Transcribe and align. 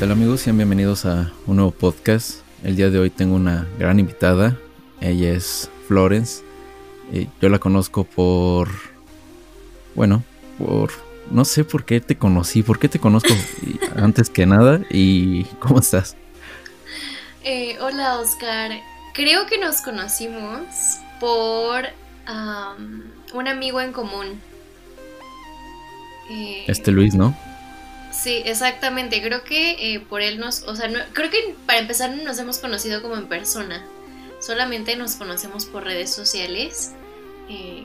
tal 0.00 0.12
amigos? 0.12 0.40
Sean 0.40 0.56
bienvenidos 0.56 1.04
a 1.04 1.30
un 1.46 1.56
nuevo 1.56 1.72
podcast. 1.72 2.40
El 2.64 2.74
día 2.74 2.88
de 2.88 2.98
hoy 2.98 3.10
tengo 3.10 3.34
una 3.34 3.68
gran 3.78 4.00
invitada. 4.00 4.56
Ella 4.98 5.34
es 5.34 5.68
Florence. 5.88 6.42
Eh, 7.12 7.26
yo 7.42 7.50
la 7.50 7.58
conozco 7.58 8.04
por... 8.04 8.70
Bueno, 9.94 10.24
por... 10.56 10.90
No 11.30 11.44
sé 11.44 11.64
por 11.64 11.84
qué 11.84 12.00
te 12.00 12.16
conocí, 12.16 12.62
por 12.62 12.78
qué 12.78 12.88
te 12.88 12.98
conozco 12.98 13.28
antes 13.96 14.30
que 14.30 14.46
nada 14.46 14.80
y 14.88 15.44
¿cómo 15.58 15.80
estás? 15.80 16.16
Eh, 17.44 17.76
hola 17.82 18.20
Oscar, 18.20 18.70
creo 19.12 19.44
que 19.44 19.58
nos 19.58 19.82
conocimos 19.82 20.62
por 21.20 21.84
un 23.34 23.48
amigo 23.48 23.82
en 23.82 23.92
común. 23.92 24.40
Eh, 26.30 26.64
este 26.68 26.90
Luis, 26.90 27.14
¿no? 27.14 27.36
Sí, 28.20 28.42
exactamente. 28.44 29.22
Creo 29.22 29.44
que 29.44 29.94
eh, 29.94 30.00
por 30.00 30.20
él 30.20 30.38
nos, 30.38 30.62
o 30.64 30.76
sea, 30.76 30.88
no, 30.88 30.98
creo 31.14 31.30
que 31.30 31.54
para 31.64 31.78
empezar 31.78 32.14
no 32.14 32.22
nos 32.22 32.38
hemos 32.38 32.58
conocido 32.58 33.00
como 33.00 33.16
en 33.16 33.28
persona. 33.28 33.82
Solamente 34.40 34.94
nos 34.96 35.16
conocemos 35.16 35.64
por 35.64 35.84
redes 35.84 36.12
sociales. 36.12 36.92
Eh, 37.48 37.84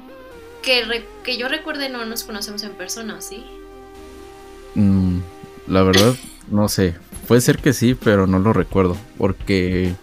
que, 0.61 1.05
que 1.23 1.37
yo 1.37 1.47
recuerde 1.47 1.87
no 1.87 2.03
nos 2.05 2.25
conocemos 2.25 2.63
en 2.63 2.71
persona, 2.73 3.21
¿sí? 3.21 3.45
Mm, 4.75 5.19
la 5.67 5.83
verdad, 5.83 6.15
no 6.51 6.67
sé. 6.67 6.95
Puede 7.29 7.39
ser 7.39 7.59
que 7.59 7.71
sí, 7.71 7.95
pero 7.95 8.27
no 8.27 8.39
lo 8.39 8.51
recuerdo. 8.51 8.97
Porque 9.17 9.95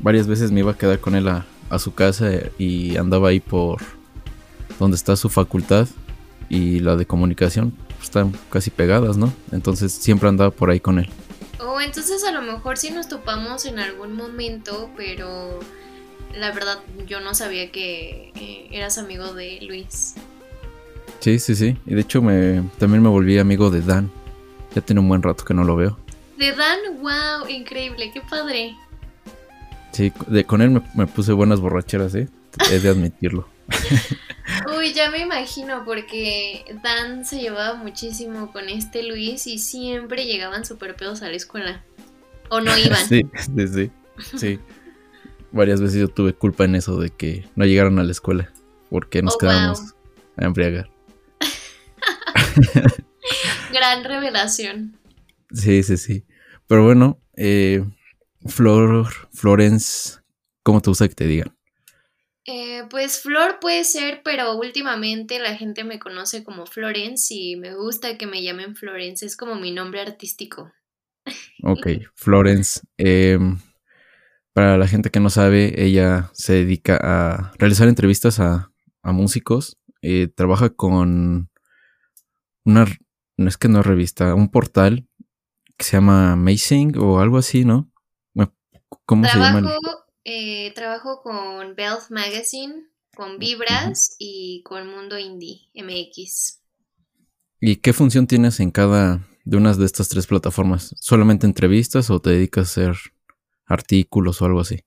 varias 0.00 0.26
veces 0.26 0.52
me 0.52 0.60
iba 0.60 0.72
a 0.72 0.78
quedar 0.78 1.00
con 1.00 1.16
él 1.16 1.28
a, 1.28 1.44
a 1.68 1.78
su 1.78 1.92
casa 1.92 2.30
y 2.56 2.96
andaba 2.96 3.28
ahí 3.28 3.40
por 3.40 3.82
donde 4.78 4.96
está 4.96 5.16
su 5.16 5.28
facultad 5.28 5.86
y 6.48 6.80
la 6.80 6.96
de 6.96 7.04
comunicación 7.04 7.74
están 8.06 8.32
casi 8.50 8.70
pegadas, 8.70 9.16
¿no? 9.16 9.32
Entonces 9.52 9.92
siempre 9.92 10.28
andaba 10.28 10.50
por 10.50 10.70
ahí 10.70 10.80
con 10.80 10.98
él. 10.98 11.08
Oh, 11.60 11.80
entonces 11.80 12.24
a 12.24 12.32
lo 12.32 12.42
mejor 12.42 12.76
sí 12.76 12.90
nos 12.90 13.08
topamos 13.08 13.64
en 13.66 13.78
algún 13.78 14.14
momento, 14.14 14.90
pero 14.96 15.60
la 16.34 16.52
verdad 16.52 16.78
yo 17.06 17.20
no 17.20 17.34
sabía 17.34 17.70
que 17.70 18.32
eh, 18.34 18.68
eras 18.70 18.98
amigo 18.98 19.32
de 19.32 19.60
Luis. 19.62 20.14
Sí, 21.20 21.38
sí, 21.38 21.54
sí. 21.54 21.76
Y 21.86 21.94
de 21.94 22.00
hecho 22.02 22.22
me, 22.22 22.62
también 22.78 23.02
me 23.02 23.08
volví 23.08 23.38
amigo 23.38 23.70
de 23.70 23.82
Dan. 23.82 24.10
Ya 24.74 24.82
tiene 24.82 25.00
un 25.00 25.08
buen 25.08 25.22
rato 25.22 25.44
que 25.44 25.54
no 25.54 25.64
lo 25.64 25.76
veo. 25.76 25.98
De 26.38 26.52
Dan, 26.52 26.78
wow, 27.00 27.48
increíble, 27.48 28.10
qué 28.12 28.20
padre. 28.20 28.76
Sí, 29.92 30.12
de, 30.26 30.44
con 30.44 30.60
él 30.60 30.70
me, 30.70 30.82
me 30.94 31.06
puse 31.06 31.32
buenas 31.32 31.60
borracheras, 31.60 32.14
¿eh? 32.14 32.28
He 32.70 32.78
de 32.78 32.90
admitirlo. 32.90 33.48
Uy, 34.76 34.92
ya 34.92 35.10
me 35.10 35.20
imagino, 35.20 35.84
porque 35.84 36.64
Dan 36.82 37.24
se 37.24 37.40
llevaba 37.40 37.74
muchísimo 37.74 38.52
con 38.52 38.68
este 38.68 39.02
Luis 39.02 39.46
y 39.46 39.58
siempre 39.58 40.24
llegaban 40.24 40.64
súper 40.64 40.96
pedos 40.96 41.22
a 41.22 41.28
la 41.28 41.36
escuela. 41.36 41.84
O 42.48 42.60
no 42.60 42.76
iban. 42.76 43.04
sí, 43.08 43.22
sí, 43.56 43.68
sí. 43.68 43.90
sí. 44.38 44.60
Varias 45.52 45.80
veces 45.80 46.00
yo 46.00 46.08
tuve 46.08 46.34
culpa 46.34 46.64
en 46.64 46.74
eso 46.74 46.98
de 46.98 47.10
que 47.10 47.48
no 47.56 47.64
llegaron 47.64 47.98
a 47.98 48.04
la 48.04 48.12
escuela, 48.12 48.52
porque 48.90 49.22
nos 49.22 49.34
oh, 49.34 49.38
quedábamos 49.38 49.94
a 50.36 50.44
embriagar. 50.44 50.90
Gran 53.72 54.04
revelación. 54.04 54.98
Sí, 55.52 55.82
sí, 55.82 55.96
sí. 55.96 56.24
Pero 56.66 56.84
bueno, 56.84 57.20
eh, 57.36 57.84
Flor, 58.46 59.08
Florence, 59.32 60.18
¿cómo 60.62 60.80
te 60.80 60.90
gusta 60.90 61.08
que 61.08 61.14
te 61.14 61.26
digan? 61.26 61.55
Eh, 62.46 62.84
pues 62.88 63.20
Flor 63.20 63.58
puede 63.60 63.82
ser, 63.82 64.22
pero 64.22 64.56
últimamente 64.56 65.40
la 65.40 65.56
gente 65.56 65.82
me 65.82 65.98
conoce 65.98 66.44
como 66.44 66.64
Florence 66.66 67.34
y 67.34 67.56
me 67.56 67.74
gusta 67.74 68.16
que 68.16 68.26
me 68.26 68.42
llamen 68.42 68.76
Florence, 68.76 69.26
es 69.26 69.36
como 69.36 69.56
mi 69.56 69.72
nombre 69.72 70.00
artístico. 70.00 70.72
Ok, 71.64 71.88
Florence. 72.14 72.82
Em, 72.98 73.58
para 74.52 74.78
la 74.78 74.86
gente 74.86 75.10
que 75.10 75.18
no 75.18 75.28
sabe, 75.28 75.84
ella 75.84 76.30
se 76.34 76.52
dedica 76.52 76.98
a 77.02 77.52
realizar 77.58 77.88
entrevistas 77.88 78.38
a, 78.38 78.70
músicos. 79.02 79.78
Eh, 80.02 80.26
trabaja 80.26 80.70
con 80.70 81.48
una, 82.64 82.86
no 83.36 83.48
es 83.48 83.56
que 83.56 83.68
no 83.68 83.82
revista, 83.82 84.34
un 84.34 84.50
portal 84.50 85.06
que 85.76 85.84
se 85.84 85.92
llama 85.92 86.32
Amazing 86.32 86.98
o 86.98 87.20
algo 87.20 87.38
así, 87.38 87.64
¿no? 87.64 87.90
¿Cómo 89.04 89.24
se 89.26 89.38
llama? 89.38 89.62
Eh, 90.28 90.72
trabajo 90.74 91.22
con 91.22 91.76
Belt 91.76 92.10
Magazine, 92.10 92.88
con 93.14 93.38
Vibras 93.38 94.16
y 94.18 94.60
con 94.64 94.88
Mundo 94.88 95.16
Indie 95.20 95.68
MX. 95.72 96.64
¿Y 97.60 97.76
qué 97.76 97.92
función 97.92 98.26
tienes 98.26 98.58
en 98.58 98.72
cada 98.72 99.24
de 99.44 99.56
unas 99.56 99.78
de 99.78 99.86
estas 99.86 100.08
tres 100.08 100.26
plataformas? 100.26 100.96
¿Solamente 100.98 101.46
entrevistas 101.46 102.10
o 102.10 102.20
te 102.20 102.30
dedicas 102.30 102.66
a 102.66 102.70
hacer 102.70 102.96
artículos 103.66 104.42
o 104.42 104.46
algo 104.46 104.58
así? 104.58 104.80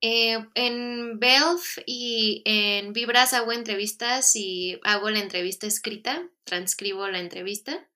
Eh, 0.00 0.38
en 0.54 1.20
Belt 1.20 1.60
y 1.84 2.40
en 2.46 2.94
Vibras 2.94 3.34
hago 3.34 3.52
entrevistas 3.52 4.34
y 4.34 4.80
hago 4.82 5.10
la 5.10 5.20
entrevista 5.20 5.66
escrita, 5.66 6.26
transcribo 6.44 7.06
la 7.08 7.18
entrevista. 7.18 7.86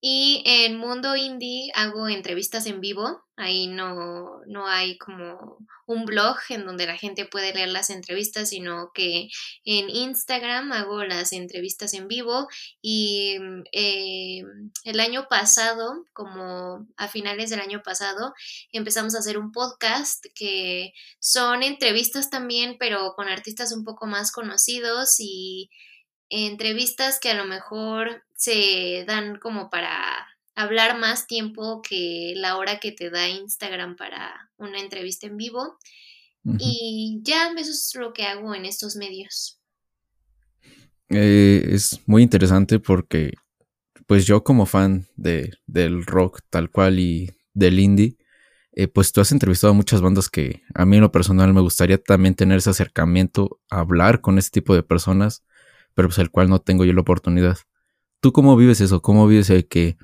Y 0.00 0.44
en 0.46 0.78
Mundo 0.78 1.16
Indie 1.16 1.72
hago 1.74 2.08
entrevistas 2.08 2.66
en 2.66 2.80
vivo. 2.80 3.27
Ahí 3.40 3.68
no, 3.68 4.40
no 4.46 4.66
hay 4.66 4.98
como 4.98 5.58
un 5.86 6.04
blog 6.04 6.36
en 6.48 6.66
donde 6.66 6.86
la 6.86 6.96
gente 6.96 7.24
puede 7.24 7.54
leer 7.54 7.68
las 7.68 7.88
entrevistas, 7.88 8.48
sino 8.48 8.90
que 8.92 9.28
en 9.64 9.88
Instagram 9.88 10.72
hago 10.72 11.04
las 11.04 11.32
entrevistas 11.32 11.94
en 11.94 12.08
vivo. 12.08 12.48
Y 12.82 13.38
mm, 13.38 13.62
eh, 13.70 14.42
el 14.82 14.98
año 14.98 15.28
pasado, 15.30 16.04
como 16.12 16.84
a 16.96 17.06
finales 17.06 17.50
del 17.50 17.60
año 17.60 17.80
pasado, 17.84 18.34
empezamos 18.72 19.14
a 19.14 19.20
hacer 19.20 19.38
un 19.38 19.52
podcast 19.52 20.26
que 20.34 20.92
son 21.20 21.62
entrevistas 21.62 22.30
también, 22.30 22.76
pero 22.76 23.14
con 23.14 23.28
artistas 23.28 23.72
un 23.72 23.84
poco 23.84 24.06
más 24.06 24.32
conocidos 24.32 25.20
y 25.20 25.70
entrevistas 26.28 27.20
que 27.20 27.30
a 27.30 27.34
lo 27.34 27.44
mejor 27.44 28.24
se 28.34 29.04
dan 29.06 29.38
como 29.38 29.70
para 29.70 30.26
hablar 30.60 30.98
más 30.98 31.26
tiempo 31.26 31.82
que 31.82 32.34
la 32.36 32.56
hora 32.56 32.80
que 32.80 32.92
te 32.92 33.10
da 33.10 33.28
Instagram 33.28 33.96
para 33.96 34.50
una 34.56 34.80
entrevista 34.80 35.26
en 35.26 35.36
vivo. 35.36 35.78
Y 36.58 37.20
ya 37.22 37.52
eso 37.58 37.70
es 37.70 37.92
lo 37.94 38.14
que 38.14 38.24
hago 38.24 38.54
en 38.54 38.64
estos 38.64 38.96
medios. 38.96 39.60
Eh, 41.10 41.62
es 41.72 42.00
muy 42.06 42.22
interesante 42.22 42.78
porque 42.78 43.34
pues 44.06 44.26
yo 44.26 44.42
como 44.42 44.64
fan 44.64 45.06
de, 45.16 45.52
del 45.66 46.06
rock 46.06 46.40
tal 46.48 46.70
cual 46.70 46.98
y 46.98 47.30
del 47.52 47.78
indie, 47.78 48.16
eh, 48.72 48.88
pues 48.88 49.12
tú 49.12 49.20
has 49.20 49.32
entrevistado 49.32 49.72
a 49.72 49.76
muchas 49.76 50.00
bandas 50.00 50.30
que 50.30 50.62
a 50.74 50.86
mí 50.86 50.96
en 50.96 51.02
lo 51.02 51.12
personal 51.12 51.52
me 51.52 51.60
gustaría 51.60 51.98
también 51.98 52.34
tener 52.34 52.58
ese 52.58 52.70
acercamiento, 52.70 53.60
hablar 53.68 54.22
con 54.22 54.38
ese 54.38 54.50
tipo 54.50 54.74
de 54.74 54.82
personas 54.82 55.42
pero 55.98 56.06
pues 56.06 56.18
el 56.18 56.30
cual 56.30 56.48
no 56.48 56.60
tengo 56.60 56.84
yo 56.84 56.92
la 56.92 57.00
oportunidad. 57.00 57.58
¿Tú 58.20 58.30
cómo 58.30 58.56
vives 58.56 58.80
eso? 58.80 59.02
¿Cómo 59.02 59.26
vives 59.26 59.50
el 59.50 59.66
que 59.66 59.96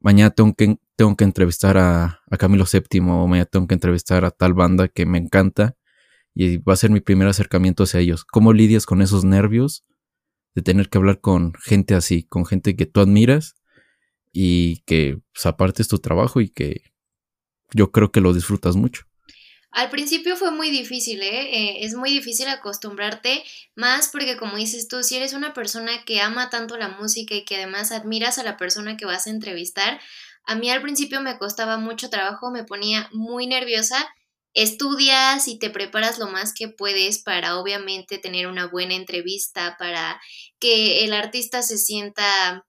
mañana 0.00 0.30
tengo 0.30 0.54
que, 0.54 0.78
tengo 0.96 1.16
que 1.16 1.24
entrevistar 1.24 1.78
a, 1.78 2.20
Camilo 2.38 2.64
VII 2.70 3.00
o 3.00 3.26
mañana 3.26 3.46
tengo 3.46 3.66
que 3.66 3.74
entrevistar 3.74 4.24
a 4.24 4.30
tal 4.30 4.54
banda 4.54 4.88
que 4.88 5.06
me 5.06 5.18
encanta 5.18 5.76
y 6.34 6.58
va 6.58 6.74
a 6.74 6.76
ser 6.76 6.90
mi 6.90 7.00
primer 7.00 7.28
acercamiento 7.28 7.84
hacia 7.84 8.00
ellos? 8.00 8.24
¿Cómo 8.24 8.52
lidias 8.52 8.86
con 8.86 9.00
esos 9.00 9.24
nervios 9.24 9.84
de 10.54 10.62
tener 10.62 10.88
que 10.88 10.98
hablar 10.98 11.20
con 11.20 11.54
gente 11.54 11.94
así, 11.94 12.24
con 12.24 12.46
gente 12.46 12.76
que 12.76 12.86
tú 12.86 13.00
admiras 13.00 13.54
y 14.32 14.82
que 14.82 15.18
pues, 15.32 15.46
aparte 15.46 15.82
es 15.82 15.88
tu 15.88 15.98
trabajo 15.98 16.40
y 16.40 16.50
que 16.50 16.82
yo 17.72 17.90
creo 17.90 18.12
que 18.12 18.20
lo 18.20 18.34
disfrutas 18.34 18.76
mucho? 18.76 19.05
Al 19.76 19.90
principio 19.90 20.38
fue 20.38 20.52
muy 20.52 20.70
difícil, 20.70 21.22
¿eh? 21.22 21.54
¿eh? 21.54 21.84
Es 21.84 21.94
muy 21.94 22.08
difícil 22.08 22.48
acostumbrarte, 22.48 23.44
más 23.74 24.08
porque 24.08 24.38
como 24.38 24.56
dices 24.56 24.88
tú, 24.88 25.02
si 25.02 25.16
eres 25.16 25.34
una 25.34 25.52
persona 25.52 26.02
que 26.06 26.22
ama 26.22 26.48
tanto 26.48 26.78
la 26.78 26.88
música 26.88 27.34
y 27.34 27.44
que 27.44 27.56
además 27.56 27.92
admiras 27.92 28.38
a 28.38 28.42
la 28.42 28.56
persona 28.56 28.96
que 28.96 29.04
vas 29.04 29.26
a 29.26 29.30
entrevistar, 29.30 30.00
a 30.44 30.54
mí 30.54 30.70
al 30.70 30.80
principio 30.80 31.20
me 31.20 31.36
costaba 31.36 31.76
mucho 31.76 32.08
trabajo, 32.08 32.50
me 32.50 32.64
ponía 32.64 33.10
muy 33.12 33.46
nerviosa. 33.46 34.08
Estudias 34.54 35.46
y 35.46 35.58
te 35.58 35.68
preparas 35.68 36.18
lo 36.18 36.28
más 36.28 36.54
que 36.54 36.68
puedes 36.68 37.18
para 37.22 37.58
obviamente 37.58 38.16
tener 38.16 38.46
una 38.46 38.68
buena 38.68 38.94
entrevista, 38.94 39.76
para 39.78 40.18
que 40.58 41.04
el 41.04 41.12
artista 41.12 41.60
se 41.60 41.76
sienta 41.76 42.64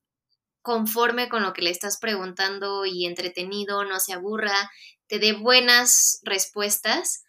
conforme 0.61 1.29
con 1.29 1.43
lo 1.43 1.53
que 1.53 1.61
le 1.61 1.69
estás 1.69 1.97
preguntando 1.97 2.85
y 2.85 3.05
entretenido, 3.05 3.85
no 3.85 4.01
se 4.01 4.11
aburra, 4.11 4.69
te 5.07 5.19
dé 5.19 5.33
buenas 5.33 6.19
respuestas. 6.23 7.23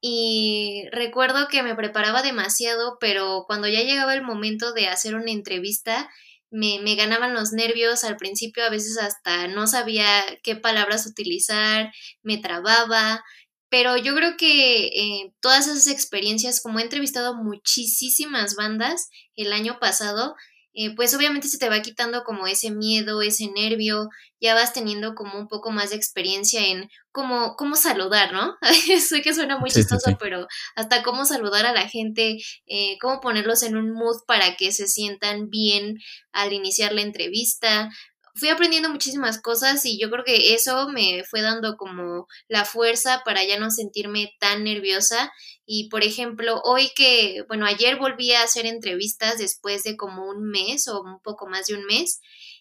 Y 0.00 0.84
recuerdo 0.92 1.48
que 1.48 1.62
me 1.62 1.74
preparaba 1.74 2.22
demasiado, 2.22 2.98
pero 3.00 3.44
cuando 3.46 3.66
ya 3.68 3.82
llegaba 3.82 4.14
el 4.14 4.22
momento 4.22 4.72
de 4.72 4.86
hacer 4.86 5.14
una 5.16 5.32
entrevista, 5.32 6.08
me, 6.50 6.78
me, 6.80 6.94
ganaban 6.94 7.34
los 7.34 7.52
nervios. 7.52 8.04
Al 8.04 8.16
principio 8.16 8.64
a 8.64 8.70
veces 8.70 8.98
hasta 8.98 9.48
no 9.48 9.66
sabía 9.66 10.06
qué 10.42 10.56
palabras 10.56 11.06
utilizar, 11.06 11.92
me 12.22 12.38
trababa. 12.38 13.24
Pero 13.70 13.96
yo 13.96 14.14
creo 14.14 14.36
que 14.38 14.86
eh, 14.86 15.34
todas 15.40 15.66
esas 15.66 15.88
experiencias, 15.88 16.60
como 16.62 16.78
he 16.78 16.82
entrevistado 16.82 17.34
muchísimas 17.34 18.54
bandas 18.54 19.08
el 19.36 19.52
año 19.52 19.78
pasado, 19.78 20.36
eh, 20.74 20.94
pues 20.94 21.14
obviamente 21.14 21.48
se 21.48 21.58
te 21.58 21.68
va 21.68 21.82
quitando 21.82 22.22
como 22.24 22.46
ese 22.46 22.70
miedo, 22.70 23.22
ese 23.22 23.48
nervio, 23.48 24.08
ya 24.40 24.54
vas 24.54 24.72
teniendo 24.72 25.14
como 25.14 25.38
un 25.38 25.48
poco 25.48 25.70
más 25.70 25.90
de 25.90 25.96
experiencia 25.96 26.66
en 26.66 26.88
cómo, 27.10 27.56
cómo 27.56 27.74
saludar, 27.74 28.32
¿no? 28.32 28.56
sé 29.00 29.22
que 29.22 29.34
suena 29.34 29.58
muy 29.58 29.70
chistoso, 29.70 30.16
pero 30.20 30.46
hasta 30.76 31.02
cómo 31.02 31.24
saludar 31.24 31.66
a 31.66 31.72
la 31.72 31.88
gente, 31.88 32.38
eh, 32.66 32.96
cómo 33.00 33.20
ponerlos 33.20 33.62
en 33.62 33.76
un 33.76 33.90
mood 33.90 34.18
para 34.26 34.56
que 34.56 34.70
se 34.72 34.86
sientan 34.86 35.50
bien 35.50 35.96
al 36.32 36.52
iniciar 36.52 36.92
la 36.92 37.02
entrevista, 37.02 37.90
fui 38.38 38.48
aprendiendo 38.48 38.88
muchísimas 38.90 39.40
cosas 39.40 39.84
y 39.84 39.98
yo 39.98 40.10
creo 40.10 40.24
que 40.24 40.54
eso 40.54 40.88
me 40.88 41.24
fue 41.24 41.42
dando 41.42 41.76
como 41.76 42.26
la 42.48 42.64
fuerza 42.64 43.22
para 43.24 43.44
ya 43.44 43.58
no 43.58 43.70
sentirme 43.70 44.34
tan 44.40 44.64
nerviosa. 44.64 45.32
Y 45.66 45.88
por 45.90 46.02
ejemplo, 46.02 46.60
hoy 46.64 46.90
que, 46.96 47.44
bueno, 47.48 47.66
ayer 47.66 47.96
volví 47.96 48.32
a 48.32 48.42
hacer 48.42 48.66
entrevistas 48.66 49.38
después 49.38 49.82
de 49.82 49.96
como 49.96 50.26
un 50.28 50.48
mes 50.48 50.88
o 50.88 51.02
un 51.02 51.20
poco 51.20 51.46
más 51.46 51.66
de 51.66 51.74
un 51.74 51.84
mes 51.84 52.20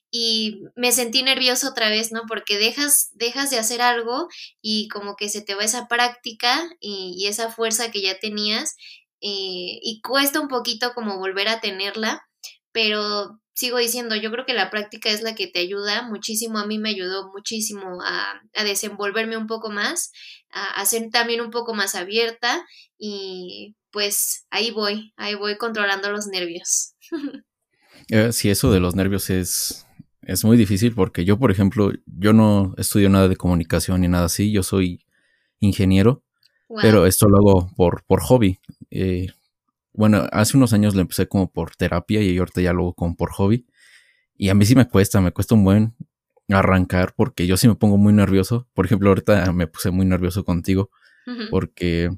y 0.09 0.63
me 0.75 0.91
sentí 0.91 1.21
nerviosa 1.23 1.69
otra 1.69 1.89
vez, 1.89 2.11
¿no? 2.11 2.23
Porque 2.27 2.57
dejas, 2.57 3.11
de 3.17 3.57
hacer 3.57 3.81
algo 3.81 4.27
y 4.61 4.87
como 4.87 5.15
que 5.15 5.29
se 5.29 5.41
te 5.41 5.55
va 5.55 5.63
esa 5.63 5.87
práctica 5.87 6.69
y, 6.79 7.25
esa 7.27 7.51
fuerza 7.51 7.91
que 7.91 8.01
ya 8.01 8.19
tenías 8.19 8.75
eh, 9.21 9.79
y 9.81 10.01
cuesta 10.01 10.39
un 10.39 10.47
poquito 10.47 10.93
como 10.93 11.17
volver 11.17 11.47
a 11.49 11.59
tenerla, 11.59 12.25
pero 12.71 13.39
sigo 13.57 13.79
diciendo, 13.79 14.15
yo 14.15 14.29
creo 14.29 14.45
que 14.45 14.53
la 14.53 14.69
práctica 14.69 15.09
es 15.09 15.23
la 15.23 15.33
que 15.33 15.47
te 15.47 15.57
ayuda 15.57 16.03
muchísimo, 16.03 16.59
a 16.59 16.67
mí 16.67 16.77
me 16.77 16.89
ayudó 16.89 17.31
muchísimo 17.31 17.97
a, 18.03 18.39
desenvolverme 18.63 19.35
un 19.35 19.47
poco 19.47 19.71
más, 19.71 20.11
a, 20.51 20.85
ser 20.85 21.09
también 21.11 21.41
un 21.41 21.49
poco 21.49 21.73
más 21.73 21.95
abierta 21.95 22.63
y 22.99 23.75
pues 23.89 24.45
ahí 24.51 24.69
voy, 24.69 25.11
ahí 25.17 25.33
voy 25.33 25.57
controlando 25.57 26.11
los 26.11 26.27
nervios. 26.27 26.93
Eh, 28.09 28.31
sí, 28.31 28.49
eso 28.49 28.71
de 28.71 28.79
los 28.79 28.95
nervios 28.95 29.29
es, 29.29 29.85
es 30.21 30.45
muy 30.45 30.55
difícil 30.55 30.93
porque 30.93 31.25
yo, 31.25 31.37
por 31.37 31.51
ejemplo, 31.51 31.91
yo 32.05 32.31
no 32.31 32.73
estudio 32.77 33.09
nada 33.09 33.27
de 33.27 33.35
comunicación 33.35 33.99
ni 33.99 34.07
nada 34.07 34.27
así, 34.27 34.49
yo 34.49 34.63
soy 34.63 35.03
ingeniero, 35.59 36.23
pero 36.81 37.05
esto 37.05 37.27
lo 37.27 37.37
hago 37.37 37.71
por, 37.75 38.05
por 38.05 38.21
hobby. 38.21 38.59
Eh, 38.91 39.27
bueno, 39.97 40.27
hace 40.31 40.55
unos 40.55 40.73
años 40.73 40.93
lo 40.93 41.01
empecé 41.01 41.27
como 41.27 41.51
por 41.51 41.75
terapia 41.75 42.21
y 42.21 42.37
ahorita 42.37 42.61
ya 42.61 42.71
lo 42.71 42.93
como 42.93 43.15
por 43.15 43.31
hobby. 43.31 43.65
Y 44.35 44.49
a 44.49 44.53
mí 44.53 44.63
sí 44.63 44.75
me 44.75 44.87
cuesta, 44.87 45.19
me 45.21 45.31
cuesta 45.31 45.55
un 45.55 45.63
buen 45.63 45.95
arrancar 46.49 47.13
porque 47.17 47.47
yo 47.47 47.57
sí 47.57 47.67
me 47.67 47.73
pongo 47.73 47.97
muy 47.97 48.13
nervioso. 48.13 48.67
Por 48.75 48.85
ejemplo, 48.85 49.09
ahorita 49.09 49.51
me 49.53 49.65
puse 49.65 49.89
muy 49.89 50.05
nervioso 50.05 50.45
contigo 50.45 50.91
porque 51.49 52.11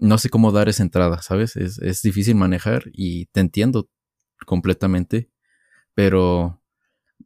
no 0.00 0.16
sé 0.16 0.30
cómo 0.30 0.52
dar 0.52 0.70
esa 0.70 0.82
entrada, 0.82 1.20
¿sabes? 1.20 1.54
Es, 1.56 1.78
es 1.78 2.00
difícil 2.00 2.34
manejar 2.34 2.84
y 2.92 3.26
te 3.26 3.40
entiendo 3.40 3.90
completamente, 4.46 5.30
pero 5.94 6.62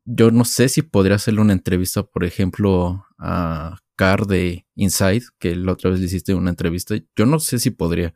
yo 0.04 0.32
no 0.32 0.44
sé 0.44 0.68
si 0.68 0.82
podría 0.82 1.16
hacerle 1.16 1.42
una 1.42 1.52
entrevista, 1.52 2.02
por 2.02 2.24
ejemplo, 2.24 3.06
a 3.18 3.78
Car 3.94 4.26
de 4.26 4.66
Inside, 4.74 5.22
que 5.38 5.54
la 5.54 5.72
otra 5.72 5.90
vez 5.90 6.00
le 6.00 6.06
hiciste 6.06 6.34
una 6.34 6.50
entrevista. 6.50 6.96
Yo 7.16 7.24
no 7.24 7.38
sé 7.38 7.60
si 7.60 7.70
podría 7.70 8.14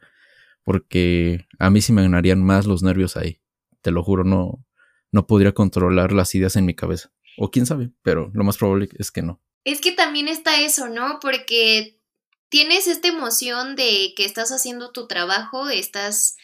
porque 0.67 1.47
a 1.61 1.71
mí 1.71 1.81
sí 1.81 1.93
me 1.93 2.03
ganarían 2.03 2.43
más 2.43 2.67
los 2.67 2.83
nervios 2.83 3.17
ahí. 3.17 3.41
Te 3.83 3.93
lo 3.93 4.03
juro, 4.03 4.25
no, 4.25 4.67
no 5.13 5.29
podría 5.29 5.53
controlar 5.53 6.11
las 6.11 6.35
ideas 6.35 6.57
en 6.57 6.67
mi 6.67 6.75
cabeza. 6.75 7.13
O 7.39 7.53
quién 7.53 7.67
sabe, 7.67 7.93
pero 8.03 8.33
lo 8.35 8.43
más 8.43 8.57
probable 8.57 8.89
es 8.99 9.13
que 9.13 9.23
no. 9.23 9.41
Es 9.63 9.81
que 9.81 9.93
también 9.93 10.27
está 10.27 10.61
eso, 10.61 10.89
¿no? 10.89 11.21
Porque 11.21 12.01
tienes 12.49 12.89
esta 12.89 13.07
emoción 13.07 13.77
de 13.77 14.13
que 14.17 14.25
estás 14.25 14.51
haciendo 14.51 14.91
tu 14.91 15.07
trabajo, 15.07 15.69
estás 15.69 16.37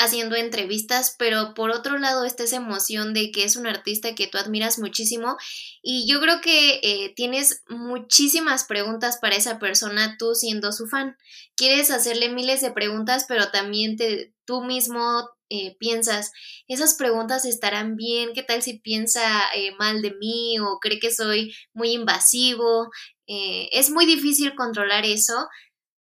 haciendo 0.00 0.34
entrevistas, 0.34 1.14
pero 1.18 1.52
por 1.54 1.70
otro 1.70 1.98
lado 1.98 2.24
está 2.24 2.44
esa 2.44 2.56
emoción 2.56 3.12
de 3.12 3.30
que 3.30 3.44
es 3.44 3.56
un 3.56 3.66
artista 3.66 4.14
que 4.14 4.26
tú 4.26 4.38
admiras 4.38 4.78
muchísimo 4.78 5.36
y 5.82 6.10
yo 6.10 6.20
creo 6.20 6.40
que 6.40 6.80
eh, 6.82 7.12
tienes 7.14 7.62
muchísimas 7.68 8.64
preguntas 8.64 9.18
para 9.20 9.36
esa 9.36 9.58
persona 9.58 10.16
tú 10.18 10.34
siendo 10.34 10.72
su 10.72 10.86
fan. 10.86 11.16
Quieres 11.54 11.90
hacerle 11.90 12.30
miles 12.30 12.62
de 12.62 12.72
preguntas, 12.72 13.26
pero 13.28 13.50
también 13.50 13.96
te, 13.96 14.32
tú 14.46 14.62
mismo 14.62 15.28
eh, 15.50 15.76
piensas, 15.78 16.32
esas 16.66 16.94
preguntas 16.94 17.44
estarán 17.44 17.94
bien, 17.96 18.30
¿qué 18.34 18.42
tal 18.42 18.62
si 18.62 18.78
piensa 18.78 19.22
eh, 19.54 19.72
mal 19.78 20.00
de 20.00 20.14
mí 20.14 20.58
o 20.60 20.78
cree 20.80 20.98
que 20.98 21.12
soy 21.12 21.54
muy 21.74 21.92
invasivo? 21.92 22.88
es 23.32 23.90
muy 23.90 24.06
difícil 24.06 24.56
controlar 24.56 25.04
eso, 25.06 25.46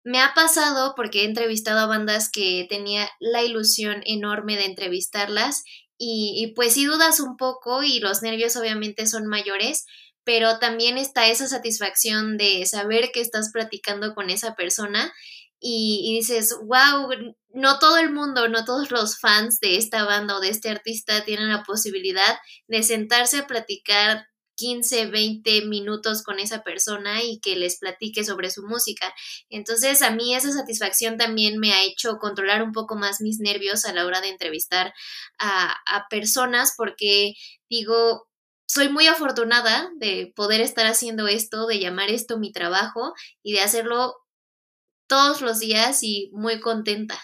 me 0.03 0.19
ha 0.19 0.33
pasado 0.33 0.93
porque 0.95 1.21
he 1.21 1.25
entrevistado 1.25 1.79
a 1.79 1.85
bandas 1.85 2.29
que 2.29 2.65
tenía 2.69 3.09
la 3.19 3.43
ilusión 3.43 4.01
enorme 4.05 4.57
de 4.57 4.65
entrevistarlas 4.65 5.63
y, 6.03 6.53
pues 6.55 6.73
sí 6.73 6.85
dudas 6.85 7.19
un 7.19 7.37
poco 7.37 7.83
y 7.83 7.99
los 7.99 8.23
nervios 8.23 8.55
obviamente 8.55 9.05
son 9.05 9.27
mayores, 9.27 9.85
pero 10.23 10.57
también 10.57 10.97
está 10.97 11.27
esa 11.27 11.47
satisfacción 11.47 12.37
de 12.37 12.65
saber 12.65 13.11
que 13.13 13.21
estás 13.21 13.51
platicando 13.53 14.15
con 14.15 14.31
esa 14.31 14.55
persona 14.55 15.13
y, 15.59 16.01
y, 16.03 16.15
dices, 16.15 16.57
wow, 16.63 17.07
no 17.53 17.77
todo 17.77 17.97
el 17.97 18.11
mundo, 18.11 18.47
no 18.47 18.65
todos 18.65 18.89
los 18.89 19.19
fans 19.19 19.59
de 19.59 19.77
esta 19.77 20.03
banda 20.03 20.37
o 20.37 20.39
de 20.39 20.49
este 20.49 20.69
artista 20.69 21.23
tienen 21.23 21.49
la 21.49 21.61
posibilidad 21.61 22.39
de 22.67 22.81
sentarse 22.81 23.37
a 23.37 23.45
platicar 23.45 24.25
15, 24.61 25.07
20 25.07 25.65
minutos 25.65 26.21
con 26.21 26.37
esa 26.37 26.61
persona 26.61 27.23
y 27.23 27.39
que 27.39 27.55
les 27.55 27.79
platique 27.79 28.23
sobre 28.23 28.51
su 28.51 28.61
música. 28.61 29.11
Entonces 29.49 30.03
a 30.03 30.11
mí 30.11 30.35
esa 30.35 30.51
satisfacción 30.51 31.17
también 31.17 31.57
me 31.57 31.73
ha 31.73 31.83
hecho 31.83 32.19
controlar 32.19 32.61
un 32.61 32.71
poco 32.71 32.95
más 32.95 33.21
mis 33.21 33.39
nervios 33.39 33.85
a 33.85 33.93
la 33.93 34.05
hora 34.05 34.21
de 34.21 34.29
entrevistar 34.29 34.93
a, 35.39 36.05
personas 36.11 36.75
porque 36.77 37.33
digo, 37.69 38.27
soy 38.67 38.89
muy 38.89 39.07
afortunada 39.07 39.89
de 39.95 40.31
poder 40.35 40.61
estar 40.61 40.85
haciendo 40.85 41.27
esto, 41.27 41.65
de 41.65 41.79
llamar 41.79 42.11
esto 42.11 42.37
mi 42.37 42.51
trabajo 42.51 43.13
y 43.41 43.53
de 43.53 43.61
hacerlo 43.61 44.13
todos 45.07 45.41
los 45.41 45.57
días 45.57 46.03
y 46.03 46.29
muy 46.33 46.59
contenta. 46.59 47.19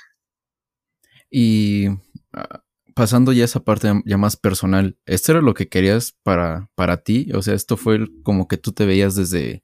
Y 1.30 1.88
ah, 2.34 2.64
pasando 2.98 3.32
ya 3.32 3.46
esa 3.46 3.64
parte 3.64 3.94
ya 4.06 4.18
más 4.18 4.36
personal, 4.38 4.98
¿esto 5.06 5.32
era 5.32 5.42
lo 5.42 5.54
que 5.54 5.70
querías 5.70 6.18
para, 6.24 6.72
para 6.74 6.98
ti? 6.98 7.30
O 7.36 7.44
sea, 7.44 7.54
¿esto 7.54 7.78
fue 7.78 8.00
como 8.24 8.48
que 8.48 8.58
tú 8.58 8.72
te 8.72 8.88
veías 8.88 9.16
desde, 9.16 9.64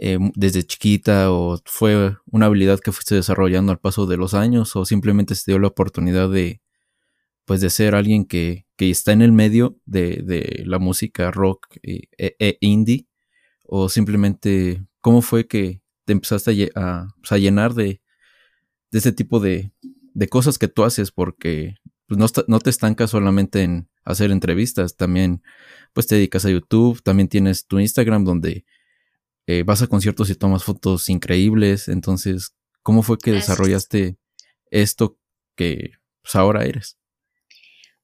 eh, 0.00 0.18
desde 0.34 0.64
chiquita 0.64 1.30
o 1.30 1.60
fue 1.64 2.16
una 2.26 2.46
habilidad 2.46 2.80
que 2.80 2.90
fuiste 2.90 3.14
desarrollando 3.14 3.70
al 3.70 3.78
paso 3.78 4.06
de 4.06 4.16
los 4.16 4.34
años 4.34 4.74
o 4.74 4.84
simplemente 4.84 5.36
se 5.36 5.52
dio 5.52 5.60
la 5.60 5.68
oportunidad 5.68 6.28
de, 6.28 6.60
pues, 7.44 7.60
de 7.60 7.70
ser 7.70 7.94
alguien 7.94 8.24
que, 8.24 8.66
que 8.76 8.90
está 8.90 9.12
en 9.12 9.22
el 9.22 9.30
medio 9.30 9.78
de, 9.86 10.20
de 10.24 10.64
la 10.66 10.80
música 10.80 11.30
rock 11.30 11.68
e, 11.84 12.08
e, 12.18 12.58
indie? 12.60 13.06
¿O 13.62 13.88
simplemente 13.88 14.84
cómo 15.00 15.22
fue 15.22 15.46
que 15.46 15.82
te 16.04 16.14
empezaste 16.14 16.72
a, 16.74 17.06
pues, 17.20 17.30
a, 17.30 17.38
llenar 17.38 17.74
de, 17.74 18.00
de 18.90 18.98
ese 18.98 19.12
tipo 19.12 19.38
de, 19.38 19.70
de 20.14 20.28
cosas 20.28 20.58
que 20.58 20.66
tú 20.66 20.82
haces? 20.82 21.12
Porque 21.12 21.76
pues 22.10 22.18
no, 22.18 22.44
no, 22.48 22.58
te 22.58 22.70
estancas 22.70 23.10
solamente 23.10 23.62
en 23.62 23.88
hacer 24.04 24.32
entrevistas, 24.32 24.96
también 24.96 25.44
pues 25.92 26.08
te 26.08 26.16
dedicas 26.16 26.44
a 26.44 26.50
YouTube, 26.50 27.00
también 27.04 27.28
tienes 27.28 27.68
tu 27.68 27.78
Instagram 27.78 28.24
donde 28.24 28.64
eh, 29.46 29.62
vas 29.62 29.80
a 29.80 29.86
conciertos 29.86 30.28
y 30.28 30.34
tomas 30.34 30.64
fotos 30.64 31.08
increíbles, 31.08 31.86
entonces, 31.86 32.56
¿cómo 32.82 33.04
fue 33.04 33.16
que 33.16 33.30
desarrollaste 33.30 34.16
esto 34.72 35.18
que 35.54 35.92
pues, 36.22 36.34
ahora 36.34 36.64
eres? 36.64 36.98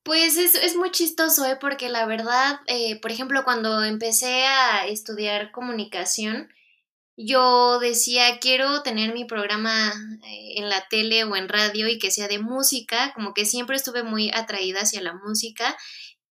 Pues 0.05 0.39
es, 0.39 0.55
es, 0.55 0.77
muy 0.77 0.93
chistoso, 0.93 1.45
¿eh? 1.45 1.59
porque 1.61 1.89
la 1.89 2.07
verdad, 2.07 2.61
eh, 2.69 3.01
por 3.01 3.11
ejemplo, 3.11 3.43
cuando 3.43 3.83
empecé 3.83 4.45
a 4.45 4.87
estudiar 4.87 5.51
comunicación, 5.51 6.49
yo 7.17 7.79
decía, 7.79 8.39
quiero 8.41 8.83
tener 8.83 9.15
mi 9.15 9.25
programa 9.25 9.93
eh, 10.25 10.55
en 10.57 10.69
la 10.69 10.87
tele 10.89 11.25
o 11.25 11.35
en 11.35 11.49
radio 11.49 11.89
y 11.89 11.99
que 11.99 12.11
sea 12.11 12.29
de 12.29 12.39
música, 12.39 13.13
como 13.15 13.33
que 13.33 13.47
siempre 13.47 13.77
estuve 13.77 14.03
muy 14.03 14.31
atraída 14.35 14.81
hacia 14.81 15.01
la 15.01 15.15
música, 15.15 15.77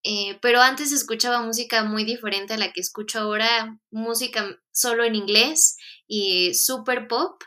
eh, 0.04 0.38
pero 0.42 0.60
antes 0.60 0.90
escuchaba 0.90 1.42
música 1.42 1.84
muy 1.84 2.04
diferente 2.04 2.54
a 2.54 2.58
la 2.58 2.72
que 2.72 2.80
escucho 2.80 3.20
ahora, 3.20 3.78
música 3.90 4.58
solo 4.72 5.04
en 5.04 5.14
inglés 5.14 5.76
y 6.08 6.54
super 6.54 7.06
pop. 7.06 7.42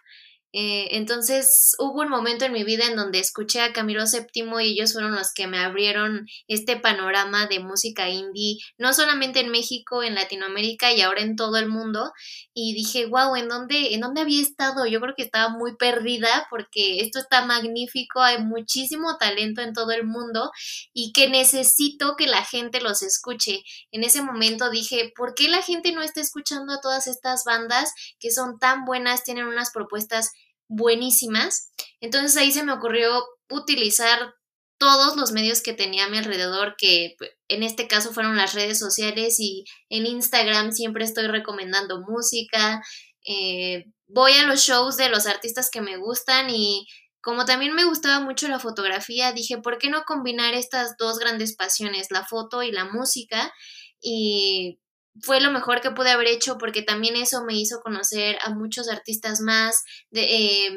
Eh, 0.58 0.96
entonces 0.96 1.76
hubo 1.80 2.00
un 2.00 2.08
momento 2.08 2.46
en 2.46 2.54
mi 2.54 2.64
vida 2.64 2.86
en 2.86 2.96
donde 2.96 3.20
escuché 3.20 3.60
a 3.60 3.74
Camilo 3.74 4.06
VII 4.06 4.64
y 4.64 4.72
ellos 4.72 4.94
fueron 4.94 5.14
los 5.14 5.34
que 5.34 5.48
me 5.48 5.60
abrieron 5.60 6.28
este 6.48 6.78
panorama 6.78 7.46
de 7.48 7.60
música 7.60 8.08
indie, 8.08 8.60
no 8.78 8.94
solamente 8.94 9.42
en 9.42 9.50
México, 9.50 10.02
en 10.02 10.16
Latinoamérica 10.16 10.94
y 10.94 11.02
ahora 11.02 11.24
en 11.24 11.36
todo 11.36 11.58
el 11.58 11.68
mundo. 11.68 12.14
Y 12.54 12.74
dije, 12.74 13.06
wow, 13.06 13.36
¿en 13.36 13.50
dónde, 13.50 13.96
¿en 13.96 14.00
dónde 14.00 14.22
había 14.22 14.42
estado? 14.42 14.86
Yo 14.86 15.02
creo 15.02 15.14
que 15.14 15.24
estaba 15.24 15.50
muy 15.50 15.76
perdida 15.76 16.48
porque 16.50 17.02
esto 17.02 17.20
está 17.20 17.46
magnífico, 17.46 18.22
hay 18.22 18.42
muchísimo 18.42 19.18
talento 19.18 19.62
en 19.62 19.74
todo 19.74 19.92
el 19.92 20.06
mundo 20.06 20.52
y 20.94 21.12
que 21.12 21.28
necesito 21.30 22.16
que 22.16 22.28
la 22.28 22.46
gente 22.46 22.80
los 22.80 23.02
escuche. 23.02 23.62
En 23.92 24.06
ese 24.06 24.22
momento 24.22 24.70
dije, 24.70 25.12
¿por 25.18 25.36
qué 25.36 25.50
la 25.50 25.62
gente 25.62 25.92
no 25.92 26.02
está 26.02 26.22
escuchando 26.22 26.72
a 26.72 26.80
todas 26.80 27.08
estas 27.08 27.44
bandas 27.44 27.94
que 28.22 28.32
son 28.32 28.58
tan 28.58 28.86
buenas, 28.86 29.26
tienen 29.26 29.48
unas 29.48 29.72
propuestas 29.72 30.32
buenísimas. 30.68 31.72
Entonces 32.00 32.36
ahí 32.38 32.52
se 32.52 32.64
me 32.64 32.74
ocurrió 32.74 33.24
utilizar 33.50 34.34
todos 34.78 35.16
los 35.16 35.32
medios 35.32 35.62
que 35.62 35.74
tenía 35.74 36.06
a 36.06 36.10
mi 36.10 36.18
alrededor, 36.18 36.76
que 36.78 37.16
pues, 37.18 37.32
en 37.48 37.64
este 37.64 37.88
caso 37.88 38.12
fueron 38.12 38.36
las 38.36 38.54
redes 38.54 38.78
sociales 38.78 39.40
y 39.40 39.64
en 39.90 40.06
Instagram 40.06 40.72
siempre 40.72 41.06
estoy 41.06 41.28
recomendando 41.28 42.02
música, 42.02 42.82
eh, 43.26 43.86
voy 44.08 44.34
a 44.34 44.46
los 44.46 44.62
shows 44.62 44.98
de 44.98 45.10
los 45.10 45.26
artistas 45.28 45.70
que 45.72 45.82
me 45.82 45.98
gustan 45.98 46.50
y 46.50 46.86
como 47.22 47.46
también 47.46 47.74
me 47.74 47.86
gustaba 47.86 48.20
mucho 48.24 48.48
la 48.48 48.60
fotografía, 48.60 49.32
dije, 49.34 49.58
¿por 49.58 49.80
qué 49.80 49.90
no 49.90 50.04
combinar 50.04 50.54
estas 50.54 50.96
dos 50.98 51.18
grandes 51.18 51.56
pasiones, 51.56 52.12
la 52.12 52.24
foto 52.24 52.62
y 52.62 52.72
la 52.72 52.86
música? 52.86 53.52
Y 54.00 54.80
fue 55.22 55.40
lo 55.42 55.52
mejor 55.52 55.82
que 55.82 55.92
pude 55.92 56.12
haber 56.12 56.28
hecho 56.28 56.58
porque 56.58 56.82
también 56.82 57.16
eso 57.16 57.44
me 57.46 57.56
hizo 57.56 57.82
conocer 57.82 58.38
a 58.42 58.50
muchos 58.52 58.90
artistas 58.90 59.42
más, 59.42 59.84
de, 60.12 60.66
em, 60.68 60.76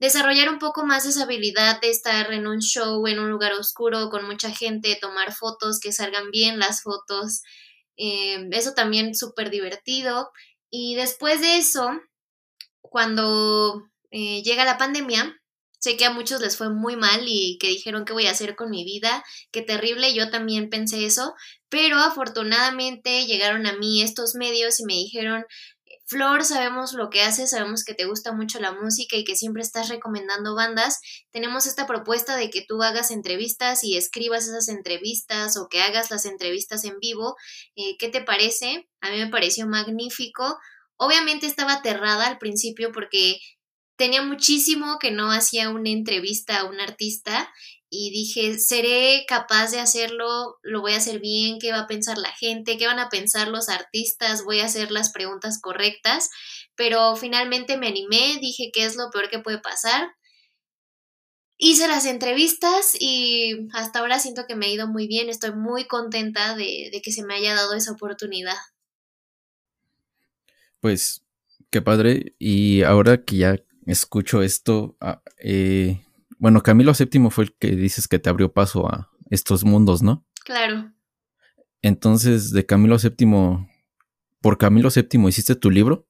desarrollar 0.00 0.48
un 0.48 0.58
poco 0.58 0.84
más 0.84 1.06
esa 1.06 1.24
habilidad 1.24 1.80
de 1.80 1.90
estar 1.90 2.32
en 2.32 2.46
un 2.46 2.60
show, 2.60 3.06
en 3.06 3.18
un 3.18 3.30
lugar 3.30 3.52
oscuro, 3.54 4.10
con 4.10 4.26
mucha 4.26 4.50
gente, 4.50 4.98
tomar 5.00 5.32
fotos, 5.32 5.80
que 5.80 5.92
salgan 5.92 6.30
bien 6.30 6.58
las 6.58 6.82
fotos. 6.82 7.42
Em, 7.96 8.52
eso 8.52 8.74
también 8.74 9.14
súper 9.14 9.50
divertido. 9.50 10.30
Y 10.70 10.94
después 10.94 11.40
de 11.40 11.58
eso, 11.58 11.90
cuando 12.80 13.82
eh, 14.10 14.42
llega 14.42 14.64
la 14.64 14.78
pandemia, 14.78 15.36
sé 15.78 15.96
que 15.96 16.04
a 16.04 16.12
muchos 16.12 16.40
les 16.40 16.56
fue 16.56 16.70
muy 16.70 16.96
mal 16.96 17.22
y 17.26 17.58
que 17.58 17.68
dijeron 17.68 18.04
qué 18.04 18.12
voy 18.12 18.26
a 18.26 18.32
hacer 18.32 18.56
con 18.56 18.70
mi 18.70 18.84
vida, 18.84 19.24
qué 19.52 19.62
terrible, 19.62 20.14
yo 20.14 20.30
también 20.30 20.70
pensé 20.70 21.04
eso, 21.04 21.34
pero 21.68 21.98
afortunadamente 21.98 23.26
llegaron 23.26 23.66
a 23.66 23.72
mí 23.72 24.02
estos 24.02 24.34
medios 24.34 24.80
y 24.80 24.84
me 24.84 24.94
dijeron, 24.94 25.44
Flor, 26.08 26.42
sabemos 26.42 26.94
lo 26.94 27.10
que 27.10 27.20
haces, 27.20 27.50
sabemos 27.50 27.84
que 27.84 27.92
te 27.92 28.06
gusta 28.06 28.32
mucho 28.32 28.58
la 28.60 28.72
música 28.72 29.14
y 29.16 29.24
que 29.24 29.36
siempre 29.36 29.60
estás 29.60 29.90
recomendando 29.90 30.54
bandas. 30.54 31.00
Tenemos 31.32 31.66
esta 31.66 31.86
propuesta 31.86 32.34
de 32.38 32.48
que 32.48 32.64
tú 32.66 32.82
hagas 32.82 33.10
entrevistas 33.10 33.84
y 33.84 33.98
escribas 33.98 34.48
esas 34.48 34.68
entrevistas 34.70 35.58
o 35.58 35.68
que 35.68 35.82
hagas 35.82 36.10
las 36.10 36.24
entrevistas 36.24 36.84
en 36.84 36.98
vivo. 36.98 37.36
Eh, 37.76 37.98
¿Qué 37.98 38.08
te 38.08 38.22
parece? 38.22 38.88
A 39.02 39.10
mí 39.10 39.18
me 39.18 39.28
pareció 39.28 39.66
magnífico. 39.66 40.58
Obviamente 40.96 41.46
estaba 41.46 41.74
aterrada 41.74 42.26
al 42.26 42.38
principio 42.38 42.90
porque 42.90 43.38
tenía 43.98 44.22
muchísimo 44.22 44.98
que 45.00 45.10
no 45.10 45.32
hacía 45.32 45.68
una 45.70 45.90
entrevista 45.90 46.60
a 46.60 46.64
un 46.64 46.80
artista 46.80 47.52
y 47.90 48.10
dije, 48.10 48.58
seré 48.58 49.24
capaz 49.26 49.72
de 49.72 49.80
hacerlo, 49.80 50.58
lo 50.62 50.80
voy 50.80 50.92
a 50.92 50.98
hacer 50.98 51.20
bien, 51.20 51.58
qué 51.58 51.72
va 51.72 51.80
a 51.80 51.86
pensar 51.88 52.16
la 52.16 52.30
gente, 52.30 52.78
qué 52.78 52.86
van 52.86 53.00
a 53.00 53.08
pensar 53.08 53.48
los 53.48 53.68
artistas, 53.68 54.44
voy 54.44 54.60
a 54.60 54.66
hacer 54.66 54.92
las 54.92 55.10
preguntas 55.10 55.60
correctas, 55.60 56.30
pero 56.76 57.16
finalmente 57.16 57.76
me 57.76 57.88
animé, 57.88 58.38
dije 58.40 58.70
qué 58.72 58.84
es 58.84 58.94
lo 58.94 59.10
peor 59.10 59.30
que 59.30 59.40
puede 59.40 59.58
pasar. 59.58 60.12
Hice 61.56 61.88
las 61.88 62.06
entrevistas 62.06 62.94
y 62.96 63.68
hasta 63.72 63.98
ahora 63.98 64.20
siento 64.20 64.44
que 64.46 64.54
me 64.54 64.66
ha 64.66 64.70
ido 64.70 64.86
muy 64.86 65.08
bien, 65.08 65.28
estoy 65.28 65.54
muy 65.56 65.88
contenta 65.88 66.54
de, 66.54 66.90
de 66.92 67.02
que 67.02 67.10
se 67.10 67.24
me 67.24 67.34
haya 67.34 67.54
dado 67.54 67.74
esa 67.74 67.92
oportunidad. 67.92 68.58
Pues 70.78 71.24
qué 71.70 71.82
padre, 71.82 72.36
y 72.38 72.82
ahora 72.82 73.24
que 73.24 73.38
ya 73.38 73.56
escucho 73.92 74.42
esto, 74.42 74.96
ah, 75.00 75.22
eh, 75.42 76.04
bueno, 76.38 76.62
Camilo 76.62 76.92
VII 76.92 77.30
fue 77.30 77.44
el 77.44 77.54
que 77.58 77.68
dices 77.68 78.06
que 78.06 78.18
te 78.18 78.28
abrió 78.28 78.52
paso 78.52 78.86
a 78.86 79.10
estos 79.30 79.64
mundos, 79.64 80.02
¿no? 80.02 80.26
Claro. 80.44 80.92
Entonces, 81.82 82.52
de 82.52 82.66
Camilo 82.66 82.96
VII, 82.98 83.66
por 84.40 84.58
Camilo 84.58 84.90
VII 84.94 85.28
hiciste 85.28 85.54
tu 85.54 85.70
libro. 85.70 86.06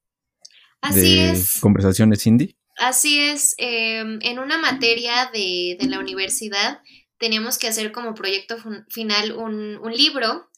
Así 0.81 1.17
de 1.17 1.31
es. 1.31 1.59
Conversaciones 1.61 2.27
indie. 2.27 2.57
Así 2.77 3.19
es. 3.19 3.55
em, 3.59 4.19
en 4.23 4.39
una 4.39 4.59
materia 4.59 5.31
de, 5.33 5.77
de 5.81 5.87
la 5.89 5.99
universidad 5.99 6.81
teníamos 7.19 7.59
que 7.59 7.69
hacer 7.69 7.91
como 7.91 8.15
proyecto 8.15 8.57
final 8.89 9.33
un, 9.33 9.79
un 9.79 9.93
libro 9.93 10.49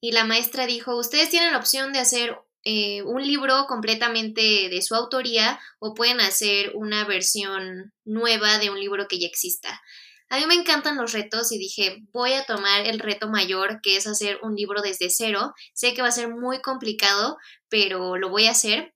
y 0.00 0.12
la 0.12 0.24
maestra 0.24 0.66
dijo, 0.66 0.96
ustedes 0.96 1.30
tienen 1.30 1.52
la 1.52 1.58
opción 1.58 1.92
de 1.92 1.98
hacer 1.98 2.36
eh, 2.64 3.02
un 3.02 3.22
libro 3.26 3.66
completamente 3.66 4.68
de 4.68 4.82
su 4.82 4.94
autoría 4.94 5.58
o 5.78 5.94
pueden 5.94 6.20
hacer 6.20 6.72
una 6.74 7.04
versión 7.04 7.92
nueva 8.04 8.58
de 8.58 8.70
un 8.70 8.78
libro 8.78 9.06
que 9.08 9.18
ya 9.18 9.26
exista. 9.26 9.80
A 10.28 10.38
mí 10.38 10.46
me 10.46 10.54
encantan 10.54 10.96
los 10.96 11.12
retos 11.12 11.50
y 11.50 11.58
dije, 11.58 12.04
voy 12.12 12.34
a 12.34 12.44
tomar 12.44 12.86
el 12.86 13.00
reto 13.00 13.28
mayor 13.28 13.80
que 13.82 13.96
es 13.96 14.06
hacer 14.06 14.38
un 14.42 14.54
libro 14.54 14.80
desde 14.80 15.10
cero. 15.10 15.54
Sé 15.74 15.92
que 15.92 16.02
va 16.02 16.08
a 16.08 16.12
ser 16.12 16.28
muy 16.28 16.60
complicado, 16.60 17.36
pero 17.68 18.16
lo 18.16 18.28
voy 18.28 18.46
a 18.46 18.52
hacer. 18.52 18.94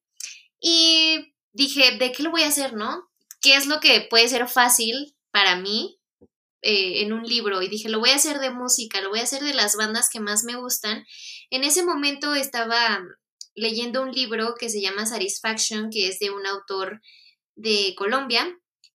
Y 0.60 1.34
dije, 1.52 1.96
¿de 1.98 2.12
qué 2.12 2.22
lo 2.22 2.30
voy 2.30 2.42
a 2.42 2.48
hacer, 2.48 2.74
no? 2.74 3.08
¿Qué 3.40 3.56
es 3.56 3.66
lo 3.66 3.80
que 3.80 4.06
puede 4.08 4.28
ser 4.28 4.46
fácil 4.46 5.16
para 5.32 5.56
mí 5.56 5.98
eh, 6.62 7.02
en 7.02 7.12
un 7.12 7.24
libro? 7.24 7.62
Y 7.62 7.68
dije, 7.68 7.88
lo 7.88 7.98
voy 7.98 8.10
a 8.10 8.16
hacer 8.16 8.38
de 8.38 8.50
música, 8.50 9.00
lo 9.00 9.10
voy 9.10 9.18
a 9.18 9.24
hacer 9.24 9.42
de 9.42 9.54
las 9.54 9.74
bandas 9.74 10.08
que 10.10 10.20
más 10.20 10.44
me 10.44 10.54
gustan. 10.54 11.04
En 11.50 11.64
ese 11.64 11.82
momento 11.82 12.34
estaba 12.36 13.02
leyendo 13.54 14.02
un 14.02 14.12
libro 14.12 14.54
que 14.58 14.68
se 14.68 14.80
llama 14.80 15.06
Satisfaction, 15.06 15.90
que 15.90 16.08
es 16.08 16.18
de 16.18 16.30
un 16.30 16.46
autor 16.46 17.00
de 17.56 17.94
Colombia, 17.96 18.46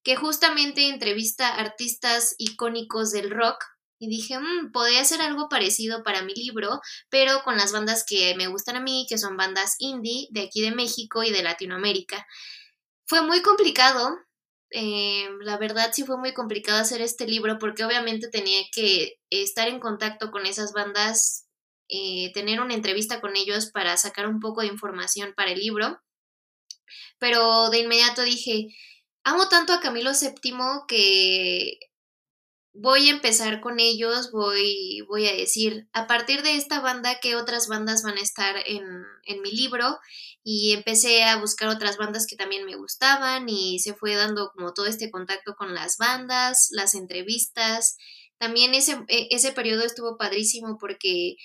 que 0.03 0.15
justamente 0.15 0.87
entrevista 0.89 1.49
artistas 1.55 2.35
icónicos 2.37 3.11
del 3.11 3.31
rock. 3.31 3.63
Y 3.99 4.07
dije, 4.09 4.39
"Mm, 4.39 4.71
podría 4.71 5.01
hacer 5.01 5.21
algo 5.21 5.49
parecido 5.49 6.03
para 6.03 6.21
mi 6.23 6.33
libro, 6.33 6.79
pero 7.09 7.43
con 7.43 7.57
las 7.57 7.71
bandas 7.73 8.05
que 8.07 8.33
me 8.35 8.47
gustan 8.47 8.77
a 8.77 8.81
mí, 8.81 9.05
que 9.09 9.17
son 9.17 9.35
bandas 9.37 9.75
indie 9.79 10.27
de 10.31 10.41
aquí 10.43 10.61
de 10.61 10.71
México 10.71 11.23
y 11.23 11.31
de 11.31 11.43
Latinoamérica. 11.43 12.25
Fue 13.07 13.21
muy 13.23 13.41
complicado, 13.41 14.17
eh, 14.71 15.27
la 15.41 15.57
verdad 15.57 15.91
sí 15.93 16.03
fue 16.05 16.17
muy 16.17 16.33
complicado 16.33 16.79
hacer 16.79 17.01
este 17.01 17.27
libro 17.27 17.57
porque 17.59 17.83
obviamente 17.83 18.29
tenía 18.29 18.61
que 18.71 19.15
estar 19.31 19.67
en 19.67 19.79
contacto 19.79 20.31
con 20.31 20.45
esas 20.45 20.73
bandas, 20.73 21.47
eh, 21.89 22.31
tener 22.33 22.61
una 22.61 22.75
entrevista 22.75 23.19
con 23.19 23.35
ellos 23.35 23.71
para 23.71 23.97
sacar 23.97 24.27
un 24.27 24.39
poco 24.39 24.61
de 24.61 24.67
información 24.67 25.33
para 25.35 25.51
el 25.51 25.59
libro. 25.59 25.99
Pero 27.19 27.69
de 27.69 27.79
inmediato 27.79 28.23
dije, 28.23 28.67
amo 29.23 29.49
tanto 29.49 29.73
a 29.73 29.79
Camilo 29.79 30.11
VII 30.11 30.85
que 30.87 31.79
voy 32.73 33.09
a 33.09 33.11
empezar 33.11 33.59
con 33.59 33.79
ellos, 33.79 34.31
voy, 34.31 35.01
voy 35.07 35.27
a 35.27 35.33
decir, 35.35 35.89
a 35.93 36.07
partir 36.07 36.43
de 36.43 36.55
esta 36.55 36.79
banda, 36.79 37.19
qué 37.21 37.35
otras 37.35 37.67
bandas 37.67 38.03
van 38.03 38.17
a 38.17 38.21
estar 38.21 38.55
en, 38.65 38.83
en 39.25 39.41
mi 39.41 39.51
libro. 39.51 39.99
Y 40.43 40.71
empecé 40.73 41.23
a 41.23 41.37
buscar 41.37 41.67
otras 41.69 41.97
bandas 41.97 42.25
que 42.25 42.37
también 42.37 42.65
me 42.65 42.75
gustaban 42.75 43.49
y 43.49 43.79
se 43.79 43.93
fue 43.93 44.15
dando 44.15 44.51
como 44.55 44.73
todo 44.73 44.85
este 44.85 45.11
contacto 45.11 45.55
con 45.55 45.73
las 45.73 45.97
bandas, 45.97 46.69
las 46.71 46.93
entrevistas. 46.95 47.97
También 48.37 48.73
ese, 48.73 49.03
e- 49.09 49.27
ese 49.31 49.51
periodo 49.51 49.83
estuvo 49.83 50.17
padrísimo 50.17 50.77
porque 50.79 51.35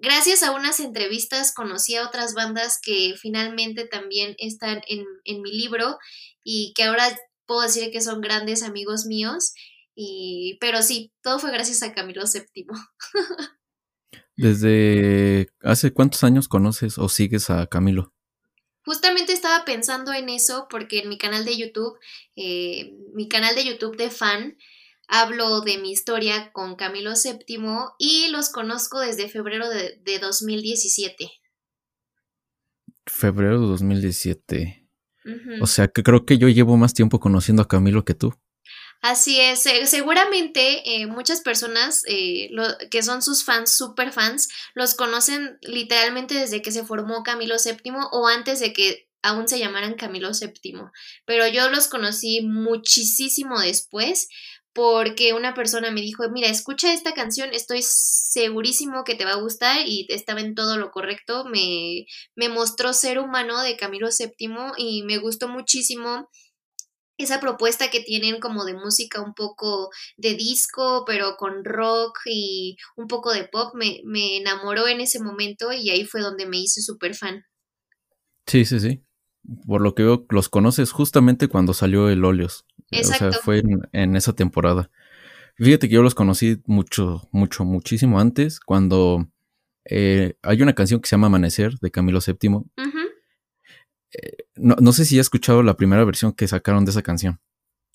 gracias 0.00 0.42
a 0.42 0.52
unas 0.52 0.80
entrevistas 0.80 1.52
conocí 1.52 1.94
a 1.96 2.06
otras 2.06 2.34
bandas 2.34 2.78
que 2.82 3.14
finalmente 3.20 3.86
también 3.86 4.34
están 4.38 4.82
en, 4.88 5.04
en 5.24 5.42
mi 5.42 5.52
libro 5.52 5.98
y 6.44 6.72
que 6.74 6.84
ahora 6.84 7.08
puedo 7.46 7.62
decir 7.62 7.90
que 7.90 8.00
son 8.00 8.20
grandes 8.20 8.62
amigos 8.62 9.06
míos. 9.06 9.54
Y, 9.94 10.58
pero 10.60 10.82
sí, 10.82 11.12
todo 11.22 11.38
fue 11.38 11.50
gracias 11.50 11.82
a 11.82 11.92
Camilo 11.92 12.22
VII. 12.22 12.66
¿Desde 14.36 15.48
hace 15.62 15.92
cuántos 15.92 16.22
años 16.22 16.48
conoces 16.48 16.98
o 16.98 17.08
sigues 17.08 17.48
a 17.48 17.66
Camilo? 17.66 18.12
Justamente 18.84 19.32
estaba 19.32 19.64
pensando 19.64 20.12
en 20.12 20.28
eso 20.28 20.68
porque 20.70 21.00
en 21.00 21.08
mi 21.08 21.18
canal 21.18 21.44
de 21.44 21.56
YouTube, 21.56 21.98
eh, 22.36 22.92
mi 23.14 23.28
canal 23.28 23.54
de 23.54 23.64
YouTube 23.64 23.96
de 23.96 24.10
fan, 24.10 24.56
hablo 25.08 25.60
de 25.60 25.78
mi 25.78 25.92
historia 25.92 26.52
con 26.52 26.76
Camilo 26.76 27.12
VII 27.14 27.58
y 27.98 28.28
los 28.28 28.48
conozco 28.50 29.00
desde 29.00 29.28
febrero 29.28 29.68
de, 29.68 29.98
de 30.02 30.18
2017. 30.18 31.30
Febrero 33.06 33.60
de 33.60 33.66
2017. 33.68 34.88
Ujú. 35.24 35.62
O 35.62 35.66
sea 35.66 35.88
que 35.88 36.02
creo 36.02 36.24
que 36.24 36.38
yo 36.38 36.48
llevo 36.48 36.76
más 36.76 36.94
tiempo 36.94 37.20
conociendo 37.20 37.62
a 37.62 37.68
Camilo 37.68 38.04
que 38.04 38.14
tú. 38.14 38.34
Así 39.02 39.40
es, 39.40 39.60
se- 39.60 39.86
seguramente 39.86 40.96
eh, 41.02 41.06
muchas 41.06 41.40
personas 41.42 42.02
eh, 42.08 42.48
lo- 42.50 42.64
que 42.90 43.02
son 43.02 43.22
sus 43.22 43.44
fans, 43.44 43.70
super 43.76 44.10
fans, 44.10 44.48
los 44.74 44.94
conocen 44.94 45.58
literalmente 45.62 46.34
desde 46.34 46.62
que 46.62 46.72
se 46.72 46.84
formó 46.84 47.22
Camilo 47.22 47.56
VII 47.62 47.92
o 48.10 48.26
antes 48.26 48.58
de 48.58 48.72
que 48.72 49.08
aún 49.22 49.48
se 49.48 49.58
llamaran 49.58 49.94
Camilo 49.94 50.30
VII. 50.30 50.74
Pero 51.26 51.46
yo 51.48 51.68
los 51.70 51.88
conocí 51.88 52.40
muchísimo 52.42 53.60
después 53.60 54.28
porque 54.76 55.32
una 55.32 55.54
persona 55.54 55.90
me 55.90 56.02
dijo, 56.02 56.28
mira, 56.30 56.48
escucha 56.48 56.92
esta 56.92 57.14
canción, 57.14 57.48
estoy 57.54 57.80
segurísimo 57.82 59.04
que 59.04 59.14
te 59.14 59.24
va 59.24 59.32
a 59.32 59.40
gustar 59.40 59.80
y 59.86 60.06
estaba 60.10 60.42
en 60.42 60.54
todo 60.54 60.76
lo 60.76 60.90
correcto, 60.90 61.46
me, 61.46 62.04
me 62.34 62.50
mostró 62.50 62.92
ser 62.92 63.18
humano 63.18 63.62
de 63.62 63.78
Camilo 63.78 64.08
VII 64.08 64.72
y 64.76 65.02
me 65.04 65.16
gustó 65.16 65.48
muchísimo 65.48 66.28
esa 67.16 67.40
propuesta 67.40 67.90
que 67.90 68.00
tienen 68.00 68.38
como 68.38 68.66
de 68.66 68.74
música 68.74 69.22
un 69.22 69.32
poco 69.32 69.88
de 70.18 70.34
disco, 70.34 71.04
pero 71.06 71.36
con 71.38 71.64
rock 71.64 72.18
y 72.26 72.76
un 72.96 73.06
poco 73.06 73.32
de 73.32 73.44
pop, 73.44 73.74
me, 73.74 74.02
me 74.04 74.36
enamoró 74.36 74.86
en 74.88 75.00
ese 75.00 75.20
momento 75.20 75.72
y 75.72 75.88
ahí 75.88 76.04
fue 76.04 76.20
donde 76.20 76.44
me 76.44 76.58
hice 76.58 76.82
súper 76.82 77.14
fan. 77.14 77.46
Sí, 78.46 78.66
sí, 78.66 78.78
sí. 78.78 79.05
Por 79.66 79.80
lo 79.80 79.94
que 79.94 80.02
veo, 80.02 80.26
los 80.30 80.48
conoces 80.48 80.92
justamente 80.92 81.48
cuando 81.48 81.74
salió 81.74 82.08
el 82.08 82.24
Óleos. 82.24 82.64
O 82.92 82.96
sea, 82.96 83.16
Exacto. 83.16 83.38
fue 83.42 83.58
en, 83.58 83.80
en 83.92 84.16
esa 84.16 84.34
temporada. 84.34 84.90
Fíjate 85.56 85.88
que 85.88 85.94
yo 85.94 86.02
los 86.02 86.14
conocí 86.14 86.60
mucho, 86.66 87.28
mucho, 87.32 87.64
muchísimo 87.64 88.20
antes, 88.20 88.60
cuando 88.60 89.26
eh, 89.88 90.34
hay 90.42 90.62
una 90.62 90.74
canción 90.74 91.00
que 91.00 91.08
se 91.08 91.14
llama 91.14 91.28
Amanecer 91.28 91.78
de 91.78 91.90
Camilo 91.90 92.20
VII. 92.20 92.62
Eh, 94.12 94.36
no, 94.56 94.76
no, 94.80 94.92
sé 94.92 95.04
si 95.04 95.18
has 95.18 95.26
escuchado 95.26 95.62
la 95.62 95.76
primera 95.76 96.04
versión 96.04 96.32
que 96.32 96.48
sacaron 96.48 96.84
de 96.84 96.90
esa 96.90 97.02
canción. 97.02 97.40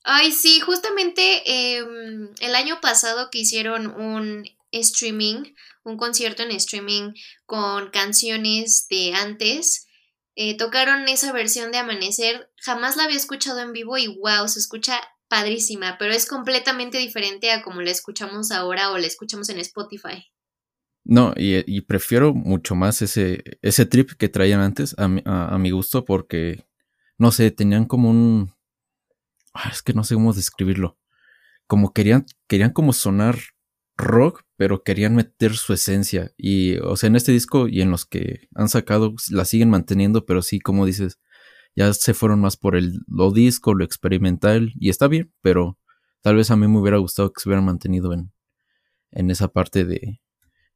Ay, 0.04 0.32
sí, 0.32 0.60
justamente 0.60 1.78
em, 1.78 2.30
el 2.40 2.56
año 2.56 2.80
pasado 2.82 3.30
que 3.30 3.40
hicieron 3.40 3.88
un 3.88 4.46
streaming, 4.72 5.54
un 5.84 5.98
concierto 5.98 6.44
en 6.44 6.52
streaming 6.52 7.14
con 7.46 7.90
canciones 7.92 8.88
de 8.90 9.14
antes, 9.14 9.88
eh, 10.36 10.58
tocaron 10.58 11.08
esa 11.08 11.32
versión 11.32 11.72
de 11.72 11.80
Amanecer. 11.80 12.50
Jamás 12.58 12.96
la 12.96 13.04
había 13.04 13.18
escuchado 13.18 13.60
en 13.60 13.74
vivo 13.74 13.98
y 13.98 14.08
wow, 14.08 14.48
se 14.48 14.60
escucha 14.60 15.00
padrísima, 15.28 15.98
pero 15.98 16.14
es 16.14 16.26
completamente 16.26 16.98
diferente 16.98 17.52
a 17.52 17.64
como 17.64 17.82
la 17.82 17.92
escuchamos 17.92 18.52
ahora 18.52 18.92
o 18.92 18.98
la 18.98 19.08
escuchamos 19.08 19.50
en 19.50 19.60
Spotify. 19.60 20.32
No, 21.04 21.34
y, 21.36 21.82
prefiero 21.82 22.34
mucho 22.34 22.76
más 22.76 23.02
ese, 23.02 23.44
ese 23.62 23.86
trip 23.86 24.12
que 24.12 24.30
traían 24.30 24.60
antes 24.60 24.94
a 24.98 25.08
mi, 25.08 25.72
gusto 25.72 26.06
porque, 26.06 26.66
no 27.18 27.32
sé, 27.32 27.50
tenían 27.50 27.86
como 27.86 28.10
un... 28.10 28.54
Ah, 29.54 29.70
es 29.72 29.82
que 29.82 29.94
no 29.94 30.04
sé 30.04 30.14
cómo 30.14 30.32
describirlo. 30.32 30.98
Como 31.66 31.92
querían, 31.92 32.26
querían 32.48 32.72
como 32.72 32.94
sonar 32.94 33.40
rock, 34.02 34.44
pero 34.58 34.84
querían 34.84 35.16
meter 35.16 35.56
su 35.56 35.74
esencia. 35.74 36.32
Y, 36.38 36.78
o 36.80 36.96
sea, 36.96 37.08
en 37.08 37.16
este 37.16 37.32
disco 37.32 37.68
y 37.68 37.82
en 37.82 37.92
los 37.92 38.06
que 38.06 38.48
han 38.56 38.70
sacado, 38.70 39.14
la 39.30 39.46
siguen 39.46 39.70
manteniendo, 39.70 40.26
pero 40.26 40.42
sí, 40.42 40.60
como 40.60 40.86
dices, 40.86 41.20
ya 41.76 41.94
se 41.94 42.14
fueron 42.14 42.42
más 42.42 42.58
por 42.58 42.76
el, 42.76 43.02
lo 43.08 43.32
disco, 43.32 43.74
lo 43.74 43.86
experimental, 43.86 44.74
y 44.76 44.90
está 44.90 45.08
bien, 45.08 45.34
pero 45.42 45.78
tal 46.22 46.36
vez 46.36 46.52
a 46.52 46.56
mí 46.56 46.68
me 46.68 46.80
hubiera 46.80 46.98
gustado 46.98 47.32
que 47.32 47.42
se 47.42 47.50
hubieran 47.50 47.66
mantenido 47.66 48.14
en, 48.14 48.32
en 49.12 49.32
esa 49.32 49.48
parte 49.48 49.86
de, 49.86 50.22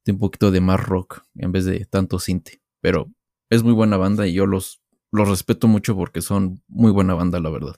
de 0.06 0.12
un 0.12 0.20
poquito 0.20 0.52
de 0.52 0.62
más 0.62 0.82
rock 0.82 1.24
en 1.36 1.52
vez 1.52 1.66
de 1.66 1.86
tanto 1.86 2.20
cinte. 2.20 2.62
Pero 2.82 3.12
es 3.50 3.64
muy 3.64 3.74
buena 3.74 3.98
banda 3.98 4.28
y 4.28 4.34
yo 4.34 4.46
los, 4.46 4.82
los 5.12 5.28
respeto 5.28 5.68
mucho 5.68 5.96
porque 5.96 6.22
son 6.22 6.62
muy 6.68 6.92
buena 6.92 7.14
banda, 7.14 7.40
la 7.40 7.50
verdad. 7.50 7.76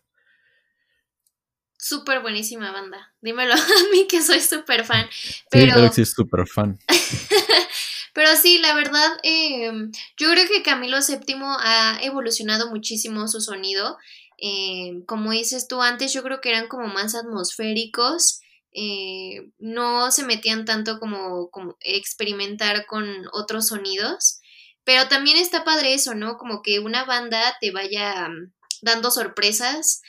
Súper 1.87 2.21
buenísima 2.21 2.71
banda. 2.71 3.13
Dímelo 3.21 3.53
a 3.53 3.91
mí 3.93 4.07
que 4.07 4.21
soy 4.21 4.41
súper 4.41 4.83
fan. 4.83 5.07
Pero... 5.49 5.73
Sí, 5.73 5.79
Alex 5.79 5.97
es 5.99 6.11
súper 6.11 6.45
fan. 6.45 6.77
pero 8.13 8.35
sí, 8.35 8.57
la 8.57 8.73
verdad, 8.73 9.17
em, 9.23 9.93
yo 10.17 10.29
creo 10.31 10.45
que 10.49 10.63
Camilo 10.63 10.97
VII 10.97 11.35
ha 11.61 11.97
evolucionado 12.01 12.69
muchísimo 12.69 13.29
su 13.29 13.39
sonido. 13.39 13.97
Em, 14.37 15.05
como 15.05 15.31
dices 15.31 15.69
tú 15.69 15.81
antes, 15.81 16.11
yo 16.11 16.23
creo 16.23 16.41
que 16.41 16.49
eran 16.49 16.67
como 16.67 16.87
más 16.87 17.15
atmosféricos. 17.15 18.41
Eh, 18.73 19.49
no 19.57 20.11
se 20.11 20.25
metían 20.25 20.65
tanto 20.65 20.99
como, 20.99 21.49
como 21.51 21.77
experimentar 21.79 22.85
con 22.85 23.07
otros 23.31 23.67
sonidos. 23.67 24.41
Pero 24.83 25.07
también 25.07 25.37
está 25.37 25.63
padre 25.63 25.93
eso, 25.93 26.15
¿no? 26.15 26.37
Como 26.37 26.61
que 26.61 26.79
una 26.79 27.05
banda 27.05 27.55
te 27.61 27.71
vaya 27.71 28.27
mm, 28.27 28.51
dando 28.81 29.09
sorpresas 29.09 30.01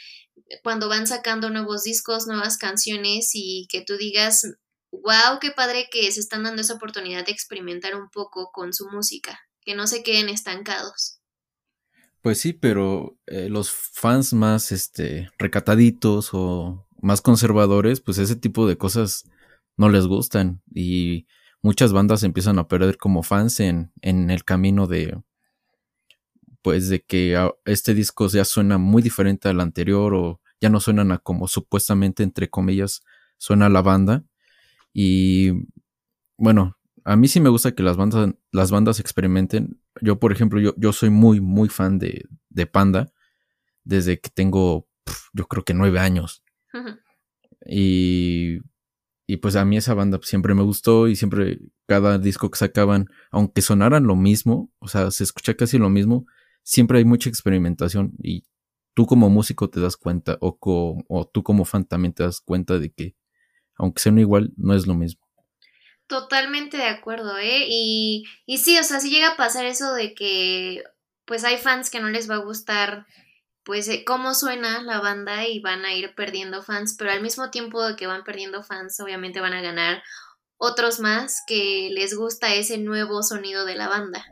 cuando 0.62 0.88
van 0.88 1.07
sacando 1.07 1.50
nuevos 1.50 1.83
discos, 1.83 2.26
nuevas 2.26 2.57
canciones 2.57 3.31
y 3.35 3.67
que 3.71 3.83
tú 3.83 3.97
digas, 3.97 4.43
wow, 4.90 5.38
qué 5.40 5.50
padre 5.50 5.88
que 5.90 6.11
se 6.11 6.21
están 6.21 6.43
dando 6.43 6.62
esa 6.62 6.75
oportunidad 6.75 7.26
de 7.26 7.33
experimentar 7.33 7.95
un 7.95 8.09
poco 8.11 8.50
con 8.52 8.73
su 8.73 8.88
música, 8.88 9.38
que 9.62 9.75
no 9.75 9.87
se 9.87 10.02
queden 10.02 10.28
estancados. 10.28 11.21
Pues 12.23 12.40
sí, 12.40 12.52
pero 12.52 13.17
eh, 13.26 13.49
los 13.49 13.71
fans 13.71 14.33
más 14.33 14.73
este 14.73 15.31
recataditos 15.38 16.31
o 16.33 16.87
más 17.00 17.21
conservadores, 17.21 18.00
pues 18.00 18.19
ese 18.19 18.37
tipo 18.37 18.67
de 18.67 18.76
cosas 18.76 19.25
no 19.77 19.88
les 19.88 20.07
gustan 20.07 20.62
y 20.75 21.27
muchas 21.62 21.92
bandas 21.92 22.25
empiezan 22.25 22.59
a 22.59 22.66
perder 22.66 22.96
como 22.99 23.22
fans 23.22 23.61
en, 23.61 23.92
en 24.03 24.31
el 24.31 24.44
camino 24.44 24.87
de, 24.88 25.22
pues 26.62 26.88
de 26.88 27.01
que 27.03 27.51
este 27.64 27.94
disco 27.94 28.27
ya 28.29 28.44
suena 28.44 28.79
muy 28.79 29.01
diferente 29.01 29.49
al 29.49 29.61
anterior 29.61 30.14
o 30.14 30.40
ya 30.61 30.68
no 30.71 30.81
suenan 30.81 31.12
a 31.12 31.18
como 31.18 31.49
supuestamente 31.49 32.23
entre 32.23 32.49
comillas 32.51 33.03
suena 33.37 33.68
la 33.68 33.83
banda. 33.83 34.25
Y 34.92 35.53
bueno 36.37 36.77
a 37.05 37.16
mí 37.16 37.27
sí 37.27 37.40
me 37.40 37.49
gusta 37.49 37.73
que 37.73 37.83
las 37.83 37.97
bandas 37.97 38.35
las 38.53 38.71
bandas 38.71 39.01
experimenten. 39.01 39.81
Yo 40.03 40.18
por 40.18 40.33
ejemplo 40.33 40.61
yo, 40.61 40.75
yo 40.77 40.92
soy 40.92 41.11
muy 41.11 41.40
muy 41.40 41.68
fan 41.68 41.99
de, 41.99 42.27
de 42.51 42.66
Panda 42.66 43.12
desde 43.85 44.21
que 44.21 44.31
tengo 44.31 44.87
yo 45.33 45.47
creo 45.47 45.64
que 45.64 45.75
nueve 45.75 45.99
años. 45.99 46.42
Y 47.66 48.59
y 49.27 49.37
pues 49.38 49.57
a 49.57 49.64
mí 49.64 49.77
esa 49.77 49.94
banda 49.94 50.18
siempre 50.23 50.55
me 50.55 50.62
gustó 50.62 51.07
y 51.07 51.14
siempre 51.14 51.61
cada 51.87 52.18
disco 52.18 52.51
que 52.51 52.59
sacaban 52.59 53.09
aunque 53.31 53.61
sonaran 53.61 54.05
lo 54.05 54.16
mismo 54.16 54.73
o 54.79 54.88
sea 54.88 55.11
se 55.11 55.23
escucha 55.23 55.55
casi 55.55 55.77
lo 55.77 55.90
mismo 55.90 56.27
siempre 56.62 56.99
hay 56.99 57.05
mucha 57.05 57.29
experimentación 57.29 58.14
y 58.23 58.44
tú 58.98 59.06
como 59.06 59.30
músico 59.30 59.70
te 59.70 59.78
das 59.78 59.96
cuenta 59.96 60.38
o, 60.40 60.58
o 61.08 61.28
tú 61.28 61.44
como 61.44 61.64
fan 61.64 61.84
también 61.84 62.12
te 62.12 62.24
das 62.24 62.40
cuenta 62.40 62.80
de 62.80 62.92
que 62.92 63.14
aunque 63.76 64.02
sea 64.02 64.12
igual, 64.14 64.50
no 64.56 64.74
es 64.74 64.88
lo 64.88 64.94
mismo. 64.94 65.24
Totalmente 66.08 66.78
de 66.78 66.88
acuerdo, 66.88 67.38
¿eh? 67.38 67.66
Y, 67.68 68.24
y 68.44 68.58
sí, 68.58 68.76
o 68.76 68.82
sea, 68.82 68.98
si 68.98 69.11
llega 69.11 69.28
a 69.28 69.37
pasar 69.37 69.66
eso 69.66 69.94
de 69.94 70.14
que 70.14 70.82
pues 71.26 71.44
hay 71.44 71.58
fans 71.58 71.90
que 71.90 72.00
no 72.00 72.08
les 72.08 72.28
va 72.28 72.34
a 72.34 72.44
gustar 72.44 73.06
pues 73.62 73.87
eh, 73.87 74.02
cómo 74.04 74.34
suena 74.34 74.82
la 74.82 74.98
banda 75.00 75.46
y 75.46 75.61
van 75.61 75.84
a 75.84 75.94
ir 75.94 76.16
perdiendo 76.16 76.64
fans, 76.64 76.96
pero 76.98 77.12
al 77.12 77.22
mismo 77.22 77.50
tiempo 77.50 77.87
de 77.87 77.94
que 77.94 78.08
van 78.08 78.24
perdiendo 78.24 78.64
fans, 78.64 78.98
obviamente 78.98 79.40
van 79.40 79.52
a 79.52 79.62
ganar 79.62 80.02
otros 80.56 80.98
más 80.98 81.44
que 81.46 81.88
les 81.92 82.16
gusta 82.16 82.52
ese 82.52 82.78
nuevo 82.78 83.22
sonido 83.22 83.64
de 83.64 83.76
la 83.76 83.87
banda. 83.87 84.26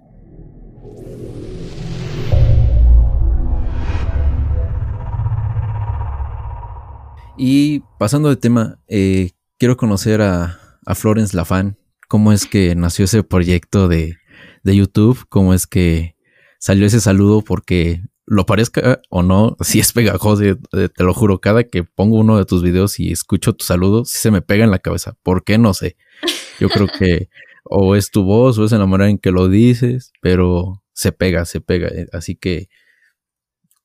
Y 7.38 7.80
pasando 7.98 8.28
de 8.28 8.36
tema, 8.36 8.80
eh, 8.88 9.32
quiero 9.58 9.76
conocer 9.76 10.22
a, 10.22 10.58
a 10.84 10.94
Florence 10.94 11.36
Lafan. 11.36 11.76
¿Cómo 12.08 12.32
es 12.32 12.46
que 12.46 12.74
nació 12.74 13.04
ese 13.04 13.22
proyecto 13.22 13.88
de, 13.88 14.16
de 14.62 14.76
YouTube? 14.76 15.26
¿Cómo 15.28 15.52
es 15.52 15.66
que 15.66 16.16
salió 16.58 16.86
ese 16.86 17.00
saludo? 17.00 17.42
Porque 17.42 18.02
lo 18.26 18.46
parezca 18.46 19.00
o 19.10 19.22
no, 19.22 19.56
si 19.60 19.80
es 19.80 19.92
pegajoso, 19.92 20.42
te 20.70 21.04
lo 21.04 21.14
juro, 21.14 21.40
cada 21.40 21.64
que 21.64 21.84
pongo 21.84 22.18
uno 22.18 22.38
de 22.38 22.44
tus 22.44 22.62
videos 22.62 22.98
y 22.98 23.12
escucho 23.12 23.54
tu 23.54 23.64
saludo, 23.64 24.04
sí 24.04 24.18
se 24.18 24.30
me 24.30 24.42
pega 24.42 24.64
en 24.64 24.70
la 24.70 24.78
cabeza. 24.78 25.16
¿Por 25.22 25.44
qué? 25.44 25.58
No 25.58 25.74
sé. 25.74 25.96
Yo 26.58 26.68
creo 26.68 26.88
que 26.88 27.28
o 27.64 27.96
es 27.96 28.10
tu 28.10 28.22
voz 28.22 28.58
o 28.58 28.64
es 28.64 28.72
en 28.72 28.78
la 28.78 28.86
manera 28.86 29.10
en 29.10 29.18
que 29.18 29.30
lo 29.30 29.48
dices, 29.48 30.12
pero 30.20 30.82
se 30.92 31.12
pega, 31.12 31.44
se 31.44 31.60
pega. 31.60 31.90
Así 32.12 32.36
que, 32.36 32.68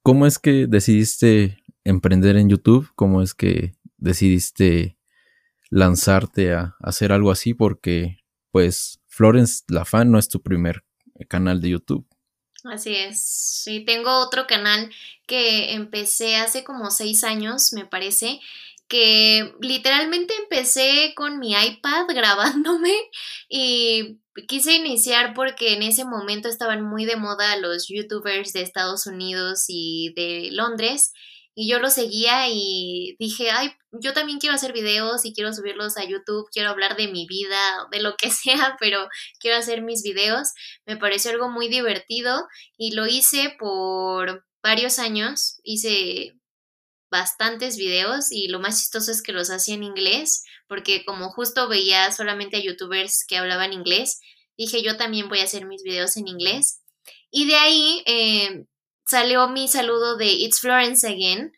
¿cómo 0.03 0.25
es 0.25 0.39
que 0.39 0.67
decidiste 0.67 1.57
emprender 1.83 2.37
en 2.37 2.49
YouTube? 2.49 2.91
¿Cómo 2.95 3.21
es 3.21 3.33
que 3.33 3.73
decidiste 3.97 4.97
lanzarte 5.69 6.53
a, 6.53 6.75
hacer 6.81 7.11
algo 7.11 7.31
así? 7.31 7.53
Porque, 7.53 8.17
pues, 8.51 8.99
Florence 9.07 9.63
La 9.67 9.85
Fan 9.85 10.11
no 10.11 10.19
es 10.19 10.29
tu 10.29 10.41
primer 10.41 10.83
canal 11.27 11.61
de 11.61 11.69
YouTube. 11.69 12.07
Así 12.63 12.95
es. 12.95 13.23
Sí, 13.63 13.83
tengo 13.85 14.19
otro 14.19 14.45
canal 14.47 14.91
que 15.25 15.73
empecé 15.73 16.35
hace 16.35 16.63
como 16.63 16.91
seis 16.91 17.23
años, 17.23 17.73
me 17.73 17.85
parece, 17.85 18.39
que 18.87 19.55
literalmente 19.61 20.33
empecé 20.35 21.13
con 21.15 21.39
mi 21.39 21.53
iPad 21.53 22.07
grabándome 22.13 22.93
y 23.49 24.19
quise 24.47 24.73
iniciar 24.73 25.33
porque 25.33 25.73
en 25.73 25.83
ese 25.83 26.05
momento 26.05 26.49
estaban 26.49 26.83
muy 26.83 27.05
de 27.05 27.15
moda 27.15 27.55
los 27.57 27.87
youtubers 27.87 28.53
de 28.53 28.61
Estados 28.61 29.07
Unidos 29.07 29.65
y 29.67 30.13
de 30.15 30.49
Londres 30.51 31.13
y 31.53 31.69
yo 31.69 31.79
lo 31.79 31.89
seguía 31.89 32.47
y 32.49 33.15
dije, 33.19 33.51
ay, 33.51 33.71
yo 33.91 34.13
también 34.13 34.39
quiero 34.39 34.55
hacer 34.55 34.71
videos 34.71 35.25
y 35.25 35.33
quiero 35.33 35.53
subirlos 35.53 35.97
a 35.97 36.05
YouTube, 36.05 36.49
quiero 36.51 36.69
hablar 36.69 36.95
de 36.95 37.09
mi 37.09 37.25
vida, 37.27 37.87
de 37.91 38.01
lo 38.01 38.15
que 38.15 38.29
sea, 38.31 38.77
pero 38.79 39.07
quiero 39.39 39.57
hacer 39.57 39.81
mis 39.81 40.03
videos. 40.03 40.49
Me 40.85 40.97
pareció 40.97 41.31
algo 41.31 41.49
muy 41.49 41.67
divertido 41.67 42.47
y 42.77 42.93
lo 42.93 43.07
hice 43.07 43.55
por 43.59 44.45
varios 44.63 44.99
años, 44.99 45.59
hice 45.63 46.37
bastantes 47.11 47.75
videos 47.75 48.31
y 48.31 48.47
lo 48.47 48.59
más 48.59 48.79
chistoso 48.79 49.11
es 49.11 49.21
que 49.21 49.33
los 49.33 49.49
hacía 49.49 49.75
en 49.75 49.83
inglés, 49.83 50.45
porque 50.67 51.03
como 51.03 51.29
justo 51.29 51.67
veía 51.67 52.11
solamente 52.13 52.57
a 52.57 52.61
youtubers 52.61 53.25
que 53.27 53.37
hablaban 53.37 53.73
inglés, 53.73 54.21
dije 54.57 54.81
yo 54.81 54.95
también 54.95 55.27
voy 55.27 55.39
a 55.39 55.43
hacer 55.43 55.65
mis 55.65 55.83
videos 55.83 56.15
en 56.15 56.29
inglés. 56.29 56.81
Y 57.29 57.47
de 57.47 57.55
ahí 57.55 58.03
eh, 58.05 58.65
salió 59.11 59.47
mi 59.49 59.67
saludo 59.67 60.17
de 60.17 60.27
It's 60.27 60.61
Florence 60.61 61.05
Again. 61.07 61.51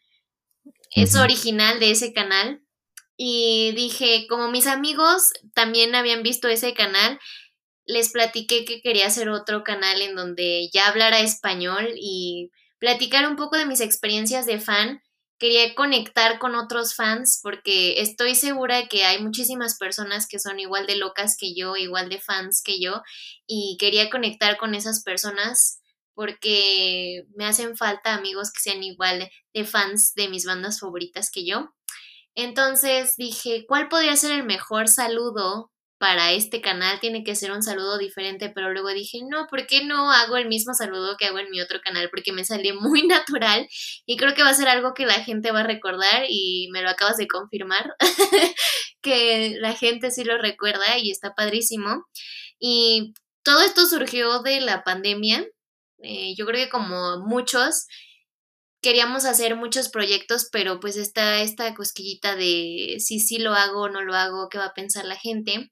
Es 0.91 1.15
original 1.15 1.79
de 1.79 1.91
ese 1.91 2.11
canal. 2.11 2.61
Y 3.15 3.71
dije, 3.75 4.25
como 4.27 4.49
mis 4.49 4.67
amigos 4.67 5.31
también 5.53 5.95
habían 5.95 6.23
visto 6.23 6.47
ese 6.47 6.73
canal, 6.73 7.19
les 7.85 8.11
platiqué 8.11 8.65
que 8.65 8.81
quería 8.81 9.07
hacer 9.07 9.29
otro 9.29 9.63
canal 9.63 10.01
en 10.01 10.15
donde 10.15 10.69
ya 10.73 10.87
hablara 10.87 11.19
español 11.19 11.93
y 11.95 12.49
platicar 12.79 13.27
un 13.27 13.35
poco 13.35 13.55
de 13.55 13.65
mis 13.65 13.81
experiencias 13.81 14.45
de 14.45 14.59
fan 14.59 15.01
quería 15.37 15.75
conectar 15.75 16.39
con 16.39 16.55
otros 16.55 16.95
fans 16.95 17.39
porque 17.43 18.01
estoy 18.01 18.33
segura 18.33 18.87
que 18.87 19.03
hay 19.03 19.21
muchísimas 19.21 19.77
personas 19.77 20.25
que 20.27 20.39
son 20.39 20.59
igual 20.59 20.87
de 20.87 20.95
locas 20.95 21.35
que 21.37 21.53
yo, 21.53 21.75
igual 21.75 22.09
de 22.09 22.19
fans 22.19 22.61
que 22.63 22.79
yo, 22.79 23.01
y 23.45 23.77
quería 23.79 24.09
conectar 24.09 24.57
con 24.57 24.73
esas 24.73 25.03
personas 25.03 25.81
porque 26.15 27.23
me 27.35 27.45
hacen 27.45 27.75
falta 27.75 28.13
amigos 28.13 28.51
que 28.51 28.61
sean 28.61 28.83
igual 28.83 29.29
de 29.53 29.65
fans 29.65 30.13
de 30.15 30.29
mis 30.29 30.45
bandas 30.45 30.79
favoritas 30.79 31.31
que 31.31 31.45
yo. 31.45 31.73
Entonces 32.35 33.15
dije, 33.17 33.65
¿cuál 33.67 33.89
podría 33.89 34.15
ser 34.15 34.31
el 34.31 34.43
mejor 34.43 34.87
saludo 34.87 35.71
para 35.99 36.31
este 36.31 36.61
canal? 36.61 36.99
Tiene 36.99 37.23
que 37.23 37.35
ser 37.35 37.51
un 37.51 37.61
saludo 37.61 37.97
diferente, 37.97 38.49
pero 38.49 38.71
luego 38.73 38.89
dije, 38.89 39.19
no, 39.29 39.47
¿por 39.47 39.67
qué 39.67 39.85
no 39.85 40.11
hago 40.11 40.37
el 40.37 40.47
mismo 40.47 40.73
saludo 40.73 41.15
que 41.17 41.25
hago 41.25 41.39
en 41.39 41.51
mi 41.51 41.61
otro 41.61 41.79
canal? 41.81 42.09
Porque 42.09 42.31
me 42.31 42.43
salió 42.43 42.75
muy 42.81 43.05
natural 43.07 43.67
y 44.05 44.17
creo 44.17 44.33
que 44.33 44.43
va 44.43 44.49
a 44.49 44.55
ser 44.55 44.67
algo 44.67 44.93
que 44.93 45.05
la 45.05 45.23
gente 45.23 45.51
va 45.51 45.61
a 45.61 45.67
recordar 45.67 46.25
y 46.27 46.69
me 46.71 46.81
lo 46.81 46.89
acabas 46.89 47.17
de 47.17 47.27
confirmar, 47.27 47.95
que 49.01 49.55
la 49.59 49.73
gente 49.73 50.11
sí 50.11 50.23
lo 50.23 50.37
recuerda 50.37 50.97
y 50.97 51.11
está 51.11 51.35
padrísimo. 51.35 52.05
Y 52.59 53.13
todo 53.43 53.61
esto 53.61 53.85
surgió 53.85 54.41
de 54.41 54.61
la 54.61 54.83
pandemia. 54.83 55.45
Eh, 56.03 56.35
yo 56.37 56.45
creo 56.45 56.65
que 56.65 56.69
como 56.69 57.19
muchos, 57.25 57.87
queríamos 58.81 59.25
hacer 59.25 59.55
muchos 59.55 59.89
proyectos, 59.89 60.49
pero 60.51 60.79
pues 60.79 60.97
está 60.97 61.41
esta 61.41 61.73
cosquillita 61.73 62.35
de 62.35 62.97
si 62.99 63.19
sí 63.19 63.39
lo 63.39 63.53
hago 63.53 63.83
o 63.83 63.89
no 63.89 64.01
lo 64.01 64.13
hago, 64.13 64.49
qué 64.49 64.57
va 64.57 64.65
a 64.65 64.73
pensar 64.73 65.05
la 65.05 65.15
gente. 65.15 65.71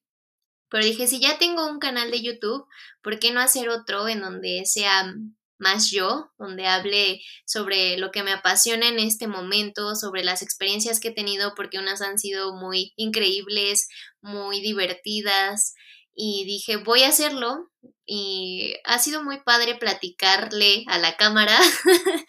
Pero 0.69 0.85
dije, 0.85 1.07
si 1.07 1.19
ya 1.19 1.37
tengo 1.37 1.67
un 1.67 1.79
canal 1.79 2.11
de 2.11 2.21
YouTube, 2.21 2.65
¿por 3.03 3.19
qué 3.19 3.31
no 3.31 3.41
hacer 3.41 3.69
otro 3.69 4.07
en 4.07 4.21
donde 4.21 4.63
sea 4.65 5.13
más 5.61 5.91
yo, 5.91 6.31
donde 6.39 6.65
hable 6.65 7.21
sobre 7.45 7.97
lo 7.97 8.11
que 8.11 8.23
me 8.23 8.31
apasiona 8.31 8.87
en 8.87 8.99
este 8.99 9.27
momento, 9.27 9.95
sobre 9.95 10.23
las 10.23 10.41
experiencias 10.41 10.99
que 10.99 11.09
he 11.09 11.13
tenido, 11.13 11.53
porque 11.55 11.77
unas 11.77 12.01
han 12.01 12.17
sido 12.17 12.55
muy 12.55 12.93
increíbles, 12.95 13.87
muy 14.21 14.61
divertidas, 14.61 15.75
y 16.13 16.45
dije, 16.45 16.77
voy 16.77 17.03
a 17.03 17.09
hacerlo. 17.09 17.69
Y 18.05 18.75
ha 18.83 18.99
sido 18.99 19.23
muy 19.23 19.41
padre 19.41 19.75
platicarle 19.75 20.83
a 20.87 20.97
la 20.97 21.15
cámara 21.15 21.57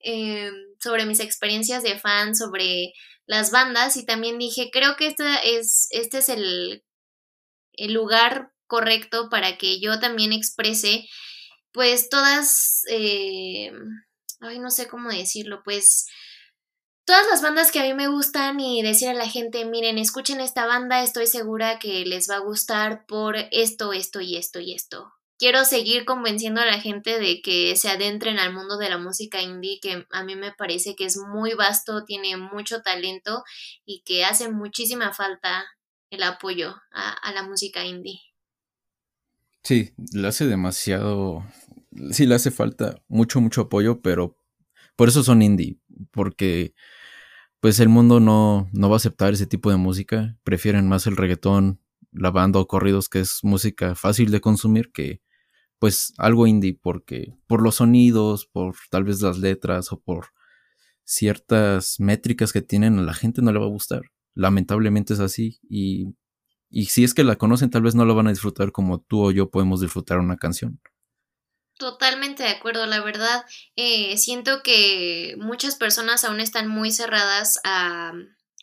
eh, 0.00 0.50
sobre 0.80 1.06
mis 1.06 1.20
experiencias 1.20 1.82
de 1.82 1.98
fan, 1.98 2.36
sobre 2.36 2.92
las 3.26 3.50
bandas. 3.50 3.96
Y 3.96 4.06
también 4.06 4.38
dije, 4.38 4.70
creo 4.72 4.96
que 4.96 5.08
este 5.08 5.24
es, 5.58 5.88
este 5.90 6.18
es 6.18 6.28
el, 6.28 6.84
lugar 7.92 8.52
correcto 8.66 9.28
para 9.30 9.58
que 9.58 9.80
yo 9.80 9.98
también 9.98 10.32
exprese, 10.32 11.08
pues, 11.72 12.08
todas, 12.08 12.82
eh, 12.88 13.72
ay, 14.40 14.58
no 14.60 14.70
sé 14.70 14.86
cómo 14.86 15.10
decirlo, 15.10 15.62
pues, 15.64 16.06
todas 17.04 17.26
las 17.30 17.42
bandas 17.42 17.70
que 17.70 17.80
a 17.80 17.82
mí 17.82 17.94
me 17.94 18.08
gustan 18.08 18.60
y 18.60 18.82
decir 18.82 19.08
a 19.08 19.14
la 19.14 19.28
gente, 19.28 19.64
miren, 19.64 19.98
escuchen 19.98 20.40
esta 20.40 20.66
banda, 20.66 21.02
estoy 21.02 21.26
segura 21.26 21.78
que 21.78 22.04
les 22.06 22.28
va 22.30 22.36
a 22.36 22.40
gustar 22.40 23.06
por 23.06 23.36
esto, 23.50 23.92
esto 23.92 24.20
y 24.20 24.36
esto 24.36 24.60
y 24.60 24.74
esto. 24.74 25.12
Quiero 25.36 25.64
seguir 25.64 26.04
convenciendo 26.04 26.60
a 26.60 26.66
la 26.66 26.80
gente 26.80 27.18
de 27.18 27.42
que 27.42 27.74
se 27.76 27.90
adentren 27.90 28.38
al 28.38 28.54
mundo 28.54 28.78
de 28.78 28.88
la 28.88 28.98
música 28.98 29.42
indie, 29.42 29.80
que 29.82 30.06
a 30.10 30.24
mí 30.24 30.36
me 30.36 30.52
parece 30.52 30.94
que 30.94 31.04
es 31.04 31.18
muy 31.18 31.54
vasto, 31.54 32.04
tiene 32.04 32.36
mucho 32.36 32.82
talento 32.82 33.42
y 33.84 34.02
que 34.04 34.24
hace 34.24 34.50
muchísima 34.50 35.12
falta 35.12 35.64
el 36.10 36.22
apoyo 36.22 36.76
a, 36.92 37.32
la 37.32 37.42
música 37.42 37.84
indie. 37.84 38.20
Sí, 39.64 39.92
le 40.12 40.28
hace 40.28 40.46
demasiado, 40.46 41.44
sí 42.12 42.26
le 42.26 42.36
hace 42.36 42.50
falta 42.50 43.02
mucho, 43.08 43.40
mucho 43.40 43.62
apoyo, 43.62 44.00
pero 44.02 44.38
por 44.94 45.08
eso 45.08 45.24
son 45.24 45.42
indie, 45.42 45.78
porque 46.12 46.74
pues 47.64 47.80
el 47.80 47.88
mundo 47.88 48.20
no, 48.20 48.68
no 48.74 48.90
va 48.90 48.96
a 48.96 48.98
aceptar 48.98 49.32
ese 49.32 49.46
tipo 49.46 49.70
de 49.70 49.78
música. 49.78 50.36
Prefieren 50.44 50.86
más 50.86 51.06
el 51.06 51.16
reggaetón, 51.16 51.80
la 52.12 52.30
banda 52.30 52.60
o 52.60 52.66
corridos, 52.66 53.08
que 53.08 53.20
es 53.20 53.38
música 53.42 53.94
fácil 53.94 54.30
de 54.30 54.42
consumir, 54.42 54.92
que 54.92 55.22
pues 55.78 56.12
algo 56.18 56.46
indie, 56.46 56.78
porque 56.78 57.32
por 57.46 57.62
los 57.62 57.76
sonidos, 57.76 58.44
por 58.44 58.74
tal 58.90 59.04
vez 59.04 59.22
las 59.22 59.38
letras 59.38 59.92
o 59.92 59.98
por 59.98 60.26
ciertas 61.04 61.98
métricas 62.00 62.52
que 62.52 62.60
tienen, 62.60 62.98
a 62.98 63.02
la 63.02 63.14
gente 63.14 63.40
no 63.40 63.50
le 63.50 63.58
va 63.58 63.64
a 63.64 63.70
gustar. 63.70 64.02
Lamentablemente 64.34 65.14
es 65.14 65.20
así. 65.20 65.58
Y, 65.66 66.14
y 66.68 66.84
si 66.84 67.02
es 67.02 67.14
que 67.14 67.24
la 67.24 67.36
conocen, 67.36 67.70
tal 67.70 67.80
vez 67.80 67.94
no 67.94 68.04
la 68.04 68.12
van 68.12 68.26
a 68.26 68.30
disfrutar 68.30 68.72
como 68.72 69.00
tú 69.00 69.22
o 69.22 69.30
yo 69.30 69.48
podemos 69.48 69.80
disfrutar 69.80 70.18
una 70.18 70.36
canción. 70.36 70.80
Totalmente 71.78 72.44
de 72.44 72.50
acuerdo, 72.50 72.86
la 72.86 73.00
verdad, 73.00 73.44
eh, 73.74 74.16
siento 74.16 74.62
que 74.62 75.34
muchas 75.38 75.74
personas 75.74 76.24
aún 76.24 76.38
están 76.40 76.68
muy 76.68 76.92
cerradas 76.92 77.58
a, 77.64 78.12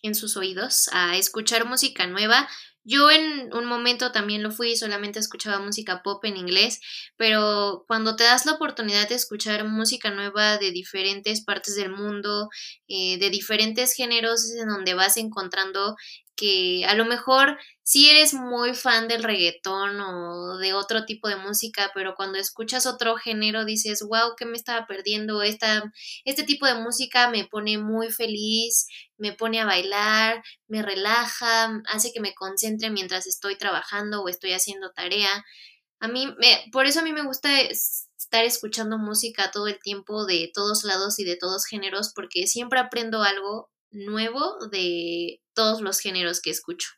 en 0.01 0.15
sus 0.15 0.37
oídos 0.37 0.89
a 0.93 1.17
escuchar 1.17 1.65
música 1.65 2.07
nueva. 2.07 2.47
Yo 2.83 3.11
en 3.11 3.53
un 3.53 3.65
momento 3.65 4.11
también 4.13 4.41
lo 4.41 4.49
fui, 4.49 4.77
solamente 4.77 5.19
escuchaba 5.19 5.59
música 5.59 6.01
pop 6.03 6.23
en 6.25 6.37
inglés, 6.37 6.79
pero 7.17 7.83
cuando 7.87 8.15
te 8.15 8.23
das 8.23 8.45
la 8.45 8.53
oportunidad 8.53 9.09
de 9.09 9.15
escuchar 9.15 9.67
música 9.67 10.09
nueva 10.09 10.57
de 10.57 10.71
diferentes 10.71 11.43
partes 11.43 11.75
del 11.75 11.91
mundo, 11.91 12.49
eh, 12.87 13.19
de 13.19 13.29
diferentes 13.29 13.93
géneros, 13.93 14.45
es 14.45 14.55
en 14.61 14.69
donde 14.69 14.93
vas 14.95 15.17
encontrando 15.17 15.95
que 16.35 16.85
a 16.85 16.95
lo 16.95 17.05
mejor 17.05 17.57
si 17.83 18.09
eres 18.09 18.33
muy 18.33 18.73
fan 18.73 19.07
del 19.07 19.23
reggaetón 19.23 19.99
o 19.99 20.57
de 20.57 20.73
otro 20.73 21.05
tipo 21.05 21.27
de 21.27 21.35
música, 21.35 21.91
pero 21.93 22.15
cuando 22.15 22.37
escuchas 22.37 22.85
otro 22.85 23.17
género 23.17 23.65
dices, 23.65 24.01
wow, 24.01 24.35
¿qué 24.37 24.45
me 24.45 24.55
estaba 24.55 24.87
perdiendo? 24.87 25.41
Esta, 25.41 25.83
este 26.23 26.43
tipo 26.43 26.65
de 26.65 26.75
música 26.75 27.29
me 27.29 27.45
pone 27.45 27.77
muy 27.77 28.09
feliz, 28.09 28.87
me 29.17 29.33
pone 29.33 29.59
a 29.59 29.65
bailar, 29.65 30.41
me 30.67 30.81
relaja, 30.81 31.81
hace 31.87 32.11
que 32.13 32.21
me 32.21 32.33
concentre 32.33 32.89
mientras 32.89 33.27
estoy 33.27 33.57
trabajando 33.57 34.21
o 34.21 34.29
estoy 34.29 34.53
haciendo 34.53 34.91
tarea. 34.91 35.43
A 35.99 36.07
mí, 36.07 36.27
me, 36.39 36.65
por 36.71 36.85
eso 36.85 37.01
a 37.01 37.03
mí 37.03 37.13
me 37.13 37.25
gusta 37.25 37.61
estar 37.61 38.45
escuchando 38.45 38.97
música 38.97 39.51
todo 39.51 39.67
el 39.67 39.79
tiempo 39.79 40.25
de 40.25 40.49
todos 40.53 40.83
lados 40.83 41.19
y 41.19 41.25
de 41.25 41.35
todos 41.35 41.65
géneros, 41.65 42.13
porque 42.15 42.47
siempre 42.47 42.79
aprendo 42.79 43.21
algo 43.21 43.69
nuevo 43.91 44.55
de 44.71 45.41
todos 45.61 45.81
los 45.81 45.99
géneros 45.99 46.41
que 46.41 46.49
escucho. 46.49 46.89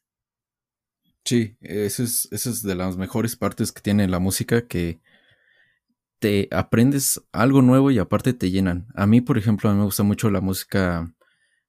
Sí, 1.25 1.57
eso 1.59 2.01
es, 2.01 2.29
eso 2.31 2.49
es 2.49 2.63
de 2.63 2.75
las 2.75 2.95
mejores 2.95 3.35
partes 3.35 3.73
que 3.73 3.81
tiene 3.81 4.07
la 4.07 4.19
música, 4.19 4.67
que 4.69 5.01
te 6.19 6.47
aprendes 6.49 7.21
algo 7.33 7.61
nuevo 7.61 7.91
y 7.91 7.99
aparte 7.99 8.31
te 8.33 8.51
llenan. 8.51 8.87
A 8.95 9.05
mí, 9.05 9.19
por 9.19 9.37
ejemplo, 9.37 9.69
a 9.69 9.73
mí 9.73 9.79
me 9.79 9.83
gusta 9.83 10.03
mucho 10.03 10.29
la 10.29 10.39
música, 10.39 11.13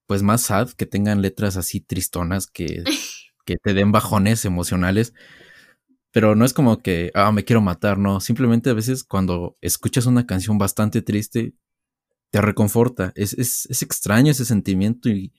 pues 0.06 0.22
más 0.22 0.42
sad, 0.42 0.70
que 0.70 0.86
tengan 0.86 1.20
letras 1.20 1.56
así 1.56 1.80
tristonas, 1.80 2.46
que, 2.46 2.84
que 3.44 3.56
te 3.56 3.74
den 3.74 3.90
bajones 3.90 4.44
emocionales. 4.44 5.12
Pero 6.12 6.36
no 6.36 6.44
es 6.44 6.52
como 6.52 6.80
que, 6.80 7.10
ah, 7.14 7.32
me 7.32 7.44
quiero 7.44 7.60
matar, 7.60 7.98
no. 7.98 8.20
Simplemente 8.20 8.70
a 8.70 8.74
veces 8.74 9.02
cuando 9.02 9.58
escuchas 9.60 10.06
una 10.06 10.26
canción 10.26 10.58
bastante 10.58 11.02
triste, 11.02 11.54
te 12.30 12.40
reconforta. 12.40 13.12
Es, 13.16 13.32
es, 13.32 13.66
es 13.66 13.82
extraño 13.82 14.30
ese 14.30 14.44
sentimiento 14.44 15.08
y, 15.08 15.32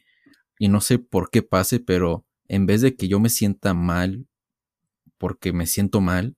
y 0.60 0.68
no 0.70 0.82
sé 0.82 1.00
por 1.00 1.30
qué 1.30 1.42
pase, 1.42 1.80
pero 1.80 2.26
en 2.48 2.66
vez 2.66 2.82
de 2.82 2.96
que 2.96 3.08
yo 3.08 3.20
me 3.20 3.30
sienta 3.30 3.74
mal 3.74 4.28
porque 5.18 5.54
me 5.54 5.66
siento 5.66 6.02
mal, 6.02 6.36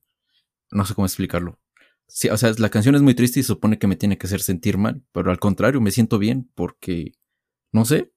no 0.72 0.86
sé 0.86 0.94
cómo 0.94 1.06
explicarlo. 1.06 1.60
Sí, 2.08 2.30
o 2.30 2.38
sea, 2.38 2.54
la 2.58 2.70
canción 2.70 2.96
es 2.96 3.02
muy 3.02 3.16
triste 3.16 3.40
y 3.40 3.44
supone 3.44 3.80
que 3.80 3.88
me 3.88 3.98
tiene 3.98 4.18
que 4.18 4.28
hacer 4.28 4.42
sentir 4.42 4.78
mal, 4.78 5.04
pero 5.12 5.30
al 5.30 5.40
contrario, 5.40 5.82
me 5.82 5.92
siento 5.92 6.20
bien 6.20 6.50
porque, 6.56 7.14
no 7.72 7.84
sé. 7.86 8.14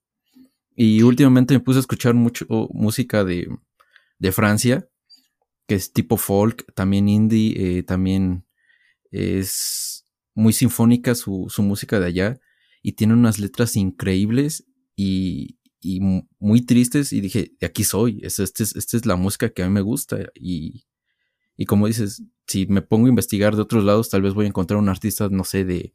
Y 0.76 1.02
últimamente 1.02 1.54
me 1.54 1.60
puse 1.60 1.78
a 1.78 1.80
escuchar 1.80 2.14
mucho 2.14 2.46
música 2.72 3.24
de, 3.24 3.48
de 4.18 4.32
Francia, 4.32 4.88
que 5.66 5.74
es 5.74 5.92
tipo 5.92 6.16
folk, 6.16 6.72
también 6.74 7.08
indie, 7.08 7.78
eh, 7.78 7.82
también 7.82 8.44
es 9.10 10.04
muy 10.34 10.52
sinfónica 10.52 11.14
su, 11.14 11.48
música 11.58 12.00
de 12.00 12.06
allá 12.06 12.40
y 12.82 12.92
tiene 12.92 13.14
unas 13.14 13.38
letras 13.38 13.76
increíbles 13.76 14.66
y, 14.96 15.59
muy 15.82 16.60
tristes 16.62 17.12
y 17.12 17.20
dije, 17.20 17.52
de 17.58 17.66
aquí 17.66 17.84
soy, 17.84 18.20
esta 18.22 18.42
es, 18.42 18.76
es 18.76 19.06
la 19.06 19.16
música 19.16 19.50
que 19.50 19.62
a 19.62 19.66
mí 19.66 19.72
me 19.72 19.80
gusta 19.80 20.18
y, 20.34 20.84
y 21.56 21.66
como 21.66 21.86
dices, 21.86 22.22
si 22.46 22.66
me 22.66 22.82
pongo 22.82 23.06
a 23.06 23.10
investigar 23.10 23.56
de 23.56 23.62
otros 23.62 23.84
lados, 23.84 24.10
tal 24.10 24.22
vez 24.22 24.34
voy 24.34 24.44
a 24.44 24.48
encontrar 24.48 24.78
un 24.78 24.88
artista, 24.88 25.28
no 25.30 25.44
sé, 25.44 25.64
de, 25.64 25.92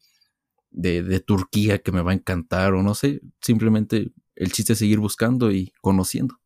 de, 0.71 1.03
de 1.03 1.19
Turquía 1.19 1.79
que 1.79 1.91
me 1.91 2.01
va 2.01 2.11
a 2.11 2.15
encantar 2.15 2.73
o 2.73 2.83
no 2.83 2.95
sé, 2.95 3.21
simplemente 3.41 4.11
el 4.35 4.51
chiste 4.51 4.73
es 4.73 4.79
seguir 4.79 4.99
buscando 4.99 5.51
y 5.51 5.71
conociendo. 5.81 6.39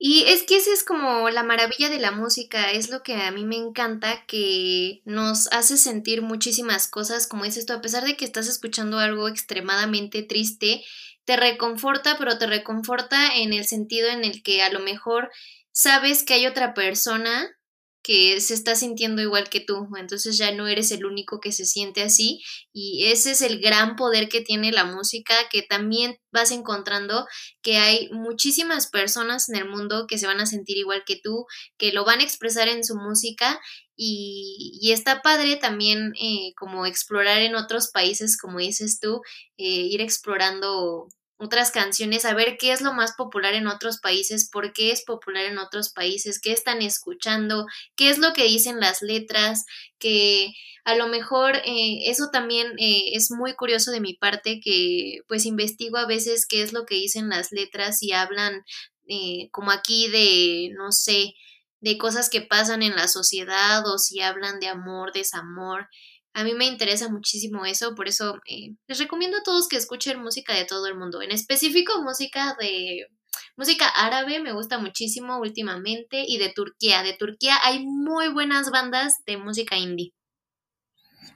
Y 0.00 0.22
es 0.28 0.44
que 0.44 0.56
esa 0.56 0.72
es 0.72 0.84
como 0.84 1.28
la 1.28 1.42
maravilla 1.42 1.88
de 1.88 1.98
la 1.98 2.12
música, 2.12 2.70
es 2.70 2.88
lo 2.88 3.02
que 3.02 3.14
a 3.14 3.32
mí 3.32 3.44
me 3.44 3.56
encanta, 3.56 4.24
que 4.26 5.02
nos 5.04 5.48
hace 5.50 5.76
sentir 5.76 6.22
muchísimas 6.22 6.86
cosas, 6.86 7.26
como 7.26 7.42
dices 7.42 7.66
tú, 7.66 7.72
a 7.72 7.80
pesar 7.80 8.04
de 8.04 8.16
que 8.16 8.24
estás 8.24 8.46
escuchando 8.46 8.98
algo 8.98 9.26
extremadamente 9.26 10.22
triste, 10.22 10.84
te 11.28 11.36
reconforta, 11.36 12.16
pero 12.16 12.38
te 12.38 12.46
reconforta 12.46 13.36
en 13.36 13.52
el 13.52 13.66
sentido 13.66 14.08
en 14.08 14.24
el 14.24 14.42
que 14.42 14.62
a 14.62 14.72
lo 14.72 14.80
mejor 14.80 15.28
sabes 15.72 16.22
que 16.22 16.32
hay 16.32 16.46
otra 16.46 16.72
persona 16.72 17.54
que 18.02 18.40
se 18.40 18.54
está 18.54 18.74
sintiendo 18.74 19.20
igual 19.20 19.50
que 19.50 19.60
tú, 19.60 19.88
entonces 19.98 20.38
ya 20.38 20.52
no 20.52 20.66
eres 20.68 20.90
el 20.90 21.04
único 21.04 21.38
que 21.40 21.52
se 21.52 21.66
siente 21.66 22.00
así 22.00 22.40
y 22.72 23.08
ese 23.12 23.32
es 23.32 23.42
el 23.42 23.60
gran 23.60 23.96
poder 23.96 24.30
que 24.30 24.40
tiene 24.40 24.72
la 24.72 24.86
música, 24.86 25.34
que 25.50 25.60
también 25.60 26.16
vas 26.32 26.50
encontrando 26.50 27.26
que 27.60 27.76
hay 27.76 28.08
muchísimas 28.10 28.86
personas 28.86 29.50
en 29.50 29.56
el 29.56 29.68
mundo 29.68 30.06
que 30.08 30.16
se 30.16 30.26
van 30.26 30.40
a 30.40 30.46
sentir 30.46 30.78
igual 30.78 31.02
que 31.04 31.20
tú, 31.22 31.44
que 31.76 31.92
lo 31.92 32.06
van 32.06 32.20
a 32.20 32.24
expresar 32.24 32.68
en 32.68 32.84
su 32.84 32.94
música 32.96 33.60
y, 34.00 34.90
está 34.92 35.20
padre 35.20 35.56
también 35.56 36.14
eh, 36.18 36.54
como 36.56 36.86
explorar 36.86 37.42
en 37.42 37.54
otros 37.54 37.90
países, 37.90 38.38
como 38.38 38.60
dices 38.60 39.00
tú, 39.00 39.20
eh, 39.58 39.66
ir 39.66 40.00
explorando 40.00 41.08
otras 41.38 41.70
canciones, 41.70 42.24
a 42.24 42.34
ver 42.34 42.56
qué 42.58 42.72
es 42.72 42.80
lo 42.80 42.92
más 42.92 43.12
popular 43.12 43.54
en 43.54 43.68
otros 43.68 43.98
países, 43.98 44.50
por 44.50 44.72
qué 44.72 44.90
es 44.90 45.04
popular 45.04 45.44
en 45.44 45.58
otros 45.58 45.90
países, 45.90 46.40
qué 46.40 46.52
están 46.52 46.82
escuchando, 46.82 47.66
qué 47.96 48.10
es 48.10 48.18
lo 48.18 48.32
que 48.32 48.44
dicen 48.44 48.80
las 48.80 49.02
letras, 49.02 49.64
que 49.98 50.52
a 50.84 50.96
lo 50.96 51.06
mejor 51.06 51.56
eh, 51.64 52.10
eso 52.10 52.30
también 52.32 52.72
eh, 52.78 53.10
es 53.12 53.30
muy 53.30 53.54
curioso 53.54 53.92
de 53.92 54.00
mi 54.00 54.14
parte, 54.14 54.60
que 54.60 55.20
pues 55.28 55.46
investigo 55.46 55.96
a 55.96 56.06
veces 56.06 56.44
qué 56.46 56.62
es 56.62 56.72
lo 56.72 56.86
que 56.86 56.96
dicen 56.96 57.28
las 57.28 57.52
letras 57.52 58.02
y 58.02 58.12
hablan 58.12 58.64
eh, 59.06 59.48
como 59.52 59.70
aquí 59.70 60.08
de, 60.08 60.70
no 60.76 60.90
sé, 60.90 61.34
de 61.80 61.98
cosas 61.98 62.30
que 62.30 62.40
pasan 62.40 62.82
en 62.82 62.96
la 62.96 63.06
sociedad 63.06 63.86
o 63.86 63.98
si 63.98 64.20
hablan 64.20 64.58
de 64.58 64.68
amor, 64.68 65.12
desamor. 65.12 65.88
A 66.38 66.44
mí 66.44 66.54
me 66.54 66.68
interesa 66.68 67.08
muchísimo 67.08 67.66
eso, 67.66 67.96
por 67.96 68.06
eso 68.06 68.38
eh, 68.48 68.76
les 68.86 69.00
recomiendo 69.00 69.38
a 69.38 69.42
todos 69.42 69.66
que 69.66 69.76
escuchen 69.76 70.22
música 70.22 70.54
de 70.54 70.66
todo 70.66 70.86
el 70.86 70.96
mundo. 70.96 71.20
En 71.20 71.32
específico, 71.32 72.00
música 72.00 72.56
de 72.60 73.08
música 73.56 73.88
árabe 73.88 74.40
me 74.40 74.52
gusta 74.52 74.78
muchísimo 74.78 75.40
últimamente 75.40 76.22
y 76.24 76.38
de 76.38 76.52
Turquía. 76.52 77.02
De 77.02 77.14
Turquía 77.14 77.56
hay 77.64 77.84
muy 77.84 78.28
buenas 78.32 78.70
bandas 78.70 79.14
de 79.26 79.36
música 79.36 79.76
indie. 79.76 80.14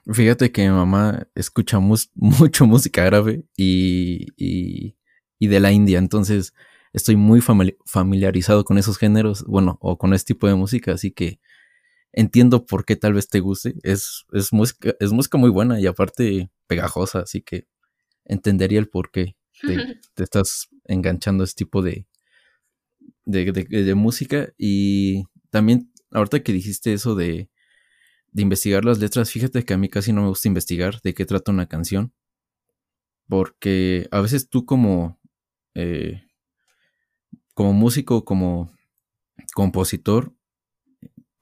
Fíjate 0.09 0.53
que 0.53 0.61
mi 0.61 0.69
mamá 0.69 1.27
escucha 1.35 1.79
mucho 2.15 2.65
música 2.65 3.05
árabe 3.05 3.43
y, 3.57 4.27
y, 4.37 4.95
y, 5.37 5.47
de 5.47 5.59
la 5.59 5.73
India, 5.73 5.97
entonces 5.97 6.53
estoy 6.93 7.17
muy 7.17 7.41
familiarizado 7.41 8.63
con 8.63 8.77
esos 8.77 8.97
géneros, 8.97 9.43
bueno, 9.43 9.77
o 9.81 9.97
con 9.97 10.13
este 10.13 10.33
tipo 10.33 10.47
de 10.47 10.55
música, 10.55 10.93
así 10.93 11.11
que 11.11 11.41
entiendo 12.13 12.65
por 12.65 12.85
qué 12.85 12.95
tal 12.95 13.13
vez 13.13 13.27
te 13.27 13.39
guste. 13.41 13.75
Es, 13.83 14.25
es, 14.31 14.53
música, 14.53 14.95
es 14.99 15.11
música 15.11 15.37
muy 15.37 15.49
buena 15.49 15.79
y 15.79 15.87
aparte 15.87 16.49
pegajosa, 16.67 17.21
así 17.21 17.41
que 17.41 17.67
entendería 18.23 18.79
el 18.79 18.87
por 18.87 19.11
qué 19.11 19.35
te, 19.61 19.99
estás 20.23 20.69
enganchando 20.85 21.43
a 21.43 21.45
este 21.45 21.65
tipo 21.65 21.81
de, 21.81 22.05
de, 23.25 23.51
de, 23.51 23.95
música. 23.95 24.53
Y 24.57 25.25
también, 25.49 25.91
ahorita 26.11 26.43
que 26.43 26.53
dijiste 26.53 26.93
eso 26.93 27.15
de, 27.15 27.49
de 28.31 28.41
investigar 28.41 28.85
las 28.85 28.99
letras, 28.99 29.31
fíjate 29.31 29.65
que 29.65 29.73
a 29.73 29.77
mí 29.77 29.89
casi 29.89 30.13
no 30.13 30.21
me 30.21 30.29
gusta 30.29 30.47
investigar 30.47 31.01
de 31.01 31.13
qué 31.13 31.25
trata 31.25 31.51
una 31.51 31.67
canción. 31.67 32.13
Porque 33.27 34.07
a 34.11 34.21
veces 34.21 34.49
tú 34.49 34.65
como, 34.65 35.19
eh, 35.73 36.23
como 37.53 37.73
músico, 37.73 38.25
como 38.25 38.71
compositor, 39.55 40.33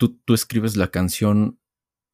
tú, 0.09 0.33
escribes 0.33 0.75
la 0.75 0.89
canción 0.89 1.59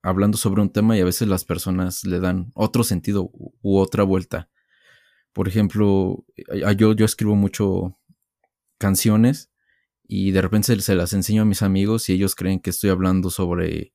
hablando 0.02 0.38
sobre 0.38 0.62
un 0.62 0.72
tema 0.72 0.98
y 0.98 1.02
a 1.02 1.06
veces 1.06 1.28
las 1.28 1.46
personas 1.46 2.06
le 2.06 2.20
dan 2.20 2.52
otro 2.54 2.84
sentido 2.84 3.30
u, 3.34 3.78
otra 3.78 4.04
vuelta. 4.04 4.50
Por 5.34 5.48
ejemplo, 5.48 6.26
yo, 6.78 6.94
yo 6.94 7.06
escribo 7.06 7.36
mucho 7.36 7.98
canciones 8.78 9.52
y 10.08 10.32
de 10.32 10.42
repente 10.42 10.80
se 10.82 10.96
las 10.96 11.14
enseño 11.14 11.44
a 11.44 11.46
mis 11.46 11.62
amigos 11.62 12.10
y 12.10 12.14
ellos 12.14 12.36
creen 12.36 12.60
que 12.60 12.70
estoy 12.70 12.90
hablando 12.90 13.30
sobre 13.30 13.94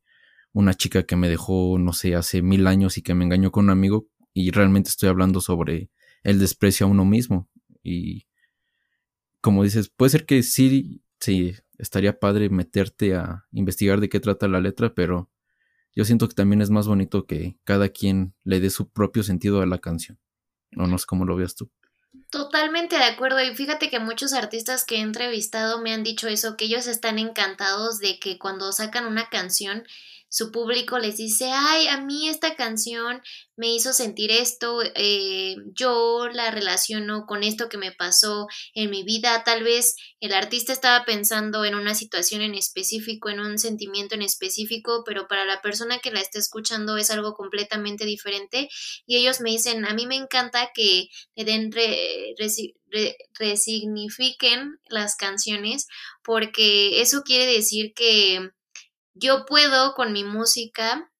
una 0.52 0.74
chica 0.74 1.04
que 1.04 1.16
me 1.16 1.28
dejó, 1.28 1.78
no 1.78 1.92
sé, 1.92 2.14
hace 2.14 2.42
mil 2.42 2.66
años 2.66 2.98
y 2.98 3.02
que 3.02 3.14
me 3.14 3.24
engañó 3.24 3.50
con 3.50 3.64
un 3.64 3.70
amigo 3.70 4.06
y 4.34 4.50
realmente 4.50 4.90
estoy 4.90 5.08
hablando 5.08 5.40
sobre 5.40 5.90
el 6.22 6.38
desprecio 6.38 6.86
a 6.86 6.90
uno 6.90 7.04
mismo. 7.04 7.48
Y 7.82 8.26
como 9.40 9.64
dices, 9.64 9.88
puede 9.88 10.10
ser 10.10 10.26
que 10.26 10.42
sí, 10.42 11.02
sí, 11.18 11.54
estaría 11.82 12.20
padre 12.20 12.48
meterte 12.48 13.16
a 13.16 13.44
investigar 13.50 14.00
de 14.00 14.08
qué 14.08 14.20
trata 14.20 14.46
la 14.46 14.60
letra, 14.60 14.94
pero 14.94 15.28
yo 15.94 16.04
siento 16.04 16.28
que 16.28 16.34
también 16.34 16.62
es 16.62 16.70
más 16.70 16.86
bonito 16.86 17.26
que 17.26 17.58
cada 17.64 17.88
quien 17.88 18.34
le 18.44 18.60
dé 18.60 18.70
su 18.70 18.88
propio 18.88 19.24
sentido 19.24 19.60
a 19.60 19.66
la 19.66 19.78
canción. 19.78 20.18
O 20.76 20.86
no 20.86 20.96
sé 20.96 21.06
cómo 21.06 21.24
lo 21.24 21.34
veas 21.34 21.56
tú. 21.56 21.70
Totalmente 22.30 22.96
de 22.96 23.04
acuerdo 23.04 23.42
y 23.42 23.54
fíjate 23.54 23.90
que 23.90 23.98
muchos 23.98 24.32
artistas 24.32 24.84
que 24.84 24.96
he 24.96 25.00
entrevistado 25.00 25.82
me 25.82 25.92
han 25.92 26.04
dicho 26.04 26.28
eso, 26.28 26.56
que 26.56 26.66
ellos 26.66 26.86
están 26.86 27.18
encantados 27.18 27.98
de 27.98 28.20
que 28.20 28.38
cuando 28.38 28.70
sacan 28.72 29.06
una 29.06 29.28
canción 29.28 29.84
su 30.32 30.50
público 30.50 30.98
les 30.98 31.18
dice, 31.18 31.50
ay, 31.52 31.88
a 31.88 32.00
mí 32.00 32.26
esta 32.26 32.56
canción 32.56 33.20
me 33.54 33.74
hizo 33.74 33.92
sentir 33.92 34.30
esto, 34.30 34.80
eh, 34.94 35.56
yo 35.74 36.26
la 36.32 36.50
relaciono 36.50 37.26
con 37.26 37.42
esto 37.44 37.68
que 37.68 37.76
me 37.76 37.92
pasó 37.92 38.46
en 38.72 38.88
mi 38.88 39.02
vida, 39.02 39.44
tal 39.44 39.62
vez 39.62 39.94
el 40.20 40.32
artista 40.32 40.72
estaba 40.72 41.04
pensando 41.04 41.66
en 41.66 41.74
una 41.74 41.94
situación 41.94 42.40
en 42.40 42.54
específico, 42.54 43.28
en 43.28 43.40
un 43.40 43.58
sentimiento 43.58 44.14
en 44.14 44.22
específico, 44.22 45.04
pero 45.04 45.28
para 45.28 45.44
la 45.44 45.60
persona 45.60 45.98
que 45.98 46.10
la 46.10 46.20
está 46.20 46.38
escuchando 46.38 46.96
es 46.96 47.10
algo 47.10 47.34
completamente 47.34 48.06
diferente 48.06 48.70
y 49.04 49.18
ellos 49.18 49.42
me 49.42 49.50
dicen, 49.50 49.84
a 49.84 49.92
mí 49.92 50.06
me 50.06 50.16
encanta 50.16 50.70
que 50.74 51.08
le 51.36 51.44
den 51.44 51.70
resignifiquen 53.38 54.80
las 54.88 55.14
canciones 55.14 55.88
porque 56.24 57.02
eso 57.02 57.20
quiere 57.22 57.44
decir 57.44 57.92
que 57.94 58.50
yo 59.14 59.44
puedo 59.46 59.94
con 59.94 60.12
mi 60.12 60.24
música 60.24 61.10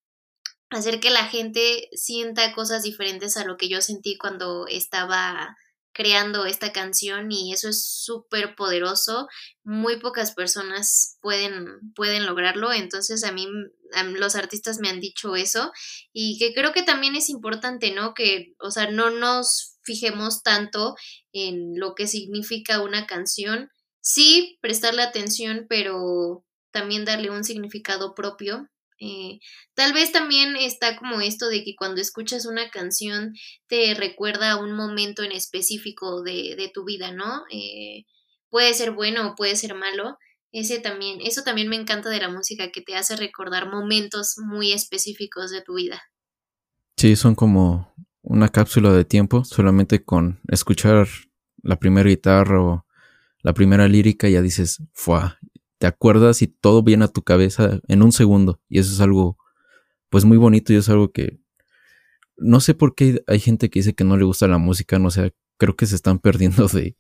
hacer 0.71 1.01
que 1.01 1.11
la 1.11 1.27
gente 1.27 1.89
sienta 1.93 2.55
cosas 2.55 2.83
diferentes 2.83 3.37
a 3.37 3.45
lo 3.45 3.57
que 3.57 3.69
yo 3.69 3.81
sentí 3.81 4.17
cuando 4.17 4.67
estaba 4.67 5.57
creando 5.93 6.47
esta 6.47 6.73
canción 6.73 7.31
y 7.31 7.53
eso 7.53 7.69
es 7.69 7.85
súper 7.85 8.55
poderoso. 8.55 9.29
Muy 9.63 9.99
pocas 9.99 10.33
personas 10.33 11.19
pueden, 11.21 11.93
pueden 11.95 12.27
lograrlo, 12.27 12.73
entonces 12.73 13.25
a 13.25 13.33
mí 13.33 13.47
los 14.15 14.35
artistas 14.35 14.79
me 14.79 14.89
han 14.89 15.01
dicho 15.01 15.37
eso 15.37 15.71
y 16.13 16.39
que 16.39 16.55
creo 16.55 16.73
que 16.73 16.83
también 16.83 17.15
es 17.15 17.29
importante, 17.29 17.93
¿no? 17.93 18.15
Que, 18.15 18.55
o 18.59 18.71
sea, 18.71 18.91
no 18.91 19.11
nos 19.11 19.77
fijemos 19.83 20.43
tanto 20.43 20.97
en 21.33 21.79
lo 21.79 21.95
que 21.95 22.07
significa 22.07 22.81
una 22.81 23.07
canción. 23.07 23.71
Sí, 24.01 24.59
prestarle 24.63 25.03
atención, 25.03 25.67
pero 25.69 26.45
también 26.73 27.05
darle 27.05 27.31
un 27.31 27.45
significado 27.45 28.15
propio. 28.15 28.69
Eh, 28.99 29.41
tal 29.75 29.93
vez 29.93 30.13
también 30.13 30.57
está 30.57 30.97
como 30.97 31.21
esto 31.21 31.49
de 31.49 31.65
que 31.65 31.75
cuando 31.77 32.01
escuchas 32.01 32.47
una 32.47 32.71
canción 32.71 33.33
te 33.67 33.95
recuerda 33.95 34.53
a 34.53 34.61
un 34.61 34.73
momento 34.73 35.23
en 35.23 35.33
específico 35.33 36.23
de, 36.23 36.71
tu 36.73 36.85
vida, 36.85 37.13
¿no? 37.13 37.43
Eh, 37.51 38.05
puede 38.49 38.75
ser 38.75 38.93
bueno 38.93 39.29
o 39.29 39.35
puede 39.35 39.57
ser 39.57 39.75
malo. 39.75 40.19
Ese 40.53 40.79
también, 40.79 41.21
eso 41.23 41.43
también 41.43 41.69
me 41.69 41.77
encanta 41.77 42.11
de 42.11 42.21
la 42.21 42.29
música, 42.29 42.71
que 42.71 42.83
te 42.83 42.95
hace 42.95 43.17
recordar 43.17 43.71
momentos 43.71 44.35
muy 44.37 44.73
específicos 44.73 45.51
de 45.51 45.63
tu 45.63 45.75
vida. 45.75 46.03
Sí, 46.97 47.17
son 47.17 47.35
como 47.35 47.93
una 48.21 48.51
cápsula 48.51 48.93
de 48.93 49.05
tiempo, 49.05 49.45
solamente 49.45 50.05
con 50.05 50.41
escuchar 50.49 51.09
la 51.63 51.77
primera 51.77 52.09
guitarra 52.09 52.63
o 52.63 52.87
la 53.43 53.55
primera 53.55 53.89
lírica 53.89 54.29
ya 54.29 54.41
dices, 54.41 54.83
fuah, 54.93 55.39
te 55.83 55.89
acuerdas 55.89 56.43
y 56.43 56.47
todo 56.47 56.85
viene 56.85 57.07
a 57.07 57.09
tu 57.09 57.23
cabeza 57.23 57.81
en 57.89 58.03
un 58.05 58.13
segundo. 58.13 58.61
Y 58.69 58.79
eso 58.79 58.93
es 58.93 59.01
algo, 59.01 59.37
pues 60.11 60.25
muy 60.25 60.37
bonito 60.37 60.73
y 60.73 60.77
es 60.77 60.89
algo 60.89 61.11
que 61.11 61.41
no 62.37 62.61
sé 62.61 62.75
por 62.75 62.95
qué 62.95 63.25
hay 63.27 63.41
gente 63.41 63.69
que 63.69 63.81
dice 63.81 63.93
que 63.93 64.05
no 64.05 64.17
le 64.17 64.23
gusta 64.23 64.47
la 64.47 64.59
música, 64.59 65.01
no 65.01 65.11
sé, 65.11 65.35
creo 65.57 65.75
que 65.75 65.87
se 65.87 65.97
están 65.97 66.21
perdiendo 66.21 66.69
de, 66.69 66.97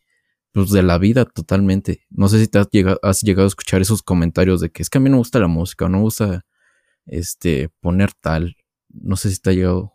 pues, 0.51 0.71
de 0.71 0.83
la 0.83 0.99
vida 0.99 1.25
totalmente. 1.27 2.05
No 2.11 2.27
sé 2.27 2.40
si 2.40 2.49
te 2.49 2.59
has 2.59 2.71
llegado, 2.73 2.99
has 3.05 3.21
llegado 3.21 3.45
a 3.45 3.51
escuchar 3.51 3.81
esos 3.81 4.03
comentarios 4.03 4.61
de 4.61 4.73
que 4.73 4.83
es 4.83 4.90
que 4.90 4.99
a 4.99 5.01
mí 5.01 5.09
no 5.11 5.14
me 5.14 5.21
gusta 5.21 5.38
la 5.38 5.47
música 5.47 5.88
no 5.88 5.99
me 5.99 6.03
gusta 6.03 6.45
este, 7.07 7.68
poner 7.79 8.12
tal. 8.14 8.57
No 8.88 9.14
sé 9.14 9.31
si 9.31 9.40
te 9.40 9.51
ha 9.51 9.53
llegado 9.53 9.92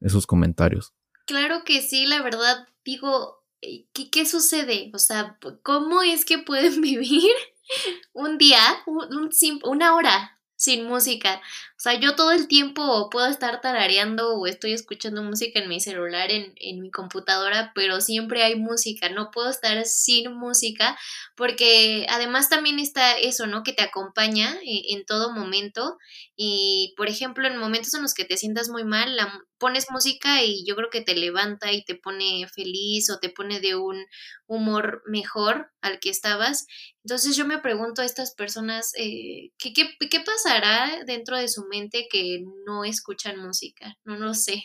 esos 0.00 0.26
comentarios. 0.26 0.94
Claro 1.26 1.62
que 1.66 1.82
sí, 1.82 2.06
la 2.06 2.22
verdad, 2.22 2.66
digo, 2.86 3.44
eh, 3.60 3.84
¿qué, 3.92 4.08
qué 4.08 4.24
sucede? 4.24 4.90
O 4.94 4.98
sea, 4.98 5.38
¿cómo 5.62 6.00
es 6.00 6.24
que 6.24 6.38
pueden 6.38 6.80
vivir 6.80 7.32
un 8.12 8.38
día, 8.38 8.60
un, 8.86 9.30
una 9.64 9.94
hora 9.94 10.38
sin 10.56 10.84
música. 10.84 11.40
O 11.80 11.82
sea, 11.82 11.98
yo 11.98 12.14
todo 12.14 12.32
el 12.32 12.46
tiempo 12.46 13.08
puedo 13.08 13.26
estar 13.26 13.62
tarareando 13.62 14.34
o 14.34 14.46
estoy 14.46 14.74
escuchando 14.74 15.22
música 15.22 15.60
en 15.60 15.68
mi 15.70 15.80
celular, 15.80 16.30
en, 16.30 16.52
en, 16.56 16.78
mi 16.82 16.90
computadora, 16.90 17.72
pero 17.74 18.02
siempre 18.02 18.42
hay 18.42 18.54
música, 18.54 19.08
no 19.08 19.30
puedo 19.30 19.48
estar 19.48 19.82
sin 19.86 20.30
música 20.34 20.98
porque 21.36 22.06
además 22.10 22.50
también 22.50 22.78
está 22.78 23.16
eso, 23.16 23.46
¿no? 23.46 23.62
Que 23.62 23.72
te 23.72 23.82
acompaña 23.82 24.58
en, 24.62 24.98
en 24.98 25.06
todo 25.06 25.32
momento 25.32 25.96
y, 26.36 26.92
por 26.98 27.08
ejemplo, 27.08 27.48
en 27.48 27.56
momentos 27.56 27.94
en 27.94 28.02
los 28.02 28.12
que 28.12 28.26
te 28.26 28.36
sientas 28.36 28.68
muy 28.68 28.84
mal, 28.84 29.16
la, 29.16 29.32
pones 29.60 29.90
música 29.90 30.42
y 30.42 30.64
yo 30.66 30.74
creo 30.74 30.88
que 30.90 31.02
te 31.02 31.14
levanta 31.14 31.70
y 31.70 31.84
te 31.84 31.94
pone 31.94 32.48
feliz 32.48 33.10
o 33.10 33.20
te 33.20 33.28
pone 33.28 33.60
de 33.60 33.76
un 33.76 34.06
humor 34.46 35.02
mejor 35.06 35.70
al 35.82 36.00
que 36.00 36.08
estabas. 36.08 36.66
Entonces 37.04 37.36
yo 37.36 37.44
me 37.44 37.58
pregunto 37.58 38.00
a 38.00 38.06
estas 38.06 38.34
personas, 38.34 38.92
eh, 38.96 39.52
¿qué, 39.58 39.72
qué, 39.74 39.96
qué 40.08 40.20
pasará 40.20 41.04
dentro 41.04 41.36
de 41.36 41.48
su 41.48 41.66
que 42.10 42.44
no 42.66 42.84
escuchan 42.84 43.38
música? 43.40 43.96
No 44.04 44.16
lo 44.16 44.34
sé. 44.34 44.62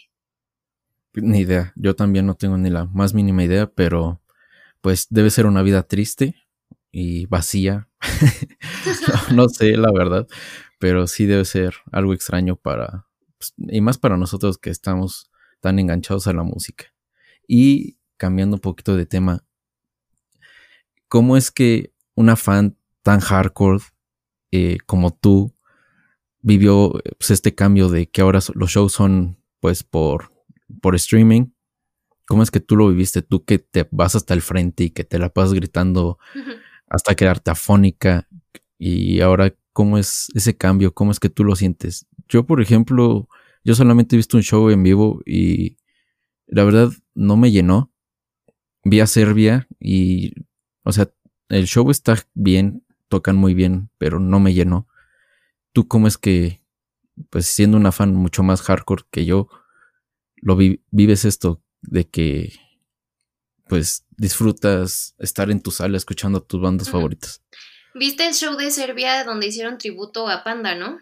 Ni 1.13 1.39
idea, 1.39 1.71
yo 1.75 1.95
también 1.95 2.25
no 2.25 2.35
tengo 2.35 2.57
ni 2.57 2.69
la 2.69 2.85
más 2.85 3.13
mínima 3.13 3.43
idea, 3.43 3.71
pero 3.71 4.21
pues 4.81 5.07
debe 5.09 5.29
ser 5.29 5.45
una 5.45 5.61
vida 5.61 5.83
triste 5.83 6.35
y 6.91 7.25
vacía. 7.27 7.87
no, 9.33 9.47
sé, 9.47 9.77
la 9.77 9.91
verdad, 9.91 10.27
pero 10.77 11.07
sí 11.07 11.25
debe 11.25 11.45
ser 11.45 11.75
algo 11.91 12.13
extraño 12.13 12.57
para, 12.57 13.07
pues, 13.37 13.53
y 13.57 13.81
más 13.81 13.97
para 13.97 14.17
nosotros 14.17 14.57
que 14.57 14.69
estamos 14.69 15.31
tan 15.61 15.79
enganchados 15.79 16.27
a 16.27 16.33
la 16.33 16.43
música. 16.43 16.93
Y 17.47 17.97
cambiando 18.17 18.57
un 18.57 18.61
poquito 18.61 18.95
de 18.95 19.05
tema, 19.05 19.45
¿cómo 21.07 21.37
es 21.37 21.49
que 21.49 21.93
una 22.15 22.35
fan 22.35 22.77
tan 23.03 23.21
hardcore 23.21 23.83
eh, 24.51 24.77
como 24.85 25.13
tú 25.13 25.54
vivió 26.45 27.01
pues, 27.17 27.31
este 27.31 27.55
cambio 27.55 27.89
de 27.89 28.07
que 28.07 28.21
ahora 28.21 28.39
los 28.53 28.69
shows 28.69 28.93
son 28.93 29.37
pues 29.59 29.83
por, 29.83 30.31
por 30.79 30.95
streaming? 30.95 31.47
¿Cómo 32.27 32.43
es 32.43 32.51
que 32.51 32.59
tú 32.59 32.75
lo 32.75 32.87
viviste? 32.87 33.23
Tú 33.23 33.43
que 33.45 33.57
te 33.59 33.87
vas 33.91 34.15
hasta 34.15 34.33
el 34.33 34.41
frente 34.41 34.85
y 34.85 34.89
que 34.91 35.03
te 35.03 35.17
la 35.17 35.29
pasas 35.29 35.53
gritando 35.53 36.19
hasta 36.87 37.15
quedarte 37.15 37.51
afónica. 37.51 38.27
Y 38.77 39.21
ahora, 39.21 39.55
¿cómo 39.73 39.97
es 39.97 40.27
ese 40.35 40.55
cambio? 40.55 40.93
¿Cómo 40.93 41.11
es 41.11 41.19
que 41.19 41.29
tú 41.29 41.43
lo 41.43 41.55
sientes? 41.55 42.07
Yo, 42.29 42.45
por 42.45 42.61
ejemplo, 42.61 43.27
yo 43.63 43.73
solamente 43.73 44.15
he 44.15 44.17
visto 44.17 44.37
un 44.37 44.43
show 44.43 44.69
en 44.69 44.83
vivo 44.83 45.21
y 45.25 45.77
la 46.47 46.63
verdad 46.63 46.91
no 47.15 47.37
me 47.37 47.51
llenó. 47.51 47.91
Vi 48.83 48.99
a 48.99 49.07
Serbia 49.07 49.67
y, 49.79 50.33
o 50.83 50.91
sea, 50.91 51.11
el 51.49 51.65
show 51.65 51.89
está 51.89 52.17
bien, 52.35 52.83
tocan 53.07 53.35
muy 53.35 53.55
bien, 53.55 53.89
pero 53.97 54.19
no 54.19 54.39
me 54.39 54.53
llenó. 54.53 54.87
¿Tú 55.75 55.89
cómo 55.89 56.07
es 56.07 56.17
que, 56.17 56.61
pues 57.29 57.47
siendo 57.47 57.75
una 57.75 57.91
fan 57.91 58.15
mucho 58.15 58.43
más 58.43 58.61
hardcore 58.61 59.03
que 59.11 59.25
yo, 59.25 59.49
lo 60.37 60.55
vives 60.55 61.25
esto 61.25 61.61
de 61.81 62.09
que, 62.09 62.53
pues 63.67 64.05
disfrutas 64.15 65.15
estar 65.19 65.51
en 65.51 65.59
tu 65.59 65.71
sala 65.71 65.97
escuchando 65.97 66.37
a 66.37 66.47
tus 66.47 66.61
bandas 66.61 66.89
favoritas? 66.89 67.43
¿Viste 67.93 68.25
el 68.25 68.33
show 68.33 68.55
de 68.55 68.71
Serbia 68.71 69.25
donde 69.25 69.47
hicieron 69.47 69.77
tributo 69.77 70.29
a 70.29 70.45
Panda, 70.45 70.75
no? 70.75 70.97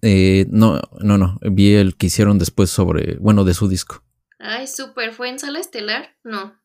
Eh, 0.00 0.46
no, 0.48 0.80
no, 1.00 1.18
no. 1.18 1.38
Vi 1.42 1.74
el 1.74 1.98
que 1.98 2.06
hicieron 2.06 2.38
después 2.38 2.70
sobre, 2.70 3.16
bueno, 3.18 3.44
de 3.44 3.52
su 3.52 3.68
disco. 3.68 4.02
Ay, 4.38 4.66
súper. 4.66 5.12
¿Fue 5.12 5.28
en 5.28 5.38
sala 5.38 5.60
estelar? 5.60 6.16
No. 6.24 6.58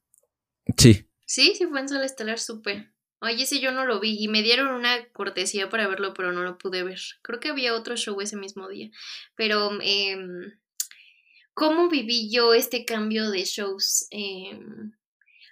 Sí. 0.78 1.10
Sí, 1.26 1.54
sí 1.58 1.66
fue 1.66 1.82
en 1.82 1.90
sala 1.90 2.06
estelar, 2.06 2.40
súper. 2.40 2.94
Oye, 3.20 3.46
sí, 3.46 3.60
yo 3.60 3.72
no 3.72 3.86
lo 3.86 4.00
vi 4.00 4.16
y 4.20 4.28
me 4.28 4.44
dieron 4.44 4.68
una 4.68 5.08
cortesía 5.10 5.70
para 5.70 5.88
verlo, 5.88 6.14
pero 6.14 6.32
no 6.32 6.44
lo 6.44 6.58
pude 6.58 6.84
ver. 6.84 7.00
Creo 7.24 7.40
que 7.40 7.50
había 7.50 7.74
otro 7.74 7.96
show 7.98 8.20
ese 8.22 8.38
mismo 8.38 8.68
día. 8.68 8.90
Pero, 9.36 9.72
eh, 9.82 10.18
¿cómo 11.54 11.90
viví 11.90 12.32
yo 12.32 12.54
este 12.54 12.86
cambio 12.86 13.32
de 13.32 13.44
shows? 13.44 14.08
Eh, 14.12 14.60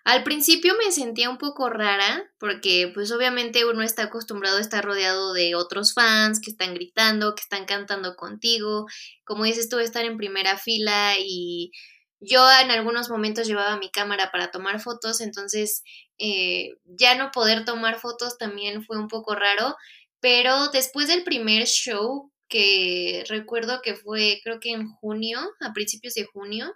al 0.05 0.23
principio 0.23 0.75
me 0.77 0.91
sentía 0.91 1.31
un 1.31 1.39
poco 1.39 1.67
rara 1.67 2.31
porque 2.37 2.91
pues 2.93 3.11
obviamente 3.11 3.65
uno 3.65 3.81
está 3.81 4.03
acostumbrado 4.03 4.57
a 4.57 4.61
estar 4.61 4.85
rodeado 4.85 5.33
de 5.33 5.55
otros 5.55 5.95
fans 5.95 6.39
que 6.39 6.51
están 6.51 6.75
gritando, 6.75 7.33
que 7.33 7.41
están 7.41 7.65
cantando 7.65 8.15
contigo, 8.15 8.85
como 9.23 9.45
dices 9.45 9.67
tú, 9.67 9.79
estar 9.79 10.05
en 10.05 10.17
primera 10.17 10.59
fila 10.59 11.15
y 11.17 11.71
yo 12.19 12.47
en 12.61 12.69
algunos 12.69 13.09
momentos 13.09 13.47
llevaba 13.47 13.77
mi 13.77 13.89
cámara 13.89 14.31
para 14.31 14.51
tomar 14.51 14.79
fotos, 14.79 15.21
entonces 15.21 15.81
eh, 16.17 16.71
ya 16.85 17.15
no 17.15 17.31
poder 17.31 17.65
tomar 17.65 17.99
fotos 17.99 18.37
también 18.37 18.83
fue 18.83 18.97
un 18.97 19.07
poco 19.07 19.35
raro, 19.35 19.75
pero 20.19 20.69
después 20.69 21.07
del 21.07 21.23
primer 21.23 21.65
show 21.65 22.31
que 22.47 23.23
recuerdo 23.27 23.81
que 23.81 23.95
fue 23.95 24.39
creo 24.43 24.59
que 24.59 24.71
en 24.71 24.87
junio, 24.87 25.39
a 25.59 25.73
principios 25.73 26.13
de 26.13 26.25
junio, 26.25 26.73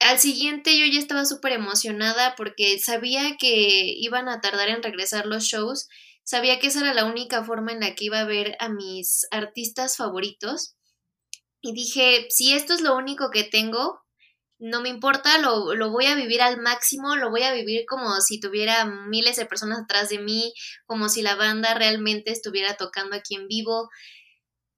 al 0.00 0.18
siguiente 0.18 0.78
yo 0.78 0.86
ya 0.86 0.98
estaba 0.98 1.24
súper 1.24 1.52
emocionada 1.52 2.34
porque 2.36 2.78
sabía 2.78 3.36
que 3.38 3.94
iban 3.96 4.28
a 4.28 4.40
tardar 4.40 4.68
en 4.68 4.82
regresar 4.82 5.26
los 5.26 5.44
shows, 5.44 5.88
sabía 6.24 6.58
que 6.58 6.68
esa 6.68 6.80
era 6.80 6.94
la 6.94 7.04
única 7.04 7.44
forma 7.44 7.72
en 7.72 7.80
la 7.80 7.94
que 7.94 8.06
iba 8.06 8.20
a 8.20 8.24
ver 8.24 8.56
a 8.58 8.68
mis 8.68 9.26
artistas 9.30 9.96
favoritos 9.96 10.76
y 11.60 11.72
dije, 11.72 12.26
si 12.30 12.52
esto 12.52 12.74
es 12.74 12.80
lo 12.80 12.96
único 12.96 13.30
que 13.30 13.44
tengo, 13.44 14.01
no 14.62 14.80
me 14.80 14.88
importa, 14.88 15.38
lo, 15.38 15.74
lo, 15.74 15.90
voy 15.90 16.06
a 16.06 16.14
vivir 16.14 16.40
al 16.40 16.60
máximo, 16.60 17.16
lo 17.16 17.30
voy 17.30 17.42
a 17.42 17.52
vivir 17.52 17.84
como 17.84 18.20
si 18.20 18.38
tuviera 18.38 18.84
miles 18.84 19.34
de 19.34 19.44
personas 19.44 19.80
atrás 19.80 20.08
de 20.08 20.20
mí, 20.20 20.54
como 20.86 21.08
si 21.08 21.20
la 21.20 21.34
banda 21.34 21.74
realmente 21.74 22.30
estuviera 22.30 22.76
tocando 22.76 23.16
aquí 23.16 23.34
en 23.34 23.48
vivo. 23.48 23.90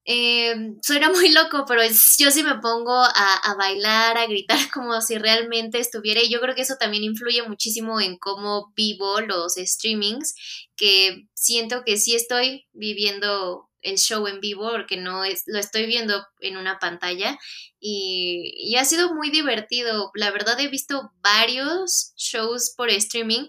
Eh, 0.07 0.55
suena 0.81 1.11
muy 1.13 1.31
loco, 1.33 1.67
pero 1.69 1.83
yo 1.85 2.31
sí 2.31 2.43
me 2.43 2.59
pongo 2.61 2.95
a, 2.95 3.35
a, 3.45 3.55
bailar, 3.57 4.17
a 4.17 4.27
gritar 4.27 4.59
como 4.73 5.03
si 5.03 5.19
realmente 5.19 5.79
estuviera. 5.79 6.23
Y 6.23 6.31
yo 6.31 6.41
creo 6.41 6.55
que 6.55 6.63
eso 6.63 6.77
también 6.81 7.05
influye 7.05 7.43
muchísimo 7.47 8.01
en 8.01 8.17
cómo 8.17 8.73
vivo 8.75 9.21
los 9.21 9.57
streamings, 9.57 10.35
que 10.77 11.27
siento 11.35 11.83
que 11.85 11.99
sí 11.99 12.15
estoy 12.15 12.67
viviendo 12.73 13.69
el 13.85 13.99
show 13.99 14.27
en 14.27 14.41
vivo 14.41 14.71
porque 14.71 14.97
no 14.97 15.25
es, 15.25 15.45
lo 15.47 15.59
estoy 15.59 15.87
viendo 15.87 16.27
en 16.41 16.57
una 16.57 16.79
pantalla 16.79 17.39
y, 17.79 18.55
y 18.57 18.77
ha 18.77 18.85
sido 18.85 19.15
muy 19.15 19.31
divertido. 19.31 20.11
La 20.15 20.31
verdad 20.31 20.59
he 20.59 20.69
visto 20.69 21.13
varios 21.21 22.13
shows 22.17 22.75
por 22.77 22.91
streaming 22.91 23.49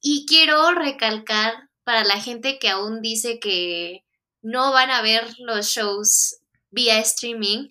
y 0.00 0.26
quiero 0.26 0.72
recalcar 0.72 1.54
para 1.84 2.04
la 2.04 2.20
gente 2.20 2.58
que 2.58 2.68
aún 2.68 3.00
dice 3.00 3.38
que 3.38 4.04
no 4.42 4.72
van 4.72 4.90
a 4.90 5.02
ver 5.02 5.24
los 5.38 5.66
shows 5.66 6.38
vía 6.70 6.98
streaming, 7.00 7.68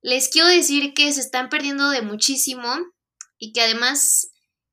les 0.00 0.28
quiero 0.28 0.48
decir 0.48 0.94
que 0.94 1.12
se 1.12 1.20
están 1.20 1.48
perdiendo 1.48 1.90
de 1.90 2.02
muchísimo 2.02 2.74
y 3.38 3.52
que 3.52 3.62
además 3.62 4.28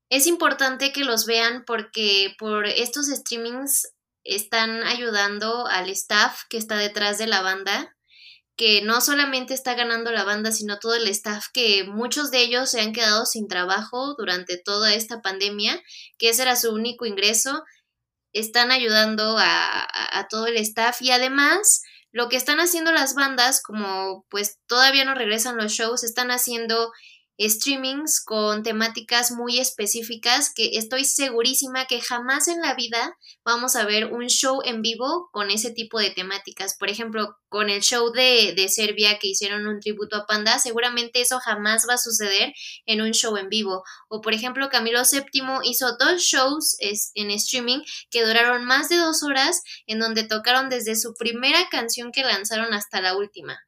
es 0.09 0.27
importante 0.27 0.91
que 0.91 1.03
los 1.03 1.25
vean 1.25 1.63
porque 1.65 2.35
por 2.38 2.67
estos 2.67 3.07
streamings 3.07 3.88
están 4.23 4.84
ayudando 4.84 5.67
al 5.67 5.89
staff 5.89 6.43
que 6.49 6.58
está 6.58 6.77
detrás 6.77 7.17
de 7.17 7.27
la 7.27 7.41
banda, 7.41 7.95
que 8.55 8.82
no 8.82 8.99
solamente 8.99 9.53
está 9.53 9.73
ganando 9.73 10.12
la 10.12 10.25
banda, 10.25 10.51
sino 10.51 10.79
todo 10.79 10.95
el 10.95 11.08
staff, 11.08 11.45
que 11.53 11.86
muchos 11.86 12.29
de 12.29 12.41
ellos 12.41 12.69
se 12.69 12.82
han 12.82 12.91
quedado 12.91 13.25
sin 13.25 13.47
trabajo 13.47 14.15
durante 14.17 14.58
toda 14.58 14.93
esta 14.93 15.21
pandemia, 15.21 15.82
que 16.17 16.29
ese 16.29 16.41
era 16.41 16.55
su 16.55 16.73
único 16.73 17.05
ingreso 17.05 17.63
están 18.34 18.71
ayudando 18.71 19.38
a, 19.38 19.88
a, 20.19 20.27
todo 20.27 20.47
el 20.47 20.58
staff. 20.58 21.01
Y 21.01 21.12
además 21.12 21.82
lo 22.12 22.27
que 22.29 22.38
están 22.38 22.60
haciendo 22.60 22.91
las 22.91 23.15
bandas, 23.15 23.62
como 23.62 24.25
pues 24.29 24.60
todavía 24.67 25.05
no 25.05 25.15
regresan 25.15 25.58
los 25.58 25.71
shows, 25.71 26.03
están 26.03 26.32
haciendo 26.32 26.91
streamings 27.39 28.23
con 28.23 28.63
temáticas 28.63 29.32
muy 29.32 29.60
específicas 29.60 30.52
que 30.54 30.71
estoy 30.73 31.06
segurísima 31.06 31.86
que 31.86 32.02
jamás 32.02 32.47
en 32.47 32.62
la 32.62 32.73
vida 32.73 33.17
vamos 33.45 33.75
a 33.75 33.86
ver 33.86 34.12
un 34.12 34.28
show 34.28 34.62
en 34.65 34.82
vivo 34.82 35.30
con 35.32 35.49
ese 35.49 35.71
tipo 35.71 35.99
de 35.99 36.12
temáticas. 36.12 36.75
Por 36.78 36.89
ejemplo, 36.89 37.38
con 37.47 37.69
el 37.69 37.82
show 37.82 38.12
de, 38.12 38.54
de 38.56 38.67
Serbia 38.67 39.19
que 39.19 39.30
hicieron 39.30 39.67
un 39.67 39.80
tributo 39.80 40.17
a 40.17 40.25
Panda, 40.25 40.60
seguramente 40.60 41.21
eso 41.21 41.39
jamás 41.39 41.86
va 41.89 41.93
a 41.93 41.97
suceder 41.97 42.54
en 42.86 43.02
un 43.02 43.12
show 43.12 43.38
en 43.38 43.49
vivo. 43.49 43.84
O 44.10 44.21
por 44.21 44.34
ejemplo, 44.34 44.69
Camilo 44.69 45.02
VII 45.10 45.60
hizo 45.63 45.97
dos 45.97 46.21
shows 46.21 46.75
en 46.80 47.32
streaming 47.32 47.80
que 48.10 48.25
duraron 48.25 48.65
más 48.65 48.89
de 48.89 48.97
dos 48.97 49.23
horas 49.23 49.63
en 49.88 49.99
donde 49.99 50.23
tocaron 50.23 50.69
desde 50.69 50.95
su 50.95 51.13
primera 51.13 51.69
canción 51.69 52.12
que 52.12 52.23
lanzaron 52.23 52.73
hasta 52.73 53.02
la 53.02 53.15
última. 53.15 53.60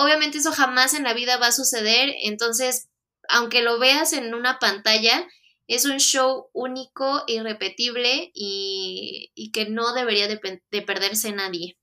Obviamente 0.00 0.38
eso 0.38 0.50
jamás 0.50 0.94
en 0.94 1.04
la 1.04 1.12
vida 1.12 1.36
va 1.36 1.48
a 1.48 1.52
suceder, 1.52 2.14
entonces, 2.22 2.88
aunque 3.28 3.60
lo 3.60 3.78
veas 3.78 4.14
en 4.14 4.32
una 4.32 4.58
pantalla, 4.58 5.28
es 5.66 5.84
un 5.84 5.98
show 5.98 6.46
único, 6.54 7.22
irrepetible 7.26 8.30
y, 8.32 9.50
que 9.52 9.68
no 9.68 9.92
debería 9.92 10.26
de, 10.26 10.40
de, 10.70 10.82
perderse 10.82 11.32
nadie. 11.32 11.76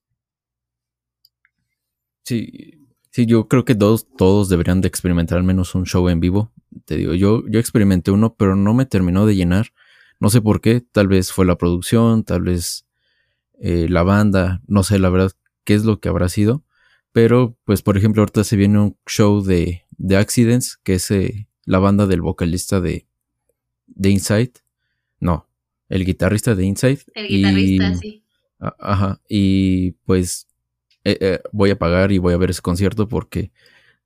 Sí, 2.24 2.88
sí, 3.12 3.24
yo 3.24 3.46
creo 3.46 3.64
que 3.64 3.76
todos, 3.76 4.08
todos 4.16 4.48
deberían 4.48 4.80
de 4.80 4.88
experimentar 4.88 5.38
al 5.38 5.44
menos 5.44 5.76
un 5.76 5.86
show 5.86 6.08
en 6.08 6.18
vivo. 6.18 6.52
Te 6.86 6.96
digo, 6.96 7.14
yo, 7.14 7.44
yo 7.48 7.60
experimenté 7.60 8.10
uno, 8.10 8.34
pero 8.34 8.56
no 8.56 8.74
me 8.74 8.84
terminó 8.84 9.26
de 9.26 9.36
llenar. 9.36 9.72
No 10.18 10.28
sé 10.28 10.42
por 10.42 10.60
qué, 10.60 10.80
tal 10.80 11.06
vez 11.06 11.30
fue 11.30 11.46
la 11.46 11.56
producción, 11.56 12.24
tal 12.24 12.42
vez 12.42 12.84
eh, 13.60 13.86
la 13.88 14.02
banda, 14.02 14.60
no 14.66 14.82
sé, 14.82 14.98
la 14.98 15.08
verdad 15.08 15.30
qué 15.62 15.74
es 15.74 15.84
lo 15.84 16.00
que 16.00 16.08
habrá 16.08 16.28
sido. 16.28 16.64
Pero, 17.20 17.58
pues, 17.64 17.82
por 17.82 17.96
ejemplo, 17.96 18.22
ahorita 18.22 18.44
se 18.44 18.54
viene 18.54 18.78
un 18.78 18.96
show 19.04 19.42
de, 19.42 19.82
de 19.96 20.16
Accidents, 20.16 20.76
que 20.76 20.94
es 20.94 21.10
eh, 21.10 21.48
la 21.64 21.80
banda 21.80 22.06
del 22.06 22.20
vocalista 22.20 22.80
de, 22.80 23.08
de 23.88 24.10
Inside. 24.10 24.52
No, 25.18 25.48
el 25.88 26.04
guitarrista 26.04 26.54
de 26.54 26.64
Inside. 26.64 27.00
El 27.14 27.26
guitarrista, 27.26 27.94
sí. 27.96 28.22
Ajá, 28.60 29.20
y 29.28 29.90
pues 30.06 30.46
eh, 31.02 31.18
eh, 31.20 31.40
voy 31.50 31.70
a 31.70 31.78
pagar 31.80 32.12
y 32.12 32.18
voy 32.18 32.34
a 32.34 32.36
ver 32.36 32.50
ese 32.50 32.62
concierto 32.62 33.08
porque 33.08 33.50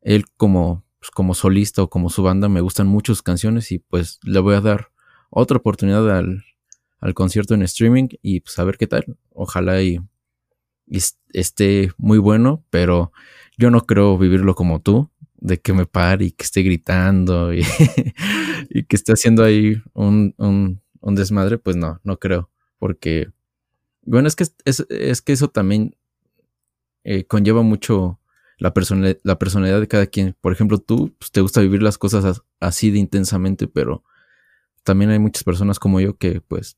él 0.00 0.24
como, 0.38 0.82
pues, 0.98 1.10
como 1.10 1.34
solista 1.34 1.82
o 1.82 1.90
como 1.90 2.08
su 2.08 2.22
banda 2.22 2.48
me 2.48 2.62
gustan 2.62 2.86
muchas 2.86 3.20
canciones 3.20 3.72
y 3.72 3.78
pues 3.78 4.20
le 4.22 4.40
voy 4.40 4.54
a 4.54 4.62
dar 4.62 4.90
otra 5.28 5.58
oportunidad 5.58 6.10
al, 6.16 6.46
al 6.98 7.12
concierto 7.12 7.52
en 7.52 7.60
streaming 7.60 8.08
y 8.22 8.40
pues 8.40 8.58
a 8.58 8.64
ver 8.64 8.78
qué 8.78 8.86
tal. 8.86 9.04
Ojalá 9.34 9.82
y, 9.82 9.98
esté 11.32 11.90
muy 11.98 12.18
bueno, 12.18 12.64
pero 12.70 13.12
yo 13.58 13.70
no 13.70 13.86
creo 13.86 14.18
vivirlo 14.18 14.54
como 14.54 14.80
tú, 14.80 15.10
de 15.36 15.60
que 15.60 15.72
me 15.72 15.86
pare 15.86 16.26
y 16.26 16.30
que 16.32 16.44
esté 16.44 16.62
gritando 16.62 17.52
y, 17.52 17.62
que 18.88 18.96
esté 18.96 19.12
haciendo 19.12 19.44
ahí 19.44 19.82
un, 19.92 20.34
un, 20.38 20.80
un 21.00 21.14
desmadre, 21.14 21.58
pues 21.58 21.76
no, 21.76 22.00
no 22.04 22.18
creo, 22.18 22.50
porque 22.78 23.28
bueno, 24.04 24.28
es 24.28 24.36
que, 24.36 24.44
es, 24.64 24.86
es 24.88 25.22
que 25.22 25.32
eso 25.32 25.48
también 25.48 25.96
eh, 27.04 27.24
conlleva 27.24 27.62
mucho 27.62 28.20
la, 28.58 28.72
la 29.22 29.38
personalidad 29.38 29.80
de 29.80 29.88
cada 29.88 30.06
quien. 30.06 30.36
Por 30.40 30.52
ejemplo, 30.52 30.78
tú 30.78 31.14
pues, 31.18 31.30
te 31.30 31.40
gusta 31.40 31.60
vivir 31.60 31.82
las 31.82 31.98
cosas 31.98 32.42
así 32.60 32.90
de 32.90 32.98
intensamente, 32.98 33.68
pero 33.68 34.04
también 34.84 35.10
hay 35.10 35.18
muchas 35.18 35.44
personas 35.44 35.78
como 35.78 36.00
yo 36.00 36.16
que 36.16 36.40
pues 36.40 36.76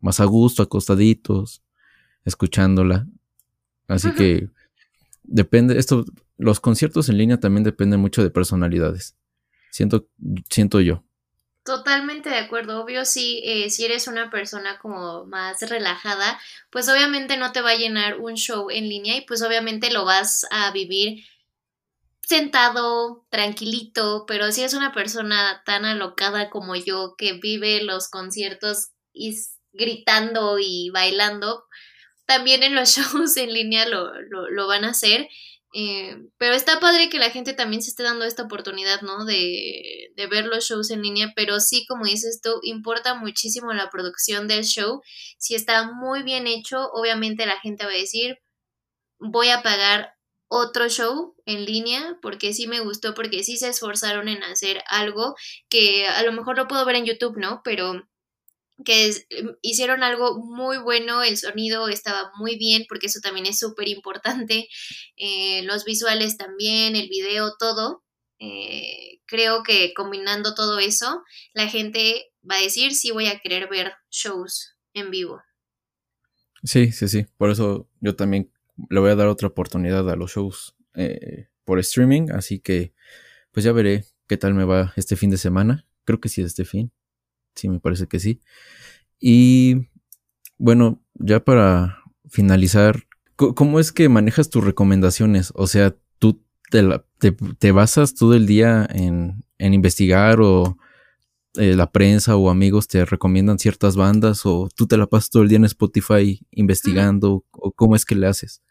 más 0.00 0.20
a 0.20 0.24
gusto, 0.24 0.62
acostaditos, 0.62 1.62
escuchándola. 2.24 3.06
Así 3.90 4.12
que 4.12 4.48
depende, 5.24 5.76
esto, 5.76 6.04
los 6.38 6.60
conciertos 6.60 7.08
en 7.08 7.18
línea 7.18 7.40
también 7.40 7.64
dependen 7.64 7.98
mucho 7.98 8.22
de 8.22 8.30
personalidades. 8.30 9.16
Siento, 9.72 10.06
siento 10.48 10.80
yo. 10.80 11.02
Totalmente 11.64 12.30
de 12.30 12.38
acuerdo, 12.38 12.82
obvio 12.82 13.04
sí, 13.04 13.42
eh, 13.44 13.68
si 13.68 13.84
eres 13.84 14.06
una 14.06 14.30
persona 14.30 14.78
como 14.78 15.26
más 15.26 15.60
relajada, 15.68 16.40
pues 16.70 16.88
obviamente 16.88 17.36
no 17.36 17.50
te 17.50 17.62
va 17.62 17.70
a 17.70 17.76
llenar 17.76 18.18
un 18.18 18.36
show 18.36 18.70
en 18.70 18.88
línea 18.88 19.16
y 19.16 19.22
pues 19.22 19.42
obviamente 19.42 19.92
lo 19.92 20.04
vas 20.04 20.46
a 20.52 20.70
vivir 20.70 21.24
sentado, 22.22 23.26
tranquilito, 23.28 24.24
pero 24.28 24.52
si 24.52 24.62
es 24.62 24.72
una 24.72 24.92
persona 24.92 25.62
tan 25.66 25.84
alocada 25.84 26.48
como 26.48 26.76
yo 26.76 27.16
que 27.18 27.32
vive 27.32 27.82
los 27.82 28.08
conciertos 28.08 28.90
y 29.12 29.36
gritando 29.72 30.58
y 30.60 30.90
bailando, 30.90 31.64
también 32.30 32.62
en 32.62 32.76
los 32.76 32.90
shows 32.96 33.36
en 33.36 33.52
línea 33.52 33.88
lo, 33.88 34.12
lo, 34.22 34.66
van 34.68 34.84
a 34.84 34.90
hacer 34.90 35.28
eh, 35.72 36.16
pero 36.38 36.54
está 36.54 36.78
padre 36.80 37.10
que 37.10 37.18
la 37.18 37.30
gente 37.30 37.52
también 37.54 37.82
se 37.82 37.90
esté 37.90 38.02
dando 38.02 38.24
esta 38.24 38.42
oportunidad, 38.42 39.02
¿no? 39.02 39.24
De, 39.24 40.10
de, 40.16 40.26
ver 40.26 40.46
los 40.46 40.64
shows 40.64 40.90
en 40.90 41.02
línea, 41.02 41.32
pero 41.36 41.60
sí, 41.60 41.86
como 41.86 42.06
dices 42.06 42.40
tú, 42.42 42.58
importa 42.64 43.14
muchísimo 43.14 43.72
la 43.72 43.88
producción 43.88 44.48
del 44.48 44.64
show. 44.64 45.00
Si 45.38 45.54
está 45.54 45.92
muy 45.92 46.24
bien 46.24 46.48
hecho, 46.48 46.88
obviamente 46.92 47.46
la 47.46 47.60
gente 47.60 47.84
va 47.84 47.92
a 47.92 47.94
decir, 47.94 48.38
voy 49.20 49.50
a 49.50 49.62
pagar 49.62 50.14
otro 50.48 50.88
show 50.88 51.36
en 51.46 51.64
línea 51.64 52.18
porque 52.20 52.52
sí 52.52 52.66
me 52.66 52.80
gustó, 52.80 53.14
porque 53.14 53.44
sí 53.44 53.56
se 53.56 53.68
esforzaron 53.68 54.28
en 54.28 54.42
hacer 54.42 54.82
algo 54.88 55.36
que 55.68 56.08
a 56.08 56.22
lo 56.24 56.32
mejor 56.32 56.56
lo 56.56 56.66
puedo 56.66 56.84
ver 56.84 56.96
en 56.96 57.06
YouTube, 57.06 57.38
¿no? 57.38 57.60
Pero 57.62 58.08
que 58.84 59.10
em, 59.30 59.56
hicieron 59.62 60.02
algo 60.02 60.38
muy 60.38 60.78
bueno, 60.78 61.22
el 61.22 61.36
sonido 61.36 61.88
estaba 61.88 62.30
muy 62.38 62.56
bien, 62.56 62.84
porque 62.88 63.06
eso 63.06 63.20
también 63.20 63.46
es 63.46 63.58
súper 63.58 63.88
importante, 63.88 64.68
eh, 65.16 65.62
los 65.64 65.84
visuales 65.84 66.36
también, 66.36 66.96
el 66.96 67.08
video, 67.08 67.54
todo. 67.58 68.04
Eh, 68.38 69.20
creo 69.26 69.62
que 69.62 69.92
combinando 69.94 70.54
todo 70.54 70.78
eso, 70.78 71.22
la 71.52 71.68
gente 71.68 72.32
va 72.48 72.56
a 72.56 72.62
decir, 72.62 72.94
sí 72.94 73.10
voy 73.10 73.26
a 73.26 73.38
querer 73.38 73.68
ver 73.68 73.92
shows 74.10 74.76
en 74.94 75.10
vivo. 75.10 75.42
Sí, 76.62 76.92
sí, 76.92 77.08
sí, 77.08 77.26
por 77.36 77.50
eso 77.50 77.88
yo 78.00 78.16
también 78.16 78.50
le 78.88 79.00
voy 79.00 79.10
a 79.10 79.16
dar 79.16 79.28
otra 79.28 79.48
oportunidad 79.48 80.08
a 80.08 80.16
los 80.16 80.32
shows 80.32 80.74
eh, 80.94 81.48
por 81.64 81.78
streaming, 81.78 82.30
así 82.32 82.60
que 82.60 82.94
pues 83.52 83.64
ya 83.64 83.72
veré 83.72 84.04
qué 84.26 84.36
tal 84.36 84.54
me 84.54 84.64
va 84.64 84.92
este 84.96 85.16
fin 85.16 85.30
de 85.30 85.36
semana. 85.36 85.86
Creo 86.04 86.20
que 86.20 86.28
sí, 86.28 86.42
este 86.42 86.64
fin 86.64 86.92
sí, 87.60 87.68
me 87.68 87.80
parece 87.80 88.06
que 88.06 88.18
sí. 88.18 88.40
Y 89.20 89.88
bueno, 90.58 91.02
ya 91.14 91.44
para 91.44 91.98
finalizar, 92.28 93.04
¿cómo 93.36 93.80
es 93.80 93.92
que 93.92 94.08
manejas 94.08 94.50
tus 94.50 94.64
recomendaciones? 94.64 95.52
O 95.54 95.66
sea, 95.66 95.94
tú 96.18 96.42
te, 96.70 97.72
basas 97.72 98.14
todo 98.14 98.34
el 98.34 98.46
día 98.46 98.86
en, 98.90 99.44
investigar 99.58 100.40
o 100.40 100.78
eh, 101.54 101.74
la 101.74 101.90
prensa 101.90 102.36
o 102.36 102.48
amigos 102.48 102.88
te 102.88 103.04
recomiendan 103.04 103.58
ciertas 103.58 103.96
bandas 103.96 104.46
o 104.46 104.68
tú 104.74 104.86
te 104.86 104.96
la 104.96 105.06
pasas 105.06 105.30
todo 105.30 105.42
el 105.42 105.48
día 105.48 105.58
en 105.58 105.64
Spotify 105.64 106.40
investigando 106.52 107.44
o 107.50 107.72
cómo 107.72 107.96
es 107.96 108.04
que 108.04 108.14
le 108.14 108.26
haces? 108.26 108.62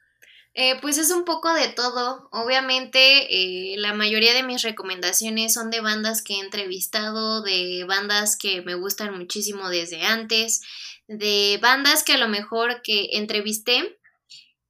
Eh, 0.62 0.78
pues 0.82 0.98
es 0.98 1.10
un 1.12 1.24
poco 1.24 1.54
de 1.54 1.70
todo. 1.70 2.28
Obviamente, 2.34 3.00
eh, 3.00 3.78
la 3.78 3.94
mayoría 3.94 4.34
de 4.34 4.44
mis 4.44 4.62
recomendaciones 4.62 5.54
son 5.54 5.70
de 5.70 5.80
bandas 5.80 6.22
que 6.22 6.34
he 6.34 6.40
entrevistado, 6.42 7.42
de 7.42 7.86
bandas 7.88 8.36
que 8.36 8.62
me 8.64 8.76
gustan 8.76 9.18
muchísimo 9.18 9.70
desde 9.70 10.02
antes, 10.02 10.60
de 11.08 11.60
bandas 11.62 12.04
que 12.04 12.12
a 12.12 12.18
lo 12.18 12.28
mejor 12.28 12.82
que 12.82 13.12
entrevisté. 13.14 13.98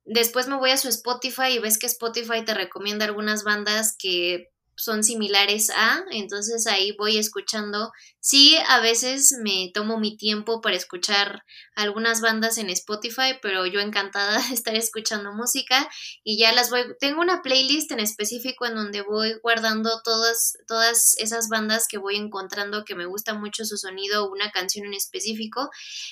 Después 0.05 0.47
me 0.47 0.57
voy 0.57 0.69
a 0.69 0.77
su 0.77 0.89
Spotify 0.89 1.53
y 1.53 1.57
ves 1.57 1.79
que 1.79 1.87
Spotify 1.87 2.45
te 2.45 2.53
recomienda 2.53 3.05
algunas 3.05 3.43
bandas 3.43 3.95
que 3.97 4.51
son 4.80 5.03
similares 5.03 5.69
a, 5.71 6.05
entonces 6.09 6.65
ahí 6.67 6.93
voy 6.97 7.17
escuchando. 7.17 7.91
Sí, 8.21 8.57
a 8.67 8.80
veces 8.80 9.36
me 9.43 9.71
tomo 9.73 9.99
mi 9.99 10.15
tiempo 10.15 10.61
para 10.61 10.75
escuchar 10.75 11.43
algunas 11.75 12.21
bandas 12.21 12.57
en 12.57 12.69
Spotify, 12.69 13.38
pero 13.41 13.65
yo 13.65 13.82
encantada 13.82 14.39
de 14.47 14.53
estar 14.53 14.75
escuchando 14.75 15.34
música 15.34 15.89
y 16.23 16.38
ya 16.38 16.53
las 16.53 16.69
voy, 16.69 16.84
tengo 16.99 17.21
una 17.21 17.41
playlist 17.41 17.91
en 17.91 17.99
específico 17.99 18.65
en 18.65 18.75
donde 18.75 19.01
voy 19.01 19.34
guardando 19.43 20.01
todas, 20.03 20.57
todas 20.67 21.15
esas 21.17 21.49
bandas 21.49 21.88
que 21.89 21.97
voy 21.97 22.15
encontrando 22.15 22.86
que 22.86 22.95
me 22.95 23.05
gusta 23.05 23.34
mucho 23.34 23.65
su 23.65 23.77
sonido 23.77 24.25
o 24.25 24.32
una 24.32 24.51
canción 24.51 24.86
en 24.86 24.93
específico 24.93 25.69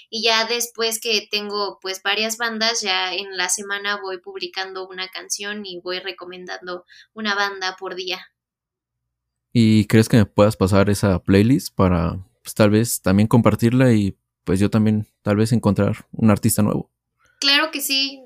y 0.09 0.23
ya 0.23 0.45
después 0.45 0.99
que 0.99 1.27
tengo 1.31 1.79
pues 1.81 2.01
varias 2.03 2.37
bandas, 2.37 2.81
ya 2.81 3.13
en 3.13 3.37
la 3.37 3.47
semana 3.47 3.99
voy 4.01 4.19
publicando 4.19 4.87
una 4.87 5.07
canción 5.07 5.65
y 5.65 5.79
voy 5.79 5.99
recomendando 5.99 6.85
una 7.13 7.33
banda 7.35 7.77
por 7.77 7.95
día. 7.95 8.27
¿Y 9.53 9.85
crees 9.85 10.09
que 10.09 10.17
me 10.17 10.25
puedas 10.25 10.55
pasar 10.55 10.89
esa 10.89 11.19
playlist 11.23 11.73
para 11.73 12.19
pues, 12.43 12.53
tal 12.53 12.69
vez 12.69 13.01
también 13.01 13.27
compartirla 13.27 13.93
y 13.93 14.17
pues 14.43 14.59
yo 14.59 14.69
también 14.69 15.07
tal 15.21 15.35
vez 15.35 15.51
encontrar 15.51 16.05
un 16.11 16.29
artista 16.29 16.61
nuevo? 16.61 16.89
Claro 17.39 17.71
que 17.71 17.81
sí, 17.81 18.23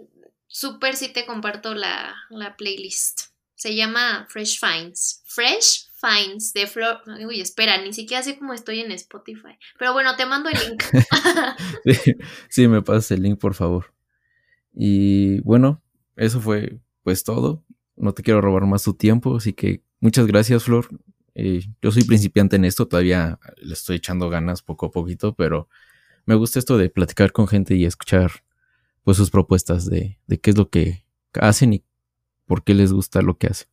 súper 0.47 0.95
sí 0.95 1.11
te 1.11 1.25
comparto 1.25 1.73
la, 1.73 2.15
playlist. 2.57 3.21
Se 3.55 3.75
llama 3.75 4.27
Fresh 4.29 4.59
Finds. 4.59 5.23
Fresh 5.25 5.89
Finds 5.99 6.53
de 6.53 6.67
Flor. 6.67 7.01
Uy, 7.25 7.41
espera, 7.41 7.81
ni 7.81 7.93
siquiera 7.93 8.23
sé 8.23 8.37
cómo 8.37 8.53
estoy 8.53 8.79
en 8.79 8.91
Spotify. 8.91 9.57
Pero 9.77 9.93
bueno, 9.93 10.15
te 10.15 10.25
mando 10.25 10.49
el 10.49 10.57
link. 10.59 10.83
sí, 12.49 12.67
me 12.67 12.81
pasas 12.81 13.11
el 13.11 13.21
link, 13.21 13.39
por 13.39 13.53
favor. 13.53 13.93
Y 14.73 15.39
bueno, 15.41 15.81
eso 16.15 16.39
fue 16.39 16.79
pues 17.03 17.23
todo. 17.23 17.63
No 18.01 18.13
te 18.13 18.23
quiero 18.23 18.41
robar 18.41 18.65
más 18.65 18.83
tu 18.83 18.95
tiempo, 18.95 19.37
así 19.37 19.53
que 19.53 19.83
muchas 19.99 20.25
gracias, 20.25 20.63
Flor. 20.63 20.87
Eh, 21.35 21.61
yo 21.83 21.91
soy 21.91 22.03
principiante 22.03 22.55
en 22.55 22.65
esto, 22.65 22.87
todavía 22.87 23.39
le 23.57 23.73
estoy 23.73 23.97
echando 23.97 24.27
ganas 24.27 24.63
poco 24.63 24.87
a 24.87 24.91
poquito, 24.91 25.35
pero 25.35 25.69
me 26.25 26.33
gusta 26.33 26.57
esto 26.57 26.79
de 26.79 26.89
platicar 26.89 27.31
con 27.31 27.47
gente 27.47 27.75
y 27.75 27.85
escuchar 27.85 28.43
pues 29.03 29.17
sus 29.17 29.29
propuestas 29.29 29.85
de, 29.85 30.19
de 30.25 30.39
qué 30.39 30.49
es 30.49 30.57
lo 30.57 30.69
que 30.69 31.05
hacen 31.33 31.73
y 31.73 31.83
por 32.47 32.63
qué 32.63 32.73
les 32.73 32.91
gusta 32.91 33.21
lo 33.21 33.37
que 33.37 33.47
hacen. 33.47 33.67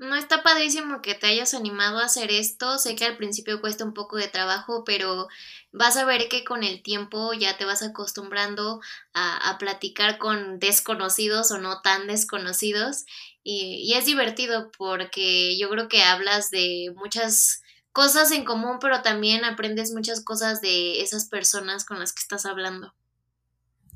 No 0.00 0.14
está 0.16 0.42
padrísimo 0.42 1.02
que 1.02 1.14
te 1.14 1.26
hayas 1.26 1.52
animado 1.52 1.98
a 1.98 2.06
hacer 2.06 2.30
esto. 2.30 2.78
Sé 2.78 2.96
que 2.96 3.04
al 3.04 3.18
principio 3.18 3.60
cuesta 3.60 3.84
un 3.84 3.92
poco 3.92 4.16
de 4.16 4.28
trabajo, 4.28 4.82
pero 4.82 5.28
vas 5.72 5.98
a 5.98 6.06
ver 6.06 6.30
que 6.30 6.42
con 6.42 6.64
el 6.64 6.82
tiempo 6.82 7.34
ya 7.34 7.58
te 7.58 7.66
vas 7.66 7.82
acostumbrando 7.82 8.80
a, 9.12 9.50
a 9.50 9.58
platicar 9.58 10.16
con 10.16 10.58
desconocidos 10.58 11.50
o 11.50 11.58
no 11.58 11.82
tan 11.82 12.06
desconocidos 12.06 13.04
y, 13.42 13.92
es 13.94 14.06
divertido 14.06 14.70
porque 14.76 15.58
yo 15.58 15.68
creo 15.70 15.88
que 15.88 16.02
hablas 16.02 16.50
de 16.50 16.92
muchas 16.96 17.62
cosas 17.92 18.30
en 18.32 18.44
común, 18.44 18.78
pero 18.80 19.02
también 19.02 19.44
aprendes 19.44 19.92
muchas 19.92 20.22
cosas 20.22 20.60
de 20.60 21.00
esas 21.00 21.26
personas 21.26 21.84
con 21.84 21.98
las 21.98 22.12
que 22.12 22.20
estás 22.20 22.46
hablando. 22.46 22.94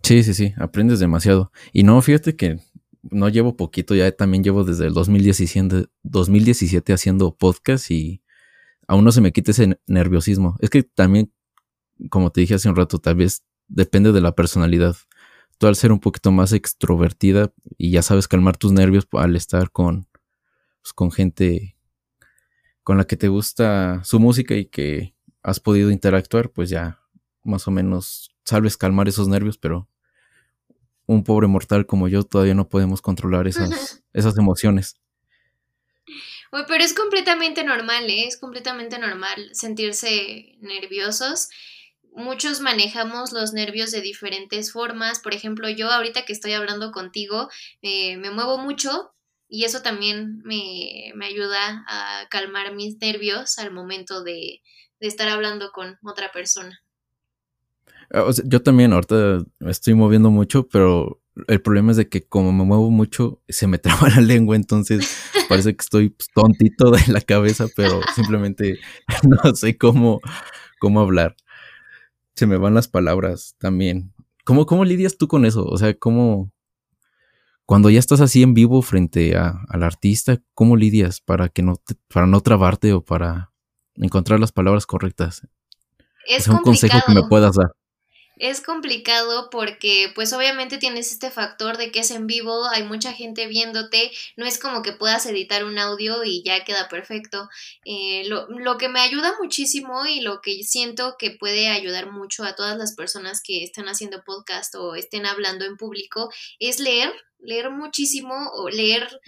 Sí, 0.03 0.23
sí, 0.23 0.35
sí, 0.35 0.55
aprendes 0.59 0.99
demasiado. 0.99 1.53
Y 1.73 1.83
no, 1.83 2.01
fíjate 2.03 2.37
que 2.37 2.61
no 3.03 3.29
llevo 3.29 3.57
poquito, 3.57 3.95
ya 3.95 4.11
también 4.13 4.43
llevo 4.43 4.65
desde 4.65 4.87
el 4.87 4.95
2017, 4.95 5.87
2017 6.03 6.93
haciendo 6.93 7.35
podcast 7.37 7.91
y 7.91 8.23
aún 8.87 9.05
no 9.05 9.13
se 9.13 9.21
me 9.21 9.33
quita 9.33 9.51
ese 9.51 9.79
nerviosismo. 9.87 10.57
Es 10.61 10.71
que 10.71 10.83
también, 10.83 11.33
como 12.11 12.31
te 12.31 12.41
dije 12.41 12.55
hace 12.55 12.69
un 12.69 12.77
rato, 12.77 12.99
tal 12.99 13.17
vez 13.17 13.45
depende 13.69 14.13
de 14.13 14.21
la 14.21 14.35
personalidad. 14.35 14.97
Tú 15.59 15.67
al 15.67 15.77
ser 15.77 15.93
un 15.93 16.01
poquito 16.01 16.31
más 16.33 16.53
extrovertida 16.53 17.53
y 17.79 17.91
ya 17.91 18.03
sabes 18.03 18.29
calmar 18.29 18.57
tus 18.57 18.73
nervios 18.73 19.07
al 19.13 19.37
estar 19.37 19.71
con, 19.71 20.09
pues, 20.83 20.93
con 20.95 21.11
gente 21.13 21.77
con 22.83 22.99
la 22.99 23.05
que 23.05 23.17
te 23.17 23.29
gusta 23.29 24.03
su 24.05 24.21
música 24.21 24.55
y 24.55 24.67
que 24.67 25.15
has 25.43 25.61
podido 25.61 25.91
interactuar, 25.91 26.51
pues 26.51 26.71
ya 26.71 27.01
más 27.43 27.67
o 27.67 27.71
menos 27.71 28.35
sabes 28.45 28.77
calmar 28.77 29.09
esos 29.09 29.29
nervios, 29.29 29.59
pero 29.59 29.89
un 31.07 31.25
pobre 31.25 31.47
mortal 31.47 31.87
como 31.87 32.09
yo 32.09 32.25
todavía 32.25 32.55
no 32.55 32.69
podemos 32.69 33.03
controlar 33.03 33.47
esas, 33.47 34.03
esas 34.13 34.39
emociones. 34.39 34.97
pero 36.51 36.83
es 36.83 36.95
completamente 36.95 37.65
normal, 37.65 38.09
¿eh? 38.09 38.27
es 38.27 38.37
completamente 38.39 38.99
normal 38.99 39.51
sentirse 39.53 40.57
nerviosos. 40.61 41.49
Muchos 42.17 42.61
manejamos 42.61 43.33
los 43.33 43.53
nervios 43.53 43.91
de 43.91 44.01
diferentes 44.01 44.73
formas. 44.73 45.19
Por 45.19 45.35
ejemplo, 45.35 45.69
yo 45.69 45.91
ahorita 45.91 46.25
que 46.25 46.33
estoy 46.33 46.53
hablando 46.53 46.93
contigo, 46.93 47.49
eh, 47.83 48.17
me 48.19 48.31
muevo 48.31 48.57
mucho 48.57 49.13
y 49.49 49.65
eso 49.65 49.83
también 49.83 50.41
me, 50.45 51.13
ayuda 51.23 51.85
a 51.89 52.29
calmar 52.31 52.75
mis 52.75 52.99
nervios 53.01 53.59
al 53.59 53.73
momento 53.73 54.23
de, 54.23 54.63
de 55.01 55.07
estar 55.09 55.29
hablando 55.29 55.73
con 55.73 55.99
otra 56.03 56.31
persona. 56.33 56.81
Ah, 58.13 58.31
yo 58.45 58.63
también 58.63 58.93
ahorita 58.93 59.45
me 59.59 59.71
estoy 59.71 59.95
moviendo 59.95 60.31
mucho, 60.31 60.69
pero 60.69 61.21
el 61.49 61.61
problema 61.61 61.91
es 61.91 61.97
de 61.97 62.09
que 62.09 62.23
como 62.27 62.53
me 62.53 62.65
muevo 62.65 62.91
mucho, 62.91 63.43
se 63.49 63.67
me 63.67 63.79
traba 63.79 64.09
la 64.09 64.21
lengua, 64.21 64.57
entonces 64.57 65.31
parece 65.49 65.75
que 65.75 65.83
estoy 65.83 66.09
pues, 66.11 66.29
tontito 66.35 66.91
de 66.91 67.03
la 67.09 67.21
cabeza, 67.21 67.67
pero 67.75 68.01
simplemente 68.15 68.79
no 69.45 69.55
sé 69.55 69.77
cómo, 69.77 70.21
cómo 70.79 71.01
hablar. 71.01 71.37
Se 72.35 72.47
me 72.47 72.57
van 72.57 72.75
las 72.75 72.89
palabras 72.89 73.57
también. 73.59 74.13
¿Cómo, 74.45 74.67
¿Cómo 74.67 74.85
lidias 74.85 75.17
tú 75.17 75.29
con 75.29 75.45
eso? 75.45 75.65
O 75.65 75.77
sea, 75.79 75.95
¿cómo... 75.95 76.53
Cuando 77.67 77.89
ya 77.89 77.99
estás 77.99 78.21
así 78.21 78.43
en 78.43 78.53
vivo 78.53 78.83
frente 78.83 79.37
a, 79.37 79.63
al 79.69 79.83
artista, 79.83 80.39
¿cómo 80.53 80.77
lidias 80.77 81.23
para 81.23 81.49
que 81.49 81.63
no 81.63 81.81
para 82.13 82.27
no 82.27 82.43
trabarte 82.43 82.93
o 82.93 83.03
para 83.03 83.53
encontrar 83.95 84.39
las 84.39 84.53
palabras 84.53 84.85
correctas? 84.85 85.49
Es, 86.27 86.47
un 86.49 86.59
consejo 86.59 86.99
que 87.07 87.15
me 87.15 87.27
puedas 87.27 87.57
dar. 87.57 87.73
Es 88.37 88.61
complicado 88.61 89.49
porque 89.49 90.11
pues 90.15 90.33
obviamente 90.33 90.79
tienes 90.79 91.13
este 91.13 91.31
factor 91.31 91.77
de 91.77 91.93
que 91.93 92.01
es 92.01 92.11
en 92.11 92.27
vivo, 92.27 92.67
hay 92.67 92.83
mucha 92.83 93.13
gente 93.13 93.47
viéndote, 93.47 94.11
no 94.37 94.45
es 94.45 94.59
como 94.59 94.83
que 94.83 94.93
puedas 94.93 95.25
editar 95.27 95.65
un 95.65 95.79
audio 95.79 96.25
y 96.25 96.43
ya 96.43 96.65
queda 96.65 96.89
perfecto. 96.89 97.49
Eh, 97.85 98.25
lo, 98.27 98.49
lo, 98.49 98.77
que 98.77 98.89
me 98.89 99.01
ayuda 99.01 99.35
muchísimo 99.41 100.05
y 100.07 100.21
lo 100.21 100.41
que 100.41 100.65
siento 100.65 101.15
que 101.17 101.31
puede 101.31 101.69
ayudar 101.69 102.11
mucho 102.11 102.43
a 102.43 102.57
todas 102.57 102.77
las 102.77 102.95
personas 102.97 103.41
que 103.41 103.63
están 103.63 103.89
haciendo 103.89 104.25
podcast 104.25 104.75
o 104.75 104.97
estén 104.97 105.27
hablando 105.27 105.65
en 105.65 105.77
público 105.77 106.29
es 106.59 106.81
leer, 106.81 107.13
leer 107.39 107.71
muchísimo 107.71 108.35
o 108.55 108.69
leer 108.69 109.21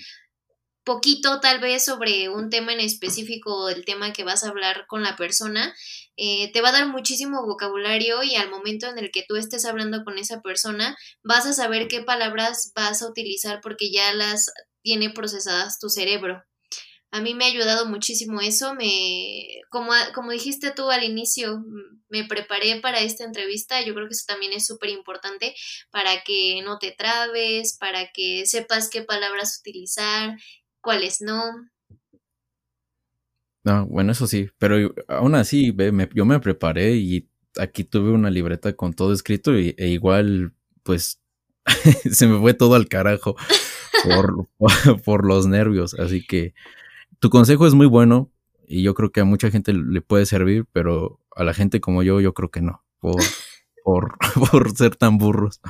poquito 0.86 1.40
tal 1.40 1.60
vez 1.60 1.84
sobre 1.84 2.30
un 2.30 2.48
tema 2.48 2.72
en 2.72 2.80
específico 2.80 3.64
o 3.64 3.68
el 3.68 3.84
tema 3.84 4.12
que 4.12 4.24
vas 4.24 4.44
a 4.44 4.48
hablar 4.48 4.86
con 4.86 5.02
la 5.02 5.16
persona, 5.16 5.74
eh, 6.16 6.50
te 6.52 6.62
va 6.62 6.70
a 6.70 6.72
dar 6.72 6.86
muchísimo 6.88 7.44
vocabulario 7.44 8.22
y 8.22 8.36
al 8.36 8.48
momento 8.48 8.86
en 8.86 8.96
el 8.98 9.10
que 9.10 9.24
tú 9.28 9.36
estés 9.36 9.66
hablando 9.66 10.04
con 10.04 10.16
esa 10.16 10.40
persona 10.40 10.96
vas 11.22 11.44
a 11.44 11.52
saber 11.52 11.88
qué 11.88 12.02
palabras 12.02 12.72
vas 12.74 13.02
a 13.02 13.08
utilizar 13.08 13.60
porque 13.62 13.90
ya 13.90 14.14
las 14.14 14.50
tiene 14.80 15.10
procesadas 15.10 15.80
tu 15.80 15.90
cerebro. 15.90 16.42
A 17.10 17.20
mí 17.20 17.34
me 17.34 17.46
ha 17.46 17.48
ayudado 17.48 17.86
muchísimo 17.86 18.40
eso, 18.40 18.74
me 18.74 19.62
como, 19.70 19.92
como 20.14 20.30
dijiste 20.30 20.70
tú 20.70 20.90
al 20.90 21.02
inicio, 21.02 21.64
me 22.08 22.24
preparé 22.24 22.80
para 22.80 23.00
esta 23.00 23.24
entrevista, 23.24 23.80
yo 23.82 23.94
creo 23.94 24.06
que 24.06 24.14
eso 24.14 24.24
también 24.26 24.52
es 24.52 24.66
súper 24.66 24.90
importante 24.90 25.54
para 25.90 26.22
que 26.22 26.60
no 26.62 26.78
te 26.78 26.92
trabes, 26.92 27.76
para 27.78 28.10
que 28.12 28.46
sepas 28.46 28.90
qué 28.90 29.02
palabras 29.02 29.58
utilizar, 29.60 30.36
cuáles 30.86 31.20
no. 31.20 31.68
No, 33.64 33.86
bueno, 33.86 34.12
eso 34.12 34.28
sí, 34.28 34.48
pero 34.58 34.94
aún 35.08 35.34
así, 35.34 35.72
ve, 35.72 36.08
yo 36.14 36.24
me 36.24 36.38
preparé 36.38 36.94
y 36.94 37.28
aquí 37.58 37.82
tuve 37.82 38.12
una 38.12 38.30
libreta 38.30 38.76
con 38.76 38.94
todo 38.94 39.12
escrito 39.12 39.58
y, 39.58 39.74
e 39.78 39.88
igual, 39.88 40.54
pues, 40.84 41.20
se 42.12 42.28
me 42.28 42.38
fue 42.38 42.54
todo 42.54 42.76
al 42.76 42.86
carajo 42.86 43.34
por, 44.04 44.46
por, 45.04 45.26
los 45.26 45.48
nervios. 45.48 45.94
Así 45.94 46.24
que 46.24 46.54
tu 47.18 47.28
consejo 47.28 47.66
es 47.66 47.74
muy 47.74 47.86
bueno 47.86 48.30
y 48.68 48.84
yo 48.84 48.94
creo 48.94 49.10
que 49.10 49.18
a 49.18 49.24
mucha 49.24 49.50
gente 49.50 49.72
le 49.72 50.00
puede 50.02 50.24
servir, 50.24 50.66
pero 50.72 51.20
a 51.34 51.42
la 51.42 51.52
gente 51.52 51.80
como 51.80 52.04
yo, 52.04 52.20
yo 52.20 52.32
creo 52.32 52.52
que 52.52 52.60
no, 52.60 52.84
por, 53.00 53.20
por, 53.82 54.16
por 54.50 54.70
ser 54.76 54.94
tan 54.94 55.18
burros. 55.18 55.60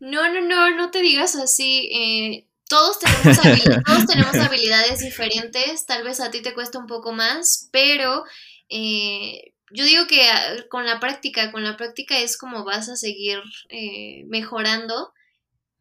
No, 0.00 0.32
no, 0.32 0.40
no, 0.40 0.76
no 0.76 0.90
te 0.90 1.00
digas 1.00 1.36
así. 1.36 1.88
Eh, 1.94 2.47
todos 2.68 2.98
tenemos, 2.98 3.22
todos 3.86 4.06
tenemos 4.06 4.34
habilidades 4.36 5.00
diferentes, 5.00 5.86
tal 5.86 6.04
vez 6.04 6.20
a 6.20 6.30
ti 6.30 6.42
te 6.42 6.54
cuesta 6.54 6.78
un 6.78 6.86
poco 6.86 7.12
más, 7.12 7.68
pero 7.72 8.24
eh, 8.68 9.54
yo 9.70 9.84
digo 9.84 10.06
que 10.06 10.28
ah, 10.28 10.64
con 10.70 10.86
la 10.86 11.00
práctica, 11.00 11.50
con 11.52 11.64
la 11.64 11.76
práctica 11.76 12.18
es 12.18 12.36
como 12.36 12.64
vas 12.64 12.88
a 12.88 12.96
seguir 12.96 13.40
eh, 13.70 14.24
mejorando. 14.28 15.12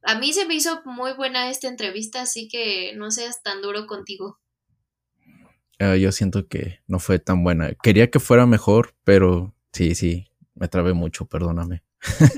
A 0.03 0.17
mí 0.17 0.31
se 0.33 0.45
me 0.45 0.55
hizo 0.55 0.81
muy 0.85 1.13
buena 1.13 1.49
esta 1.49 1.67
entrevista, 1.67 2.21
así 2.21 2.47
que 2.47 2.93
no 2.95 3.11
seas 3.11 3.43
tan 3.43 3.61
duro 3.61 3.87
contigo. 3.87 4.39
Ah, 5.79 5.95
yo 5.95 6.11
siento 6.11 6.47
que 6.47 6.79
no 6.87 6.99
fue 6.99 7.19
tan 7.19 7.43
buena. 7.43 7.73
Quería 7.83 8.09
que 8.09 8.19
fuera 8.19 8.45
mejor, 8.45 8.95
pero 9.03 9.53
sí, 9.73 9.95
sí, 9.95 10.27
me 10.55 10.67
trabé 10.67 10.93
mucho, 10.93 11.25
perdóname. 11.25 11.83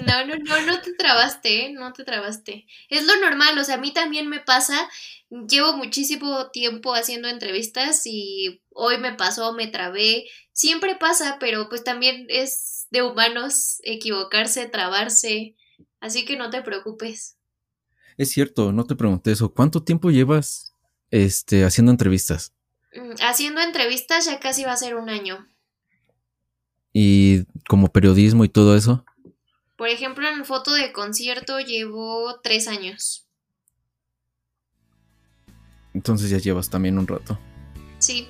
No, 0.06 0.26
no, 0.26 0.36
no, 0.38 0.62
no 0.66 0.82
te 0.82 0.94
trabaste, 0.94 1.66
¿eh? 1.66 1.72
no 1.74 1.94
te 1.94 2.04
trabaste. 2.04 2.66
Es 2.90 3.06
lo 3.06 3.16
normal, 3.20 3.58
o 3.58 3.64
sea, 3.64 3.76
a 3.76 3.80
mí 3.80 3.94
también 3.94 4.28
me 4.28 4.40
pasa. 4.40 4.90
Llevo 5.30 5.76
muchísimo 5.76 6.50
tiempo 6.50 6.94
haciendo 6.94 7.28
entrevistas 7.28 8.02
y 8.06 8.62
hoy 8.70 8.98
me 8.98 9.14
pasó, 9.14 9.54
me 9.54 9.68
trabé. 9.68 10.26
Siempre 10.54 10.96
pasa, 10.96 11.38
pero 11.40 11.70
pues 11.70 11.84
también 11.84 12.26
es 12.30 12.88
de 12.90 13.04
humanos 13.04 13.80
equivocarse, 13.84 14.68
trabarse. 14.68 15.56
Así 16.00 16.26
que 16.26 16.38
no 16.38 16.50
te 16.50 16.62
preocupes. 16.62 17.38
Es 18.18 18.32
cierto, 18.32 18.72
no 18.72 18.86
te 18.86 18.96
pregunté 18.96 19.32
eso. 19.32 19.54
¿Cuánto 19.54 19.84
tiempo 19.84 20.10
llevas 20.10 20.74
este, 21.12 21.64
haciendo 21.64 21.92
entrevistas? 21.92 22.54
Mm, 22.94 23.14
haciendo 23.22 23.62
entrevistas 23.62 24.26
ya 24.26 24.40
casi 24.40 24.64
va 24.64 24.74
a 24.74 24.78
ser 24.78 24.96
un 24.96 25.10
año. 25.10 25.48
¿Y 26.92 27.46
como 27.68 27.92
periodismo 27.92 28.44
y 28.44 28.50
todo 28.50 28.76
eso? 28.76 29.06
Por 29.80 29.88
ejemplo, 29.88 30.28
en 30.28 30.44
foto 30.44 30.74
de 30.74 30.92
concierto 30.92 31.62
llevo 31.62 32.38
tres 32.44 32.68
años. 32.68 33.26
Entonces 35.94 36.30
ya 36.30 36.38
llevas 36.38 36.70
también 36.70 37.00
un 37.00 37.08
rato. 37.08 37.40
Sí. 37.98 38.28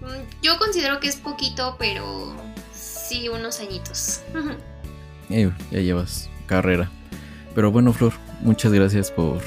Mm, 0.00 0.42
yo 0.42 0.58
considero 0.58 0.98
que 0.98 1.08
es 1.08 1.16
poquito, 1.16 1.76
pero 1.78 2.34
sí 2.72 3.28
unos 3.28 3.60
añitos. 3.60 4.22
ya 5.28 5.80
llevas 5.80 6.30
carrera. 6.46 6.90
Pero 7.54 7.70
bueno, 7.70 7.92
Flor, 7.92 8.14
muchas 8.40 8.72
gracias 8.72 9.10
por, 9.10 9.38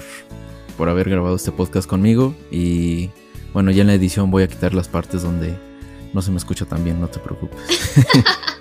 por 0.78 0.88
haber 0.88 1.10
grabado 1.10 1.36
este 1.36 1.52
podcast 1.52 1.90
conmigo. 1.90 2.36
Y 2.52 3.10
bueno, 3.54 3.72
ya 3.72 3.82
en 3.82 3.88
la 3.88 3.96
edición 3.96 4.30
voy 4.30 4.44
a 4.44 4.48
quitar 4.48 4.76
las 4.76 4.88
partes 4.88 5.24
donde 5.24 5.58
no 6.14 6.22
se 6.22 6.30
me 6.30 6.38
escucha 6.38 6.66
tan 6.66 6.84
bien, 6.84 7.02
no 7.02 7.08
te 7.08 7.18
preocupes. 7.18 7.58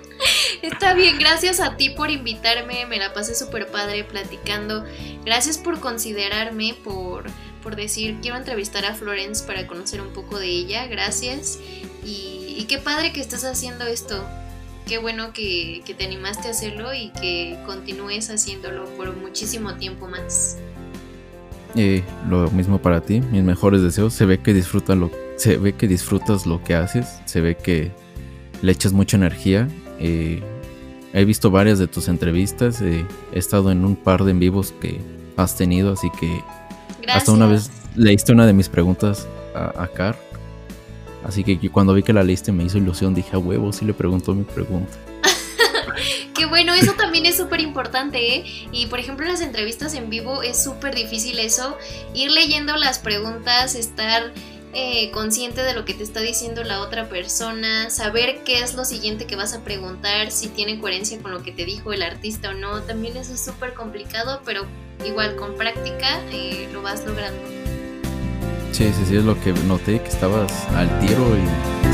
Está 0.63 0.93
bien, 0.93 1.19
gracias 1.19 1.59
a 1.59 1.75
ti 1.75 1.89
por 1.89 2.09
invitarme, 2.09 2.85
me 2.85 2.97
la 2.97 3.13
pasé 3.13 3.35
súper 3.35 3.67
padre 3.67 4.05
platicando. 4.05 4.85
Gracias 5.25 5.57
por 5.57 5.81
considerarme, 5.81 6.73
por, 6.85 7.25
por 7.61 7.75
decir 7.75 8.19
quiero 8.21 8.37
entrevistar 8.37 8.85
a 8.85 8.95
Florence 8.95 9.43
para 9.43 9.67
conocer 9.67 9.99
un 9.99 10.13
poco 10.13 10.39
de 10.39 10.47
ella, 10.47 10.87
gracias. 10.87 11.59
Y, 12.05 12.65
qué 12.69 12.77
padre 12.77 13.11
que 13.11 13.19
estás 13.19 13.43
haciendo 13.43 13.83
esto. 13.83 14.23
Qué 14.87 14.99
bueno 14.99 15.33
que, 15.33 15.83
te 15.97 16.05
animaste 16.05 16.47
a 16.47 16.51
hacerlo 16.51 16.93
y 16.93 17.09
que 17.09 17.59
continúes 17.65 18.29
haciéndolo 18.29 18.85
por 18.95 19.17
muchísimo 19.17 19.73
tiempo 19.75 20.07
más. 20.07 20.59
Y 21.75 22.03
lo 22.29 22.49
mismo 22.51 22.81
para 22.81 23.01
ti, 23.01 23.19
mis 23.19 23.43
mejores 23.43 23.81
deseos. 23.81 24.13
Se 24.13 24.25
ve 24.25 24.41
que 24.41 24.53
disfrutas 24.53 24.97
lo, 24.97 25.11
se 25.35 25.57
ve 25.57 25.73
que 25.73 25.89
disfrutas 25.89 26.45
lo 26.45 26.63
que 26.63 26.73
haces, 26.73 27.19
se 27.25 27.41
ve 27.41 27.57
que 27.57 27.91
le 28.61 28.71
echas 28.71 28.93
mucha 28.93 29.17
energía. 29.17 29.67
Eh, 29.99 30.41
He 31.13 31.25
visto 31.25 31.51
varias 31.51 31.77
de 31.77 31.87
tus 31.87 32.07
entrevistas, 32.07 32.81
eh, 32.81 33.05
he 33.31 33.39
estado 33.39 33.71
en 33.71 33.85
un 33.85 33.95
par 33.95 34.23
de 34.23 34.31
en 34.31 34.39
vivos 34.39 34.73
que 34.81 34.99
has 35.37 35.55
tenido, 35.55 35.93
así 35.93 36.09
que 36.19 36.43
hasta 37.07 37.31
una 37.31 37.45
vez 37.45 37.69
leíste 37.95 38.33
una 38.33 38.47
de 38.47 38.53
mis 38.53 38.67
preguntas 38.67 39.27
a, 39.53 39.87
Car. 39.87 40.17
Así 41.23 41.43
que 41.43 41.57
cuando 41.69 41.93
vi 41.93 42.01
que 42.01 42.13
la 42.13 42.23
leíste 42.23 42.51
me 42.51 42.63
hizo 42.63 42.79
ilusión, 42.79 43.13
dije 43.13 43.35
a 43.35 43.37
huevo, 43.37 43.71
sí 43.71 43.85
le 43.85 43.93
preguntó 43.93 44.33
mi 44.33 44.43
pregunta. 44.43 44.91
Qué 46.35 46.47
bueno, 46.47 46.73
eso 46.73 46.93
también 46.93 47.27
es 47.27 47.37
súper 47.37 47.61
importante, 47.61 48.35
¿eh? 48.35 48.45
Y 48.71 48.87
por 48.87 48.99
ejemplo, 48.99 49.25
en 49.25 49.31
las 49.31 49.41
entrevistas 49.41 49.93
en 49.93 50.09
vivo 50.09 50.41
es 50.41 50.61
súper 50.63 50.95
difícil 50.95 51.37
eso, 51.39 51.77
ir 52.15 52.31
leyendo 52.31 52.75
las 52.75 52.97
preguntas, 52.97 53.75
estar 53.75 54.33
eh, 54.73 55.11
consciente 55.11 55.61
de 55.61 55.73
lo 55.73 55.85
que 55.85 55.93
te 55.93 56.03
está 56.03 56.19
diciendo 56.19 56.63
la 56.63 56.81
otra 56.81 57.07
persona, 57.07 57.89
saber 57.89 58.43
qué 58.43 58.63
es 58.63 58.73
lo 58.73 58.85
siguiente 58.85 59.25
que 59.25 59.35
vas 59.35 59.53
a 59.53 59.63
preguntar, 59.63 60.31
si 60.31 60.47
tiene 60.47 60.79
coherencia 60.79 61.19
con 61.21 61.31
lo 61.31 61.43
que 61.43 61.51
te 61.51 61.65
dijo 61.65 61.93
el 61.93 62.01
artista 62.01 62.49
o 62.49 62.53
no, 62.53 62.81
también 62.81 63.15
eso 63.17 63.33
es 63.33 63.39
súper 63.43 63.73
complicado, 63.73 64.41
pero 64.45 64.65
igual 65.05 65.35
con 65.35 65.55
práctica 65.55 66.19
eh, 66.31 66.67
lo 66.73 66.81
vas 66.81 67.05
logrando. 67.05 67.41
Sí, 68.71 68.91
sí, 68.91 69.05
sí, 69.07 69.15
es 69.17 69.23
lo 69.23 69.39
que 69.39 69.53
noté, 69.53 70.01
que 70.01 70.09
estabas 70.09 70.51
al 70.69 70.99
tiro 70.99 71.23
y 71.37 71.92